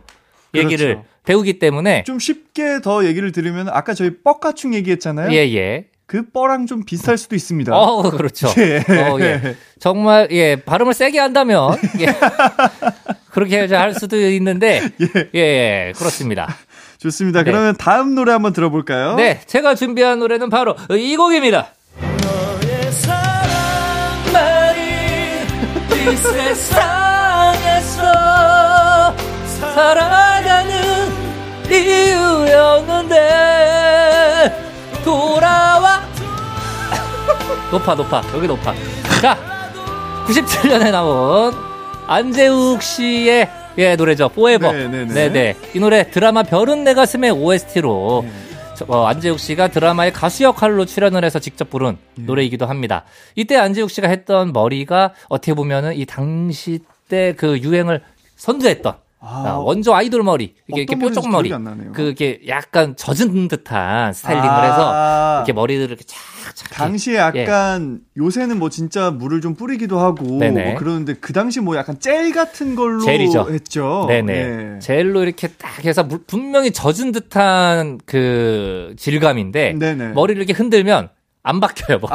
얘기를 0.53 0.95
그렇죠. 0.95 1.10
배우기 1.25 1.59
때문에 1.59 2.03
좀 2.03 2.19
쉽게 2.19 2.81
더 2.81 3.05
얘기를 3.05 3.31
들으면 3.31 3.69
아까 3.69 3.93
저희 3.93 4.21
뻑가충 4.23 4.73
얘기했잖아요. 4.73 5.31
예, 5.31 5.53
예. 5.55 5.85
그 6.11 6.23
뻐랑 6.29 6.65
좀 6.65 6.83
비슷할 6.83 7.17
수도 7.17 7.35
있습니다. 7.35 7.73
어, 7.73 8.01
그렇죠. 8.11 8.49
예. 8.57 8.79
어, 8.79 9.17
예. 9.21 9.55
정말, 9.79 10.27
예, 10.31 10.57
발음을 10.57 10.93
세게 10.93 11.17
한다면, 11.17 11.77
예. 12.01 12.07
그렇게 13.31 13.65
할 13.67 13.93
수도 13.93 14.17
있는데, 14.17 14.81
예, 14.99 15.29
예, 15.39 15.93
그렇습니다. 15.95 16.53
좋습니다. 16.97 17.43
네. 17.43 17.51
그러면 17.51 17.77
다음 17.77 18.13
노래 18.13 18.33
한번 18.33 18.51
들어볼까요? 18.51 19.15
네, 19.15 19.39
제가 19.45 19.75
준비한 19.75 20.19
노래는 20.19 20.49
바로 20.49 20.75
이 20.89 21.15
곡입니다. 21.15 21.73
이 26.11 26.15
세상에서 26.17 28.03
살아가는 29.45 30.30
이유였는데 31.71 33.15
돌아와. 35.03 36.01
높아 37.71 37.95
높아 37.95 38.21
여기 38.35 38.47
높아 38.47 38.73
자 39.21 39.37
97년에 40.27 40.91
나온 40.91 41.53
안재욱 42.07 42.81
씨의 42.81 43.49
예 43.77 43.95
노래죠. 43.95 44.27
포에버 44.29 44.71
네, 44.73 44.87
네, 44.87 45.05
네. 45.05 45.13
네네. 45.29 45.55
이 45.75 45.79
노래 45.79 46.09
드라마 46.11 46.43
별은 46.43 46.83
내 46.83 46.93
가슴의 46.93 47.31
OST로 47.31 48.25
어, 48.87 49.05
안재욱 49.05 49.39
씨가 49.39 49.69
드라마의 49.69 50.11
가수 50.11 50.43
역할로 50.43 50.85
출연을 50.85 51.23
해서 51.23 51.39
직접 51.39 51.69
부른 51.69 51.97
네. 52.15 52.23
노래이기도 52.25 52.65
합니다. 52.65 53.05
이때 53.35 53.55
안재욱 53.55 53.89
씨가 53.91 54.09
했던 54.09 54.51
머리가 54.51 55.13
어떻게 55.29 55.53
보면은 55.53 55.95
이 55.95 56.05
당시 56.05 56.79
때 57.07 57.33
그 57.37 57.59
유행을 57.59 58.01
선두했던 58.37 58.93
아, 59.23 59.43
아, 59.49 59.57
원조 59.59 59.93
아이돌 59.93 60.23
머리 60.23 60.55
이게 60.67 60.81
이렇게 60.81 60.95
머리인지 60.95 61.19
뾰족 61.21 61.31
머리. 61.31 61.51
그게 61.93 62.41
약간 62.47 62.95
젖은 62.95 63.47
듯한 63.47 64.13
스타일링을 64.13 64.49
아, 64.49 64.61
해서 64.63 65.37
이렇게 65.41 65.53
머리를 65.53 65.85
이렇게 65.85 66.03
착착 66.03 66.71
당시에 66.71 67.17
약간 67.17 67.99
요새는 68.17 68.57
뭐 68.57 68.69
진짜 68.69 69.11
물을 69.11 69.39
좀 69.39 69.53
뿌리기도 69.53 69.99
하고 69.99 70.39
예. 70.41 70.49
뭐 70.49 70.75
그러는데 70.75 71.13
그 71.13 71.33
당시 71.33 71.59
뭐 71.61 71.77
약간 71.77 71.99
젤 71.99 72.31
같은 72.31 72.73
걸로 72.75 73.01
젤이죠. 73.01 73.47
했죠. 73.51 74.05
네네. 74.07 74.33
네. 74.33 74.79
젤로 74.79 75.21
이렇게 75.21 75.49
딱 75.49 75.85
해서 75.85 76.03
물- 76.03 76.23
분명히 76.25 76.71
젖은 76.71 77.11
듯한 77.11 77.99
그 78.07 78.95
질감인데 78.97 79.73
네네. 79.73 80.07
머리를 80.13 80.41
이렇게 80.41 80.53
흔들면 80.53 81.09
안 81.43 81.59
박혀요 81.59 81.99
머리. 81.99 82.11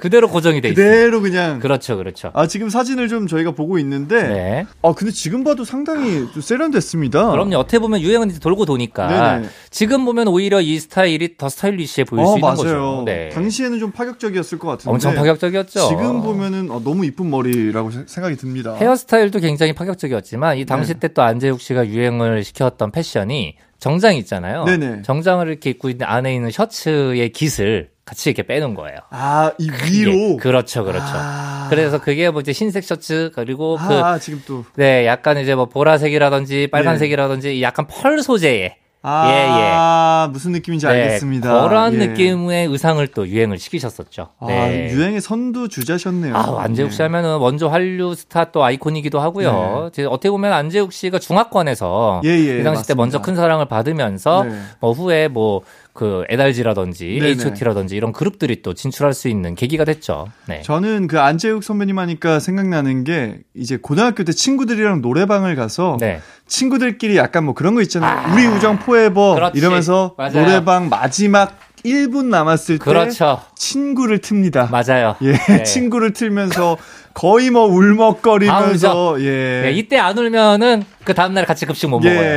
그대로 0.00 0.28
고정이 0.28 0.60
돼 0.62 0.70
있어요. 0.70 0.84
그대로 0.86 1.20
그냥 1.20 1.58
그렇죠, 1.58 1.96
그렇죠. 1.98 2.30
아 2.32 2.46
지금 2.46 2.70
사진을 2.70 3.08
좀 3.08 3.26
저희가 3.26 3.50
보고 3.50 3.78
있는데 3.78 4.22
네. 4.22 4.66
아 4.82 4.92
근데 4.94 5.12
지금 5.12 5.44
봐도 5.44 5.64
상당히 5.64 6.26
좀 6.32 6.40
세련됐습니다. 6.40 7.30
그럼요. 7.32 7.56
어떻게 7.56 7.78
보면 7.78 8.00
유행은 8.00 8.30
이제 8.30 8.38
돌고 8.38 8.64
도니까 8.64 9.06
네네. 9.40 9.48
지금 9.70 10.04
보면 10.06 10.28
오히려 10.28 10.60
이 10.62 10.78
스타일이 10.78 11.36
더 11.36 11.48
스타일리시해 11.50 12.04
보일 12.06 12.24
수 12.24 12.32
어, 12.32 12.34
있는 12.36 12.40
맞아요. 12.40 12.56
거죠. 12.56 13.02
네. 13.04 13.28
당시에는 13.28 13.78
좀 13.78 13.90
파격적이었을 13.92 14.58
것 14.58 14.68
같은데 14.68 14.90
엄청 14.90 15.14
파격적이었죠. 15.14 15.88
지금 15.88 16.22
보면은 16.22 16.70
어, 16.70 16.80
너무 16.82 17.04
이쁜 17.04 17.28
머리라고 17.28 17.90
세- 17.90 18.04
생각이 18.06 18.36
듭니다. 18.36 18.74
헤어스타일도 18.76 19.40
굉장히 19.40 19.74
파격적이었지만 19.74 20.56
이 20.56 20.64
당시 20.64 20.94
네. 20.94 21.00
때또 21.00 21.20
안재욱 21.22 21.60
씨가 21.60 21.88
유행을 21.88 22.42
시켰던 22.44 22.90
패션이 22.90 23.56
정장 23.78 24.14
있잖아요. 24.16 24.64
네네. 24.64 25.02
정장을 25.02 25.46
이렇게 25.48 25.70
입고 25.70 25.90
있는 25.90 26.06
안에 26.06 26.34
있는 26.34 26.50
셔츠의 26.50 27.32
깃을 27.32 27.90
같이 28.10 28.28
이렇게 28.28 28.42
빼는 28.42 28.74
거예요. 28.74 28.98
아, 29.10 29.52
이 29.56 29.70
위로. 29.70 30.32
예, 30.32 30.36
그렇죠, 30.36 30.84
그렇죠. 30.84 31.04
아. 31.14 31.68
그래서 31.70 32.00
그게 32.00 32.28
뭐 32.28 32.40
이제 32.40 32.50
흰색 32.50 32.82
셔츠 32.82 33.30
그리고 33.36 33.76
그 33.76 33.94
아, 33.94 34.18
지금 34.18 34.42
또. 34.48 34.64
네, 34.74 35.06
약간 35.06 35.38
이제 35.38 35.54
뭐 35.54 35.66
보라색이라든지 35.66 36.70
빨간색이라든지 36.72 37.62
약간 37.62 37.86
펄 37.86 38.20
소재의 38.20 38.74
아, 39.02 40.28
무슨 40.32 40.52
느낌인지 40.52 40.86
네, 40.86 40.92
알겠습니다. 40.92 41.68
그런 41.68 41.94
예. 41.94 42.06
느낌의 42.08 42.66
의상을 42.66 43.06
또 43.08 43.26
유행을 43.26 43.58
시키셨었죠. 43.58 44.30
아, 44.40 44.46
네. 44.46 44.90
유행의 44.90 45.20
선두 45.20 45.68
주자셨네요. 45.68 46.36
아, 46.36 46.62
안재욱 46.62 46.90
씨 46.90 46.98
네. 46.98 47.04
하면은 47.04 47.38
먼저 47.38 47.68
한류 47.68 48.14
스타 48.14 48.50
또 48.50 48.64
아이콘이기도 48.64 49.20
하고요. 49.20 49.90
제 49.94 50.04
어떻게 50.04 50.30
보면 50.30 50.52
안재욱 50.52 50.92
씨가 50.92 51.20
중화권에서 51.20 52.22
예, 52.24 52.28
예, 52.28 52.58
이 52.58 52.64
당시 52.64 52.86
때 52.86 52.94
맞습니다. 52.94 52.94
먼저 52.96 53.22
큰 53.22 53.36
사랑을 53.36 53.66
받으면서 53.66 54.44
네. 54.44 54.58
뭐 54.80 54.92
후에 54.92 55.28
뭐 55.28 55.62
그 56.00 56.24
에달지라든지 56.30 57.18
네네. 57.20 57.32
H.O.T.라든지 57.32 57.94
이런 57.94 58.14
그룹들이 58.14 58.62
또 58.62 58.72
진출할 58.72 59.12
수 59.12 59.28
있는 59.28 59.54
계기가 59.54 59.84
됐죠. 59.84 60.28
네. 60.48 60.62
저는 60.62 61.08
그 61.08 61.20
안재욱 61.20 61.62
선배님 61.62 61.98
하니까 61.98 62.40
생각나는 62.40 63.04
게 63.04 63.40
이제 63.54 63.76
고등학교 63.76 64.24
때 64.24 64.32
친구들이랑 64.32 65.02
노래방을 65.02 65.56
가서 65.56 65.98
네. 66.00 66.22
친구들끼리 66.46 67.18
약간 67.18 67.44
뭐 67.44 67.52
그런 67.52 67.74
거 67.74 67.82
있잖아요. 67.82 68.32
우리 68.32 68.46
우정 68.46 68.78
포에버 68.78 69.34
그렇지. 69.34 69.58
이러면서 69.58 70.14
맞아요. 70.16 70.32
노래방 70.32 70.88
마지막 70.88 71.58
1분 71.84 72.26
남았을 72.26 72.78
때 72.78 72.84
그렇죠. 72.84 73.40
친구를 73.56 74.18
틉니다. 74.18 74.70
맞아요. 74.70 75.16
예, 75.22 75.32
네. 75.32 75.62
친구를 75.64 76.12
틀면서 76.12 76.76
거의 77.14 77.50
뭐 77.50 77.66
울먹거리면서 77.66 79.16
아, 79.16 79.20
예. 79.20 79.62
네, 79.64 79.72
이때 79.72 79.98
안 79.98 80.16
울면은 80.16 80.84
그 81.04 81.14
다음 81.14 81.34
날 81.34 81.44
같이 81.44 81.66
급식 81.66 81.88
못 81.88 82.02
예. 82.04 82.10
먹어요. 82.10 82.28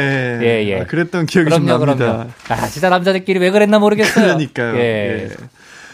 예, 0.43 0.65
예. 0.67 0.81
아, 0.81 0.85
그랬던 0.85 1.25
기억이 1.25 1.49
좀 1.49 1.65
그럼요, 1.65 1.85
납니다. 1.85 2.05
그럼요. 2.05 2.29
아, 2.49 2.67
진짜 2.67 2.89
남자들끼리 2.89 3.39
왜 3.39 3.51
그랬나 3.51 3.79
모르겠어요. 3.79 4.25
그러니까요. 4.25 4.75
예. 4.77 5.29
예. 5.29 5.29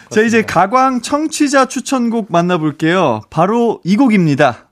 자, 0.09 0.21
이제 0.21 0.41
가광 0.41 1.01
청취자 1.01 1.65
추천곡 1.65 2.27
만나볼게요. 2.31 3.21
바로 3.29 3.79
이 3.83 3.95
곡입니다. 3.95 4.69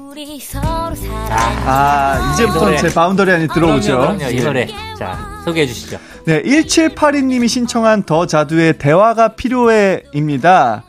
우리 0.00 0.38
서로 0.40 0.94
사랑 0.94 1.28
아, 1.66 2.32
이제부터. 2.34 2.76
제 2.76 2.92
boundary 2.92 3.30
안에 3.30 3.46
들어오죠. 3.46 3.98
그럼요, 3.98 4.18
그럼요. 4.18 4.34
이 4.34 4.38
예. 4.38 4.42
노래. 4.42 4.66
자, 4.98 5.40
소개해 5.44 5.66
주시죠. 5.66 5.98
네, 6.24 6.40
1782님이 6.42 7.48
신청한 7.48 8.04
더 8.04 8.26
자두의 8.26 8.78
대화가 8.78 9.34
필요해입니다. 9.34 10.84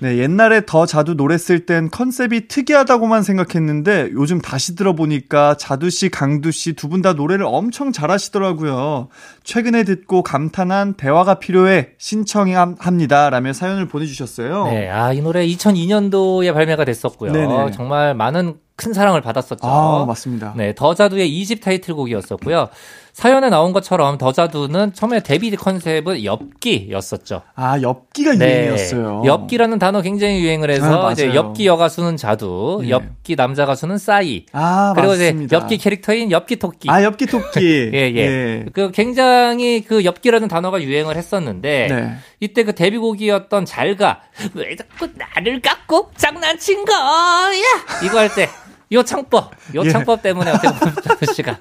네, 0.00 0.16
옛날에 0.18 0.64
더 0.64 0.86
자두 0.86 1.14
노래 1.16 1.36
쓸 1.36 1.66
땐 1.66 1.90
컨셉이 1.90 2.46
특이하다고만 2.46 3.22
생각했는데 3.24 4.10
요즘 4.12 4.40
다시 4.40 4.76
들어보니까 4.76 5.56
자두 5.56 5.90
씨, 5.90 6.08
강두 6.08 6.52
씨 6.52 6.72
두 6.74 6.88
분 6.88 7.02
다 7.02 7.14
노래를 7.14 7.44
엄청 7.44 7.90
잘하시더라고요. 7.92 9.08
최근에 9.42 9.82
듣고 9.82 10.22
감탄한 10.22 10.94
대화가 10.94 11.34
필요해 11.40 11.90
신청합니다. 11.98 13.28
라며 13.30 13.52
사연을 13.52 13.88
보내주셨어요. 13.88 14.66
네, 14.68 14.88
아, 14.88 15.12
이 15.12 15.20
노래 15.20 15.44
2002년도에 15.46 16.54
발매가 16.54 16.84
됐었고요. 16.84 17.32
네네. 17.32 17.72
정말 17.72 18.14
많은 18.14 18.54
큰 18.76 18.92
사랑을 18.92 19.20
받았었죠. 19.20 19.66
아, 19.66 20.04
맞습니다. 20.06 20.54
네, 20.56 20.72
더 20.76 20.94
자두의 20.94 21.28
2집 21.28 21.60
타이틀곡이었었고요. 21.60 22.68
사연에 23.18 23.48
나온 23.48 23.72
것처럼 23.72 24.16
더자두는 24.16 24.92
처음에 24.92 25.18
데뷔 25.24 25.50
컨셉은 25.56 26.22
엽기였었죠. 26.22 27.42
아, 27.56 27.82
엽기가 27.82 28.36
유행이었어요. 28.36 29.22
네. 29.24 29.28
엽기라는 29.28 29.80
단어 29.80 30.02
굉장히 30.02 30.38
유행을 30.40 30.70
해서 30.70 31.08
아, 31.08 31.10
이제. 31.10 31.34
엽기 31.34 31.66
여가수는 31.66 32.16
자두, 32.16 32.80
예. 32.84 32.90
엽기 32.90 33.34
남자 33.34 33.66
가수는 33.66 33.98
싸이. 33.98 34.46
아, 34.52 34.92
그리고 34.94 35.08
맞습니다. 35.08 35.44
이제 35.46 35.56
엽기 35.56 35.78
캐릭터인 35.78 36.30
엽기 36.30 36.56
토끼. 36.60 36.88
아, 36.88 37.02
엽기 37.02 37.26
토끼. 37.26 37.90
예, 37.92 38.12
예. 38.14 38.66
그 38.72 38.92
굉장히 38.92 39.80
그 39.80 40.04
엽기라는 40.04 40.46
단어가 40.46 40.80
유행을 40.80 41.16
했었는데 41.16 41.88
네. 41.90 42.14
이때 42.38 42.62
그 42.62 42.72
데뷔곡이었던 42.72 43.64
잘가 43.64 44.20
왜 44.54 44.76
자꾸 44.76 45.08
나를 45.16 45.60
갖고 45.60 46.12
장난친 46.16 46.84
거야 46.84 47.50
이거 48.04 48.18
할 48.20 48.28
때 48.28 48.48
요 48.90 49.02
창법 49.02 49.50
요 49.74 49.82
예. 49.84 49.90
창법 49.90 50.22
때문에 50.22 50.50
어떻게 50.50 50.68
보면 50.68 50.94
씨가 51.34 51.58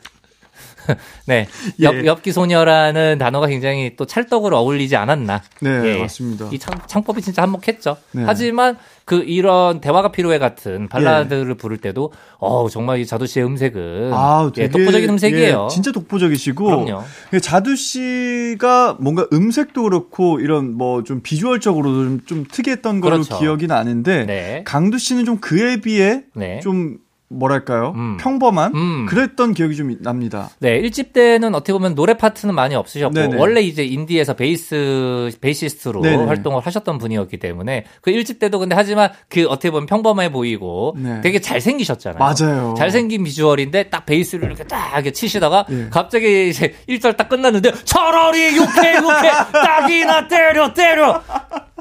네 1.26 1.48
예. 1.80 1.84
엽, 1.84 2.06
엽기 2.06 2.32
소녀라는 2.32 3.18
단어가 3.18 3.48
굉장히 3.48 3.96
또 3.96 4.06
찰떡으로 4.06 4.58
어울리지 4.58 4.96
않았나 4.96 5.42
네, 5.62 6.00
맞습니다. 6.00 6.50
이 6.52 6.60
창, 6.60 6.76
창법이 6.86 7.22
진짜 7.22 7.42
한몫했죠 7.42 7.98
네. 8.12 8.24
하지만 8.26 8.78
그 9.06 9.24
이런 9.26 9.80
대화가 9.80 10.12
필요해 10.12 10.38
같은 10.38 10.90
발라드를 10.90 11.56
부를 11.56 11.78
때도 11.78 12.12
어 12.40 12.68
정말 12.70 13.00
이 13.00 13.06
자두 13.06 13.26
씨의 13.26 13.46
음색은 13.46 14.12
아, 14.14 14.52
예, 14.58 14.68
되게, 14.68 14.70
독보적인 14.70 15.10
음색이에요 15.12 15.68
예, 15.70 15.74
진짜 15.74 15.92
독보적이시고. 15.94 16.66
그럼요. 16.66 17.04
그 17.32 17.40
자두 17.40 17.76
씨가 17.78 18.98
뭔가 19.00 19.26
음색도 19.32 19.84
그렇고 19.84 20.40
이런 20.42 20.74
뭐 20.76 20.98
좀 21.08 21.22
비주얼적으로 21.22 21.90
좀, 21.94 22.22
좀 22.26 22.46
특이했던 22.52 23.00
걸로 23.00 23.22
그렇죠. 23.22 23.40
기억이 23.40 23.68
나는데 23.68 24.26
네. 24.26 24.62
강두 24.66 24.98
씨는 24.98 25.24
좀 25.26 25.38
그에 25.40 25.78
비해 25.80 26.24
네. 26.34 26.60
좀 26.60 26.98
뭐랄까요? 27.30 27.94
음. 27.96 28.18
평범한 28.18 28.74
음. 28.74 29.06
그랬던 29.06 29.54
기억이 29.54 29.76
좀 29.76 29.96
납니다. 30.02 30.50
네, 30.60 30.82
1집 30.82 31.12
때는 31.12 31.56
어떻게 31.56 31.74
보면 31.74 31.94
노래 31.94 32.14
파트는 32.14 32.56
많이 32.56 32.74
없으셨고 32.76 33.14
네네. 33.14 33.38
원래 33.38 33.62
이제 33.62 33.84
인디에서 33.84 34.36
베이스 34.36 35.32
베이시스트로 35.42 36.02
네네. 36.02 36.26
활동을 36.26 36.66
하셨던 36.66 36.98
분이었기 36.98 37.38
때문에 37.38 37.86
그 38.02 38.12
1집 38.12 38.40
때도 38.40 38.60
근데 38.60 38.76
하지만 38.76 39.12
그 39.30 39.46
어떻게 39.48 39.72
보면 39.72 39.88
평범해 39.88 40.32
보이고 40.32 40.96
네. 40.98 41.20
되게 41.22 41.42
잘생기셨잖아요. 41.42 42.20
맞아요. 42.20 42.76
잘생긴 42.78 43.26
비주얼인데 43.26 43.90
딱 43.90 44.06
베이스를 44.06 44.46
이렇게 44.46 44.64
딱 44.64 44.94
이렇게 44.94 45.12
치시다가 45.12 45.66
예. 45.70 45.88
갑자기 45.90 46.50
이제 46.50 46.76
1절 46.88 47.18
딱 47.18 47.28
끝났는데 47.28 47.74
차라리 47.84 48.56
욕해 48.56 48.96
욕해 48.96 49.32
딱이나 49.52 50.28
때려 50.28 50.74
때려 50.74 51.22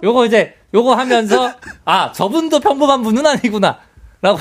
요거 0.03 0.26
이제 0.26 0.55
요거 0.74 0.94
하면서 0.94 1.53
아 1.84 2.11
저분도 2.11 2.59
평범한 2.61 3.03
분은 3.03 3.24
아니구나 3.24 3.78
라고 4.22 4.38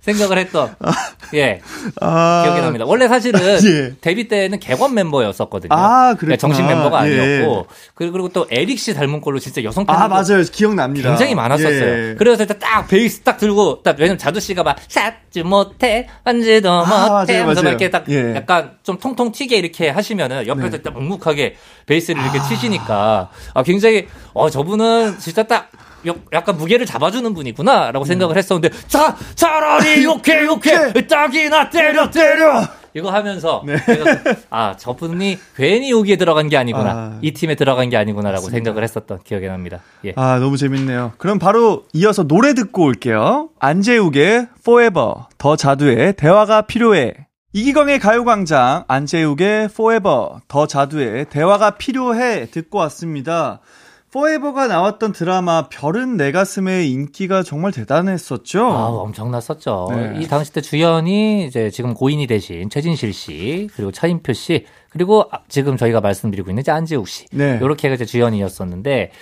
생각을 0.00 0.38
했던 0.38 0.74
예 1.34 1.60
아, 2.00 2.42
기억이 2.44 2.60
납니다. 2.62 2.84
원래 2.86 3.06
사실은 3.06 3.40
예. 3.64 3.94
데뷔 4.00 4.28
때는 4.28 4.58
객원 4.58 4.94
멤버였었거든요. 4.94 5.68
아, 5.72 6.14
그랬구나. 6.14 6.30
네, 6.30 6.36
정식 6.38 6.62
멤버가 6.64 7.06
예. 7.08 7.20
아니었고 7.20 7.66
그리고, 7.94 8.12
그리고 8.12 8.28
또 8.30 8.46
에릭 8.50 8.78
씨 8.78 8.94
닮은 8.94 9.20
걸로 9.20 9.38
진짜 9.38 9.62
여성 9.62 9.84
아, 9.88 10.08
팬들도 10.08 10.32
맞아요. 10.34 10.44
기억납니다. 10.50 11.08
굉장히 11.10 11.34
많았었어요. 11.34 12.10
예. 12.10 12.14
그래서 12.18 12.42
일단 12.44 12.58
딱 12.58 12.88
베이스 12.88 13.20
딱 13.20 13.36
들고 13.36 13.82
딱 13.82 13.96
왜냐면 13.98 14.18
자두 14.18 14.40
씨가 14.40 14.62
막 14.62 14.76
샷지 14.88 15.42
못해 15.42 16.08
만지도 16.24 16.70
아, 16.70 17.20
못해 17.20 17.36
하면서. 17.38 17.60
이렇게 17.60 17.90
딱 17.90 18.04
예. 18.08 18.34
약간 18.36 18.72
좀 18.82 18.98
통통 18.98 19.32
튀게 19.32 19.56
이렇게 19.58 19.90
하시면은 19.90 20.46
옆에서 20.46 20.70
네. 20.70 20.82
딱 20.82 20.94
묵묵하게 20.94 21.56
베이스를 21.86 22.20
이렇게 22.22 22.40
치시니까 22.48 23.28
아 23.54 23.62
굉장히 23.62 24.08
어 24.32 24.48
저분은 24.48 25.18
진짜 25.18 25.42
딱 25.42 25.70
역- 25.72 25.89
약간 26.32 26.56
무게를 26.56 26.86
잡아주는 26.86 27.32
분이구나라고 27.34 28.04
생각을 28.04 28.36
했었는데 28.36 28.70
자 28.88 29.16
차라리 29.34 30.04
욕해 30.04 30.44
욕해 30.44 31.06
딱이나 31.06 31.70
때려 31.70 32.10
때려 32.10 32.62
이거 32.94 33.10
하면서 33.10 33.62
제가 33.86 34.22
아 34.50 34.76
저분이 34.76 35.38
괜히 35.56 35.90
여기에 35.92 36.16
들어간 36.16 36.48
게 36.48 36.56
아니구나 36.56 36.90
아. 36.90 37.18
이 37.22 37.32
팀에 37.32 37.54
들어간 37.54 37.88
게 37.88 37.96
아니구나라고 37.96 38.48
생각을 38.50 38.82
했었던 38.82 39.20
기억이 39.22 39.46
납니다. 39.46 39.80
예. 40.04 40.12
아, 40.16 40.38
너무 40.38 40.56
재밌네요. 40.56 41.12
그럼 41.18 41.38
바로 41.38 41.84
이어서 41.92 42.24
노래 42.24 42.54
듣고 42.54 42.82
올게요. 42.84 43.50
안재욱의 43.60 44.48
Forever, 44.60 45.14
더 45.38 45.56
자두의 45.56 46.14
대화가 46.14 46.62
필요해. 46.62 47.14
이기광의 47.52 47.98
가요광장, 47.98 48.84
안재욱의 48.86 49.64
Forever, 49.66 50.40
더 50.48 50.66
자두의 50.66 51.26
대화가 51.30 51.72
필요해 51.72 52.46
듣고 52.50 52.78
왔습니다. 52.78 53.60
포에버가 54.12 54.66
나왔던 54.66 55.12
드라마 55.12 55.68
별은 55.68 56.16
내 56.16 56.32
가슴에 56.32 56.84
인기가 56.84 57.44
정말 57.44 57.70
대단했었죠. 57.70 58.64
아, 58.64 58.86
엄청났었죠. 58.88 59.88
네. 59.90 60.14
이 60.20 60.26
당시 60.26 60.52
때 60.52 60.60
주연이 60.60 61.46
이제 61.46 61.70
지금 61.70 61.94
고인이 61.94 62.26
되신 62.26 62.70
최진실 62.70 63.12
씨, 63.12 63.68
그리고 63.74 63.92
차인표 63.92 64.32
씨, 64.32 64.66
그리고 64.90 65.26
아, 65.30 65.38
지금 65.48 65.76
저희가 65.76 66.00
말씀드리고 66.00 66.50
있는 66.50 66.64
안재욱 66.66 67.06
씨. 67.06 67.26
네. 67.30 67.60
요렇게가 67.60 67.94
이제 67.94 68.04
주연이었었는데, 68.04 69.12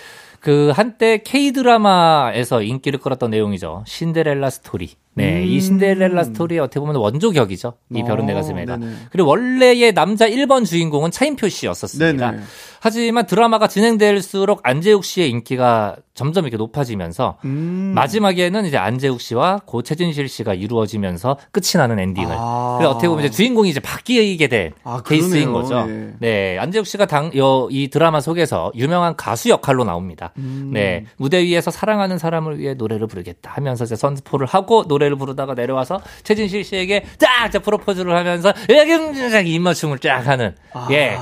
그 0.40 0.70
한때 0.72 1.18
K-드라마에서 1.24 2.62
인기를 2.62 3.00
끌었던 3.00 3.30
내용이죠. 3.30 3.84
신데렐라 3.86 4.50
스토리. 4.50 4.90
네, 5.14 5.44
이 5.44 5.60
신데렐라 5.60 6.22
스토리의 6.22 6.60
어떻게 6.60 6.78
보면 6.78 6.94
원조격이죠. 6.94 7.74
이 7.96 8.04
별은 8.04 8.26
내 8.26 8.32
음. 8.32 8.36
어, 8.36 8.40
가슴에가. 8.40 8.76
네네. 8.76 8.92
그리고 9.10 9.30
원래의 9.30 9.92
남자 9.92 10.28
1번 10.28 10.64
주인공은 10.64 11.10
차인표 11.10 11.48
씨였었습니다. 11.48 12.30
네네. 12.30 12.42
하지만 12.80 13.26
드라마가 13.26 13.68
진행될수록 13.68 14.60
안재욱 14.62 15.04
씨의 15.04 15.30
인기가 15.30 15.96
점점 16.14 16.44
이렇게 16.44 16.56
높아지면서 16.56 17.38
음. 17.44 17.92
마지막에는 17.94 18.66
이제 18.66 18.76
안재욱 18.76 19.20
씨와 19.20 19.60
고 19.64 19.82
최진실 19.82 20.28
씨가 20.28 20.54
이루어지면서 20.54 21.38
끝이 21.52 21.76
나는 21.76 22.00
엔딩을. 22.00 22.34
아. 22.36 22.76
그래서 22.78 22.90
어떻게 22.90 23.08
보면 23.08 23.24
이제 23.24 23.34
주인공이 23.34 23.70
이제 23.70 23.78
바뀌게 23.78 24.48
된 24.48 24.72
아, 24.82 25.02
케이스인. 25.06 25.52
거죠. 25.52 25.86
예. 25.88 26.10
네, 26.18 26.58
안재욱 26.58 26.86
씨가 26.86 27.06
당, 27.06 27.30
여, 27.36 27.68
이 27.70 27.88
드라마 27.88 28.20
속에서 28.20 28.72
유명한 28.74 29.14
가수 29.16 29.48
역할로 29.48 29.84
나옵니다. 29.84 30.32
음. 30.38 30.70
네, 30.72 31.04
무대 31.16 31.42
위에서 31.42 31.70
사랑하는 31.70 32.18
사람을 32.18 32.58
위해 32.58 32.74
노래를 32.74 33.06
부르겠다 33.06 33.52
하면서 33.52 33.84
이제 33.84 33.94
선포를 33.94 34.46
하고 34.46 34.84
노래를 34.88 35.16
부르다가 35.16 35.54
내려와서 35.54 36.00
최진실 36.24 36.64
씨에게 36.64 37.04
딱 37.18 37.48
이제 37.48 37.60
프로포즈를 37.60 38.14
하면서 38.16 38.52
애금장 38.68 39.46
입맞춤을 39.46 40.00
쫙 40.00 40.26
하는 40.26 40.54
예, 40.90 41.16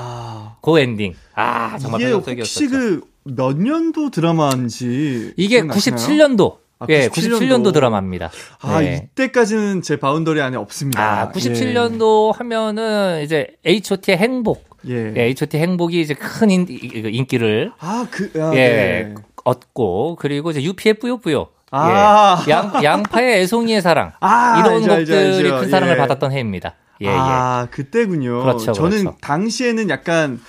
아. 0.67 0.71
고 0.71 0.79
엔딩. 0.79 1.15
아, 1.35 1.79
정말 1.79 2.01
이게. 2.01 2.11
혹시 2.13 2.67
그 2.69 3.01
몇 3.27 3.57
년도 3.59 4.11
드라마인지 4.11 5.35
이게 5.37 5.57
기억나시나요? 5.57 5.99
97년도. 6.01 6.57
아, 6.79 6.87
예, 6.91 7.09
97년도. 7.09 7.41
97년도 7.41 7.73
드라마입니다. 7.73 8.31
아 8.61 8.81
네. 8.81 9.09
이때까지는 9.15 9.83
제 9.83 9.97
boundary 9.97 10.41
안에 10.41 10.57
없습니다. 10.57 11.23
아, 11.23 11.33
97년도 11.33 12.37
하면은 12.37 13.23
이제 13.25 13.49
H.O.T의 13.65 14.19
행복. 14.19 14.65
예. 14.89 15.13
예, 15.17 15.23
H.O.T 15.23 15.59
행복이 15.59 16.01
이제 16.01 16.15
큰 16.15 16.51
인, 16.51 16.67
인기를 16.69 17.73
아 17.79 18.07
그 18.11 18.31
아, 18.37 18.53
예, 18.55 18.59
네. 18.59 19.15
얻고 19.45 20.17
그리고 20.21 20.51
이제 20.51 20.63
UP의 20.63 21.01
뿌요뿌요. 21.01 21.49
아. 21.73 22.45
예. 22.47 22.51
양 22.53 22.85
양파의 22.85 23.41
애송이의 23.43 23.83
사랑. 23.83 24.13
아, 24.21 24.61
이런 24.61 24.75
알죠, 24.83 24.93
알죠, 24.93 25.13
곡들이 25.13 25.51
알죠. 25.51 25.61
큰 25.61 25.71
사랑을 25.71 25.95
예. 25.95 25.99
받았던 25.99 26.31
해입니다. 26.31 26.75
예, 27.03 27.07
예. 27.07 27.11
아 27.11 27.69
그때군요. 27.71 28.41
그렇죠, 28.43 28.73
저는 28.73 28.99
그렇죠. 29.01 29.17
당시에는 29.21 29.91
약간 29.91 30.41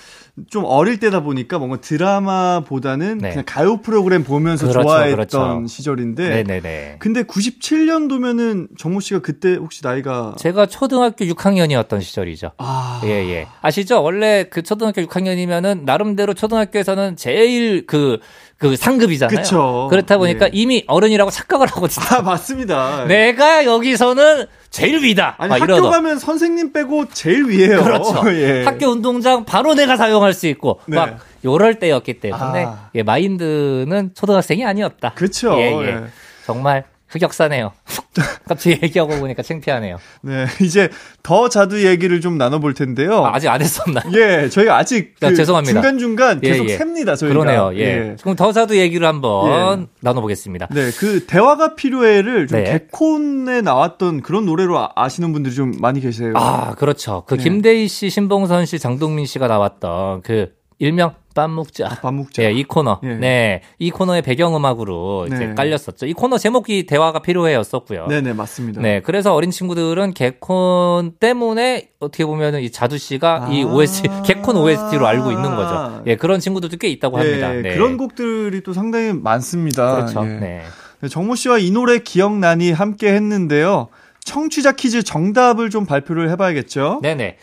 좀 0.48 0.64
어릴 0.64 1.00
때다 1.00 1.22
보니까 1.22 1.58
뭔가 1.58 1.80
드라마보다는 1.80 3.18
네. 3.18 3.30
그냥 3.30 3.44
가요 3.46 3.78
프로그램 3.78 4.22
보면서 4.22 4.68
그렇죠, 4.68 4.82
좋아했던 4.82 5.12
그렇죠. 5.14 5.66
시절인데. 5.66 6.28
네네네. 6.28 6.96
근데 7.00 7.24
97년도면은 7.24 8.68
정모 8.78 9.00
씨가 9.00 9.20
그때 9.20 9.54
혹시 9.56 9.80
나이가 9.82 10.34
제가 10.38 10.66
초등학교 10.66 11.24
6학년이었던 11.24 12.00
시절이죠. 12.02 12.52
아, 12.58 13.00
예, 13.04 13.08
예. 13.08 13.46
아시죠? 13.62 14.02
원래 14.02 14.44
그 14.48 14.62
초등학교 14.62 15.02
6학년이면은 15.02 15.82
나름대로 15.84 16.34
초등학교에서는 16.34 17.16
제일 17.16 17.86
그, 17.86 18.18
그 18.58 18.74
상급이잖아요. 18.74 19.36
그쵸. 19.36 19.86
그렇다 19.88 20.18
보니까 20.18 20.46
예. 20.46 20.50
이미 20.52 20.84
어른이라고 20.88 21.30
착각을 21.30 21.68
하고 21.68 21.86
진짜 21.86 22.18
아 22.18 22.22
맞습니다. 22.22 23.04
내가 23.06 23.64
여기서는 23.64 24.46
제일 24.70 25.02
위다. 25.04 25.36
아니 25.38 25.48
막 25.50 25.60
학교 25.60 25.64
이러던. 25.74 25.90
가면 25.92 26.18
선생님 26.18 26.72
빼고 26.72 27.06
제일 27.12 27.48
위에요. 27.48 27.84
그렇죠. 27.84 28.20
예. 28.34 28.64
학교 28.64 28.86
운동장 28.88 29.44
바로 29.44 29.74
내가 29.74 29.96
사용할 29.96 30.32
수 30.34 30.48
있고 30.48 30.80
네. 30.86 30.96
막 30.96 31.18
요럴 31.44 31.78
때였기 31.78 32.18
때문에 32.18 32.64
아. 32.64 32.90
예, 32.96 33.04
마인드는 33.04 34.10
초등학생이 34.14 34.64
아니었다. 34.64 35.14
예, 35.56 35.72
예. 35.72 35.86
예. 35.86 36.00
정말 36.44 36.84
흑역사네요. 37.08 37.72
갑자기 38.48 38.78
얘기하고 38.82 39.16
보니까 39.18 39.42
창피하네요. 39.42 39.98
네, 40.22 40.46
이제 40.60 40.88
더 41.22 41.48
자두 41.48 41.84
얘기를 41.86 42.20
좀 42.20 42.36
나눠볼 42.38 42.74
텐데요. 42.74 43.24
아, 43.24 43.38
직안 43.38 43.60
했었나? 43.60 44.00
예, 44.14 44.48
저희가 44.48 44.76
아직 44.76 45.14
야, 45.22 45.28
그 45.30 45.36
죄송합니다. 45.36 45.72
중간 45.80 45.98
중간 45.98 46.40
예, 46.42 46.50
계속 46.50 46.68
예. 46.68 46.76
셉니다, 46.76 47.16
저희가. 47.16 47.32
그러네요. 47.38 47.70
예. 47.78 48.16
그럼 48.20 48.36
더사도 48.36 48.76
얘기를 48.76 49.06
한번 49.06 49.88
나눠보겠습니다. 50.00 50.68
네, 50.72 50.90
그 50.98 51.26
대화가 51.26 51.74
필요해를 51.76 52.46
좀 52.46 52.58
네. 52.62 52.72
개콘에 52.72 53.60
나왔던 53.60 54.22
그런 54.22 54.44
노래로 54.46 54.78
아- 54.78 54.90
아시는 54.94 55.32
분들이 55.32 55.54
좀 55.54 55.72
많이 55.80 56.00
계세요. 56.00 56.32
아, 56.36 56.74
그렇죠. 56.74 57.24
그 57.26 57.36
네. 57.36 57.42
김대희 57.44 57.88
씨, 57.88 58.10
신봉선 58.10 58.66
씨, 58.66 58.78
장동민 58.78 59.26
씨가 59.26 59.46
나왔던 59.48 60.22
그 60.22 60.52
일명 60.78 61.14
빰 61.38 61.50
먹자. 61.50 61.88
밥 62.02 62.12
먹자. 62.12 62.42
예, 62.42 62.50
이 62.52 62.64
코너. 62.64 62.98
예. 63.04 63.14
네. 63.14 63.62
이 63.78 63.90
코너의 63.90 64.22
배경음악으로 64.22 65.26
이제 65.28 65.38
네. 65.38 65.54
깔렸었죠. 65.54 66.06
이 66.06 66.12
코너 66.12 66.36
제목이 66.36 66.86
대화가 66.86 67.20
필요해였었고요. 67.20 68.08
네네, 68.08 68.32
맞습니다. 68.32 68.80
네, 68.80 69.00
그래서 69.00 69.34
어린 69.34 69.50
친구들은 69.52 70.14
개콘 70.14 71.12
때문에 71.20 71.90
어떻게 72.00 72.24
보면은 72.24 72.60
이 72.62 72.70
자두 72.70 72.98
씨가 72.98 73.48
이 73.52 73.62
아. 73.62 73.66
OST, 73.66 74.08
개콘 74.24 74.56
OST로 74.56 75.06
알고 75.06 75.30
있는 75.30 75.54
거죠. 75.54 76.02
예, 76.06 76.16
그런 76.16 76.40
친구들도 76.40 76.76
꽤 76.78 76.88
있다고 76.88 77.18
합니다. 77.18 77.54
예, 77.54 77.62
네. 77.62 77.74
그런 77.74 77.96
곡들이 77.96 78.62
또 78.62 78.72
상당히 78.72 79.12
많습니다. 79.12 79.94
그렇죠. 79.94 80.24
예. 80.24 80.28
네. 80.28 80.62
네, 81.00 81.08
정모 81.08 81.36
씨와 81.36 81.58
이 81.58 81.70
노래 81.70 81.98
기억나니 81.98 82.72
함께 82.72 83.12
했는데요. 83.12 83.88
청취자 84.24 84.72
퀴즈 84.72 85.02
정답을 85.02 85.70
좀 85.70 85.86
발표를 85.86 86.30
해봐야겠죠. 86.30 87.00
네네. 87.02 87.36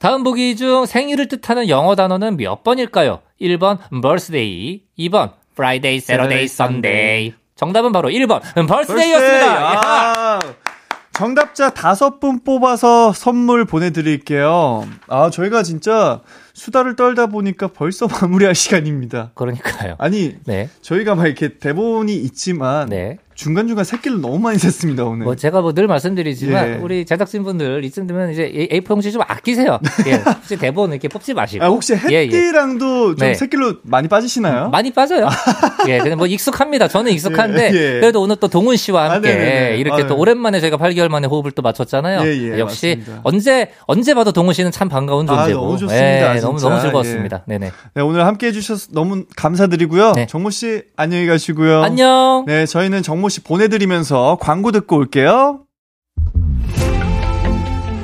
다음 0.00 0.24
보기 0.24 0.56
중 0.56 0.84
생일을 0.84 1.28
뜻하는 1.28 1.68
영어 1.68 1.94
단어는 1.94 2.36
몇 2.36 2.64
번일까요? 2.64 3.20
1번 3.42 3.78
birthday, 3.90 4.80
2번 4.98 5.32
Friday, 5.52 5.96
Saturday, 5.96 6.44
Sunday. 6.44 7.34
정답은 7.56 7.92
바로 7.92 8.08
1번 8.08 8.40
birthday였습니다. 8.54 9.46
야! 9.46 9.80
아, 9.84 10.40
정답자 11.12 11.70
다섯 11.70 12.20
분 12.20 12.40
뽑아서 12.42 13.12
선물 13.12 13.66
보내드릴게요. 13.66 14.88
아, 15.08 15.28
저희가 15.30 15.62
진짜 15.62 16.22
수다를 16.54 16.96
떨다 16.96 17.26
보니까 17.26 17.68
벌써 17.68 18.08
마무리할 18.22 18.54
시간입니다. 18.54 19.32
그러니까요. 19.34 19.96
아니, 19.98 20.36
네. 20.46 20.70
저희가 20.80 21.14
막 21.14 21.26
이렇게 21.26 21.58
대본이 21.58 22.14
있지만 22.14 22.88
네. 22.88 23.18
중간중간 23.42 23.84
새끼를 23.84 24.20
너무 24.20 24.38
많이 24.38 24.56
샜습니다, 24.58 25.04
오늘. 25.06 25.24
뭐 25.24 25.34
제가 25.34 25.60
뭐 25.60 25.72
늘 25.72 25.86
말씀드리지만 25.86 26.68
예. 26.68 26.74
우리 26.76 27.04
제작진분들 27.04 27.82
이쯤 27.84 28.06
되면 28.06 28.30
이제 28.30 28.68
A4 28.70 28.90
용지 28.90 29.10
좀 29.10 29.22
아끼세요. 29.26 29.78
예. 30.06 30.12
혹시 30.14 30.56
대본 30.56 30.90
이렇게 30.92 31.08
뽑지 31.08 31.34
마시고. 31.34 31.64
아, 31.64 31.68
혹시 31.68 31.94
예, 32.10 32.14
예. 32.14 32.18
햇띠랑도 32.26 33.16
좀 33.16 33.26
네. 33.26 33.34
새끼로 33.34 33.76
많이 33.82 34.06
빠지시나요? 34.08 34.68
많이 34.68 34.92
빠져요. 34.92 35.28
예, 35.88 35.98
근데 35.98 36.14
뭐 36.14 36.26
익숙합니다. 36.26 36.88
저는 36.88 37.10
익숙한데 37.12 37.70
예, 37.72 37.76
예. 37.96 38.00
그래도 38.00 38.20
오늘 38.22 38.36
또 38.36 38.48
동훈 38.48 38.76
씨와 38.76 39.04
아, 39.06 39.10
함께 39.14 39.32
네네네. 39.34 39.76
이렇게 39.78 40.06
또 40.06 40.14
아유. 40.14 40.20
오랜만에 40.20 40.60
저희가 40.60 40.76
8개월 40.76 41.08
만에 41.08 41.26
호흡을 41.26 41.50
또 41.52 41.62
맞췄잖아요. 41.62 42.20
예, 42.28 42.52
예, 42.54 42.58
역시 42.58 42.96
맞습니다. 42.98 43.20
언제 43.24 43.70
언제 43.86 44.14
봐도 44.14 44.30
동훈 44.32 44.52
씨는 44.54 44.70
참 44.70 44.88
반가운 44.88 45.28
아, 45.30 45.36
존재고. 45.44 45.60
너무 45.60 45.78
좋습니다, 45.78 46.36
예, 46.36 46.40
너무. 46.40 46.60
너무 46.60 46.80
즐거웠습니다. 46.80 47.42
네네. 47.46 47.70
네, 47.94 48.02
오늘 48.02 48.26
함께 48.26 48.48
해 48.48 48.52
주셔서 48.52 48.88
너무 48.92 49.24
감사드리고요. 49.36 50.12
네. 50.12 50.26
정모 50.26 50.50
씨, 50.50 50.82
안녕히 50.96 51.26
가시고요. 51.26 51.82
안녕. 51.82 52.44
네, 52.46 52.66
저희는 52.66 53.02
정모 53.02 53.30
씨 53.32 53.40
보내드리면서 53.40 54.36
광고 54.40 54.70
듣고 54.72 54.96
올게요. 54.96 55.60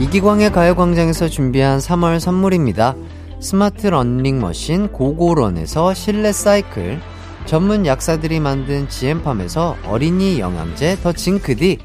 이기광의 0.01 0.53
가요광장에서 0.53 1.29
준비한 1.29 1.81
3월 1.81 2.19
선물입니다. 2.19 2.97
스마트 3.41 3.89
러닝 3.89 4.41
머신 4.41 4.89
고고런에서 4.89 5.93
실내 5.93 6.33
사이클, 6.33 7.01
전문 7.45 7.85
약사들이 7.85 8.41
만든 8.41 8.89
지엠팜에서 8.89 9.77
어린이 9.87 10.41
영양제 10.41 10.99
더 11.03 11.13
징크디, 11.13 11.79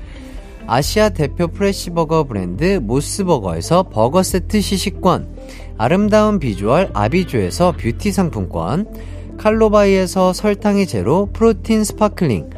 아시아 0.65 1.09
대표 1.09 1.47
fresh 1.47 1.82
burger 1.82 2.23
브랜드 2.23 2.79
모스버거에서 2.81 3.89
버거 3.89 4.23
세트 4.23 4.61
시식권, 4.61 5.35
아름다운 5.77 6.39
비주얼 6.39 6.91
아비주에서 6.93 7.73
뷰티 7.73 8.13
상품권, 8.13 8.87
칼로바이에서 9.37 10.31
설탕이 10.31 10.87
제로 10.87 11.29
protein 11.33 11.83
sparkling, 11.83 12.49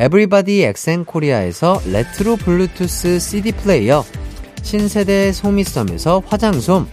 에브리바디 0.00 0.62
엑센 0.62 1.04
코리아에서 1.04 1.82
레트로 1.84 2.36
블루투스 2.36 3.18
CD 3.18 3.50
플레이어, 3.50 4.04
신세대 4.62 5.32
소미썸에서 5.32 6.22
화장솜, 6.24 6.86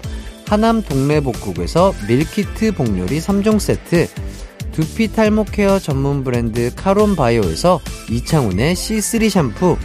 하남 0.47 0.81
동래복국에서 0.81 1.93
meal 2.07 2.44
kit 2.44 2.71
복요리 2.73 3.19
3종 3.19 3.59
세트, 3.59 4.07
두피 4.71 5.11
탈모 5.11 5.45
care 5.45 5.77
전문 5.77 6.23
브랜드 6.23 6.73
카론 6.75 7.15
바이오에서 7.15 7.79
이창훈의 8.09 8.73
C3 8.73 9.29
샴푸, 9.29 9.77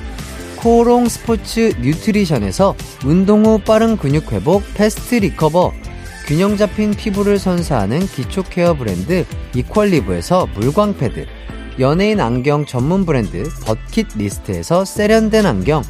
코오롱 0.57 1.11
스포츠 1.11 1.75
뉴트리션에서 1.79 2.75
운동 3.05 3.45
후 3.45 3.59
빠른 3.59 3.99
근육 3.99 4.33
회복 4.33 4.62
fast 4.73 5.16
recover, 5.16 5.75
균형 6.27 6.57
잡힌 6.57 6.93
피부를 6.93 7.39
선사하는 7.39 8.01
기초 8.07 8.43
care 8.45 8.73
브랜드 8.73 9.27
이퀄리브에서 9.55 10.49
물광 10.55 10.97
패드, 10.97 11.27
연예인 11.81 12.20
안경 12.20 12.66
전문 12.66 13.07
브랜드 13.07 13.49
버킷 13.64 14.09
리스트에서 14.14 14.85
세련된 14.85 15.47
안경, 15.47 15.83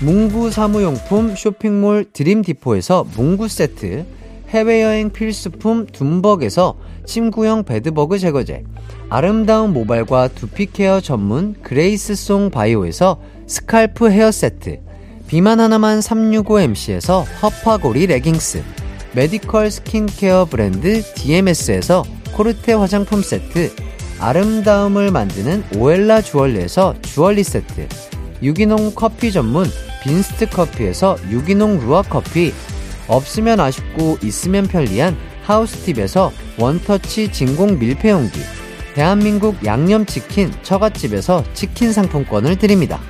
문구 0.00 0.52
사무용품 0.52 1.34
쇼핑몰 1.34 2.04
드림디포에서 2.12 3.04
문구 3.16 3.48
세트, 3.48 4.06
해외여행 4.50 5.10
필수품 5.10 5.86
둠벅에서 5.86 6.76
침구형 7.04 7.64
bedbug 7.64 8.20
제거제, 8.20 8.62
아름다운 9.08 9.72
모발과 9.72 10.28
두피 10.28 10.66
care 10.66 11.00
전문 11.00 11.56
그레이스송 11.64 12.50
바이오에서 12.50 13.20
scalp 13.48 14.10
hair 14.10 14.30
세트, 14.30 14.78
비만 15.26 15.58
하나만 15.58 15.98
365MC에서 15.98 17.24
허파고리 17.42 18.06
레깅스, 18.06 18.62
medical 19.14 19.72
skincare 19.72 20.44
브랜드 20.44 21.02
DMS에서 21.14 22.04
코르테 22.34 22.74
화장품 22.74 23.20
세트, 23.20 23.74
아름다움을 24.20 25.10
만드는 25.10 25.64
오엘라 25.76 26.22
주얼리에서 26.22 26.94
주얼리 27.02 27.44
세트, 27.44 27.88
유기농 28.42 28.94
커피 28.94 29.30
전문 29.32 29.66
빈스트 30.02 30.48
커피에서 30.50 31.16
유기농 31.30 31.80
루아 31.80 32.02
커피, 32.02 32.52
없으면 33.06 33.60
아쉽고 33.60 34.18
있으면 34.22 34.66
편리한 34.66 35.16
하우스팁에서 35.44 36.32
one-touch 36.58 37.32
진공 37.32 37.78
밀폐용기, 37.78 38.38
대한민국 38.94 39.64
양념치킨 39.64 40.50
처갓집에서 40.62 41.44
치킨 41.54 41.92
상품권을 41.92 42.56
드립니다. 42.56 43.00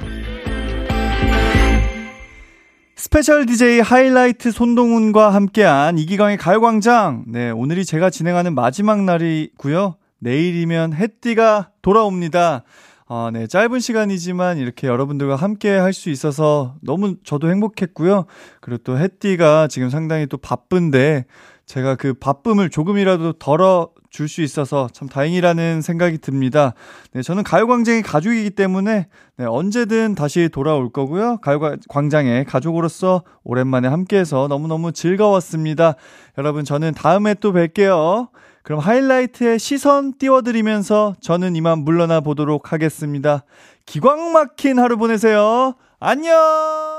special 2.96 3.46
DJ 3.46 3.80
하이라이트 3.80 4.50
손동훈과 4.50 5.32
함께한 5.32 5.96
이기광의 5.98 6.36
가요광장. 6.36 7.24
네, 7.28 7.50
오늘이 7.50 7.84
제가 7.86 8.10
진행하는 8.10 8.54
마지막 8.54 9.02
날이고요. 9.02 9.94
내일이면 10.20 10.94
햇디가 10.94 11.70
돌아옵니다. 11.82 12.64
아, 13.10 13.30
네, 13.32 13.46
짧은 13.46 13.80
시간이지만 13.80 14.58
이렇게 14.58 14.86
여러분들과 14.86 15.36
함께 15.36 15.70
할 15.70 15.94
수 15.94 16.10
있어서 16.10 16.74
너무 16.82 17.16
저도 17.24 17.50
행복했고요. 17.50 18.26
그리고 18.60 18.82
또 18.84 18.98
햇디가 18.98 19.68
지금 19.68 19.88
상당히 19.88 20.26
또 20.26 20.36
바쁜데 20.36 21.24
제가 21.64 21.96
그 21.96 22.14
바쁨을 22.14 22.70
조금이라도 22.70 23.34
덜어 23.34 23.90
줄 24.10 24.26
수 24.28 24.40
있어서 24.42 24.88
참 24.92 25.06
다행이라는 25.08 25.82
생각이 25.82 26.18
듭니다. 26.18 26.72
네, 27.12 27.22
저는 27.22 27.42
가요광장의 27.44 28.02
가족이기 28.02 28.50
때문에 28.50 29.06
네, 29.36 29.44
언제든 29.44 30.14
다시 30.14 30.48
돌아올 30.50 30.90
거고요. 30.90 31.38
가요광장의 31.38 32.44
가족으로서 32.46 33.22
오랜만에 33.44 33.88
함께해서 33.88 34.48
너무너무 34.48 34.92
즐거웠습니다. 34.92 35.94
여러분, 36.38 36.64
저는 36.64 36.94
다음에 36.94 37.34
또 37.34 37.52
뵐게요. 37.52 38.28
그럼 38.62 38.80
하이라이트에 38.80 39.58
시선 39.58 40.14
띄워드리면서 40.18 41.16
저는 41.20 41.56
이만 41.56 41.78
물러나 41.80 42.20
보도록 42.20 42.72
하겠습니다. 42.72 43.44
기광 43.86 44.32
막힌 44.32 44.78
하루 44.78 44.96
보내세요. 44.96 45.74
안녕! 46.00 46.97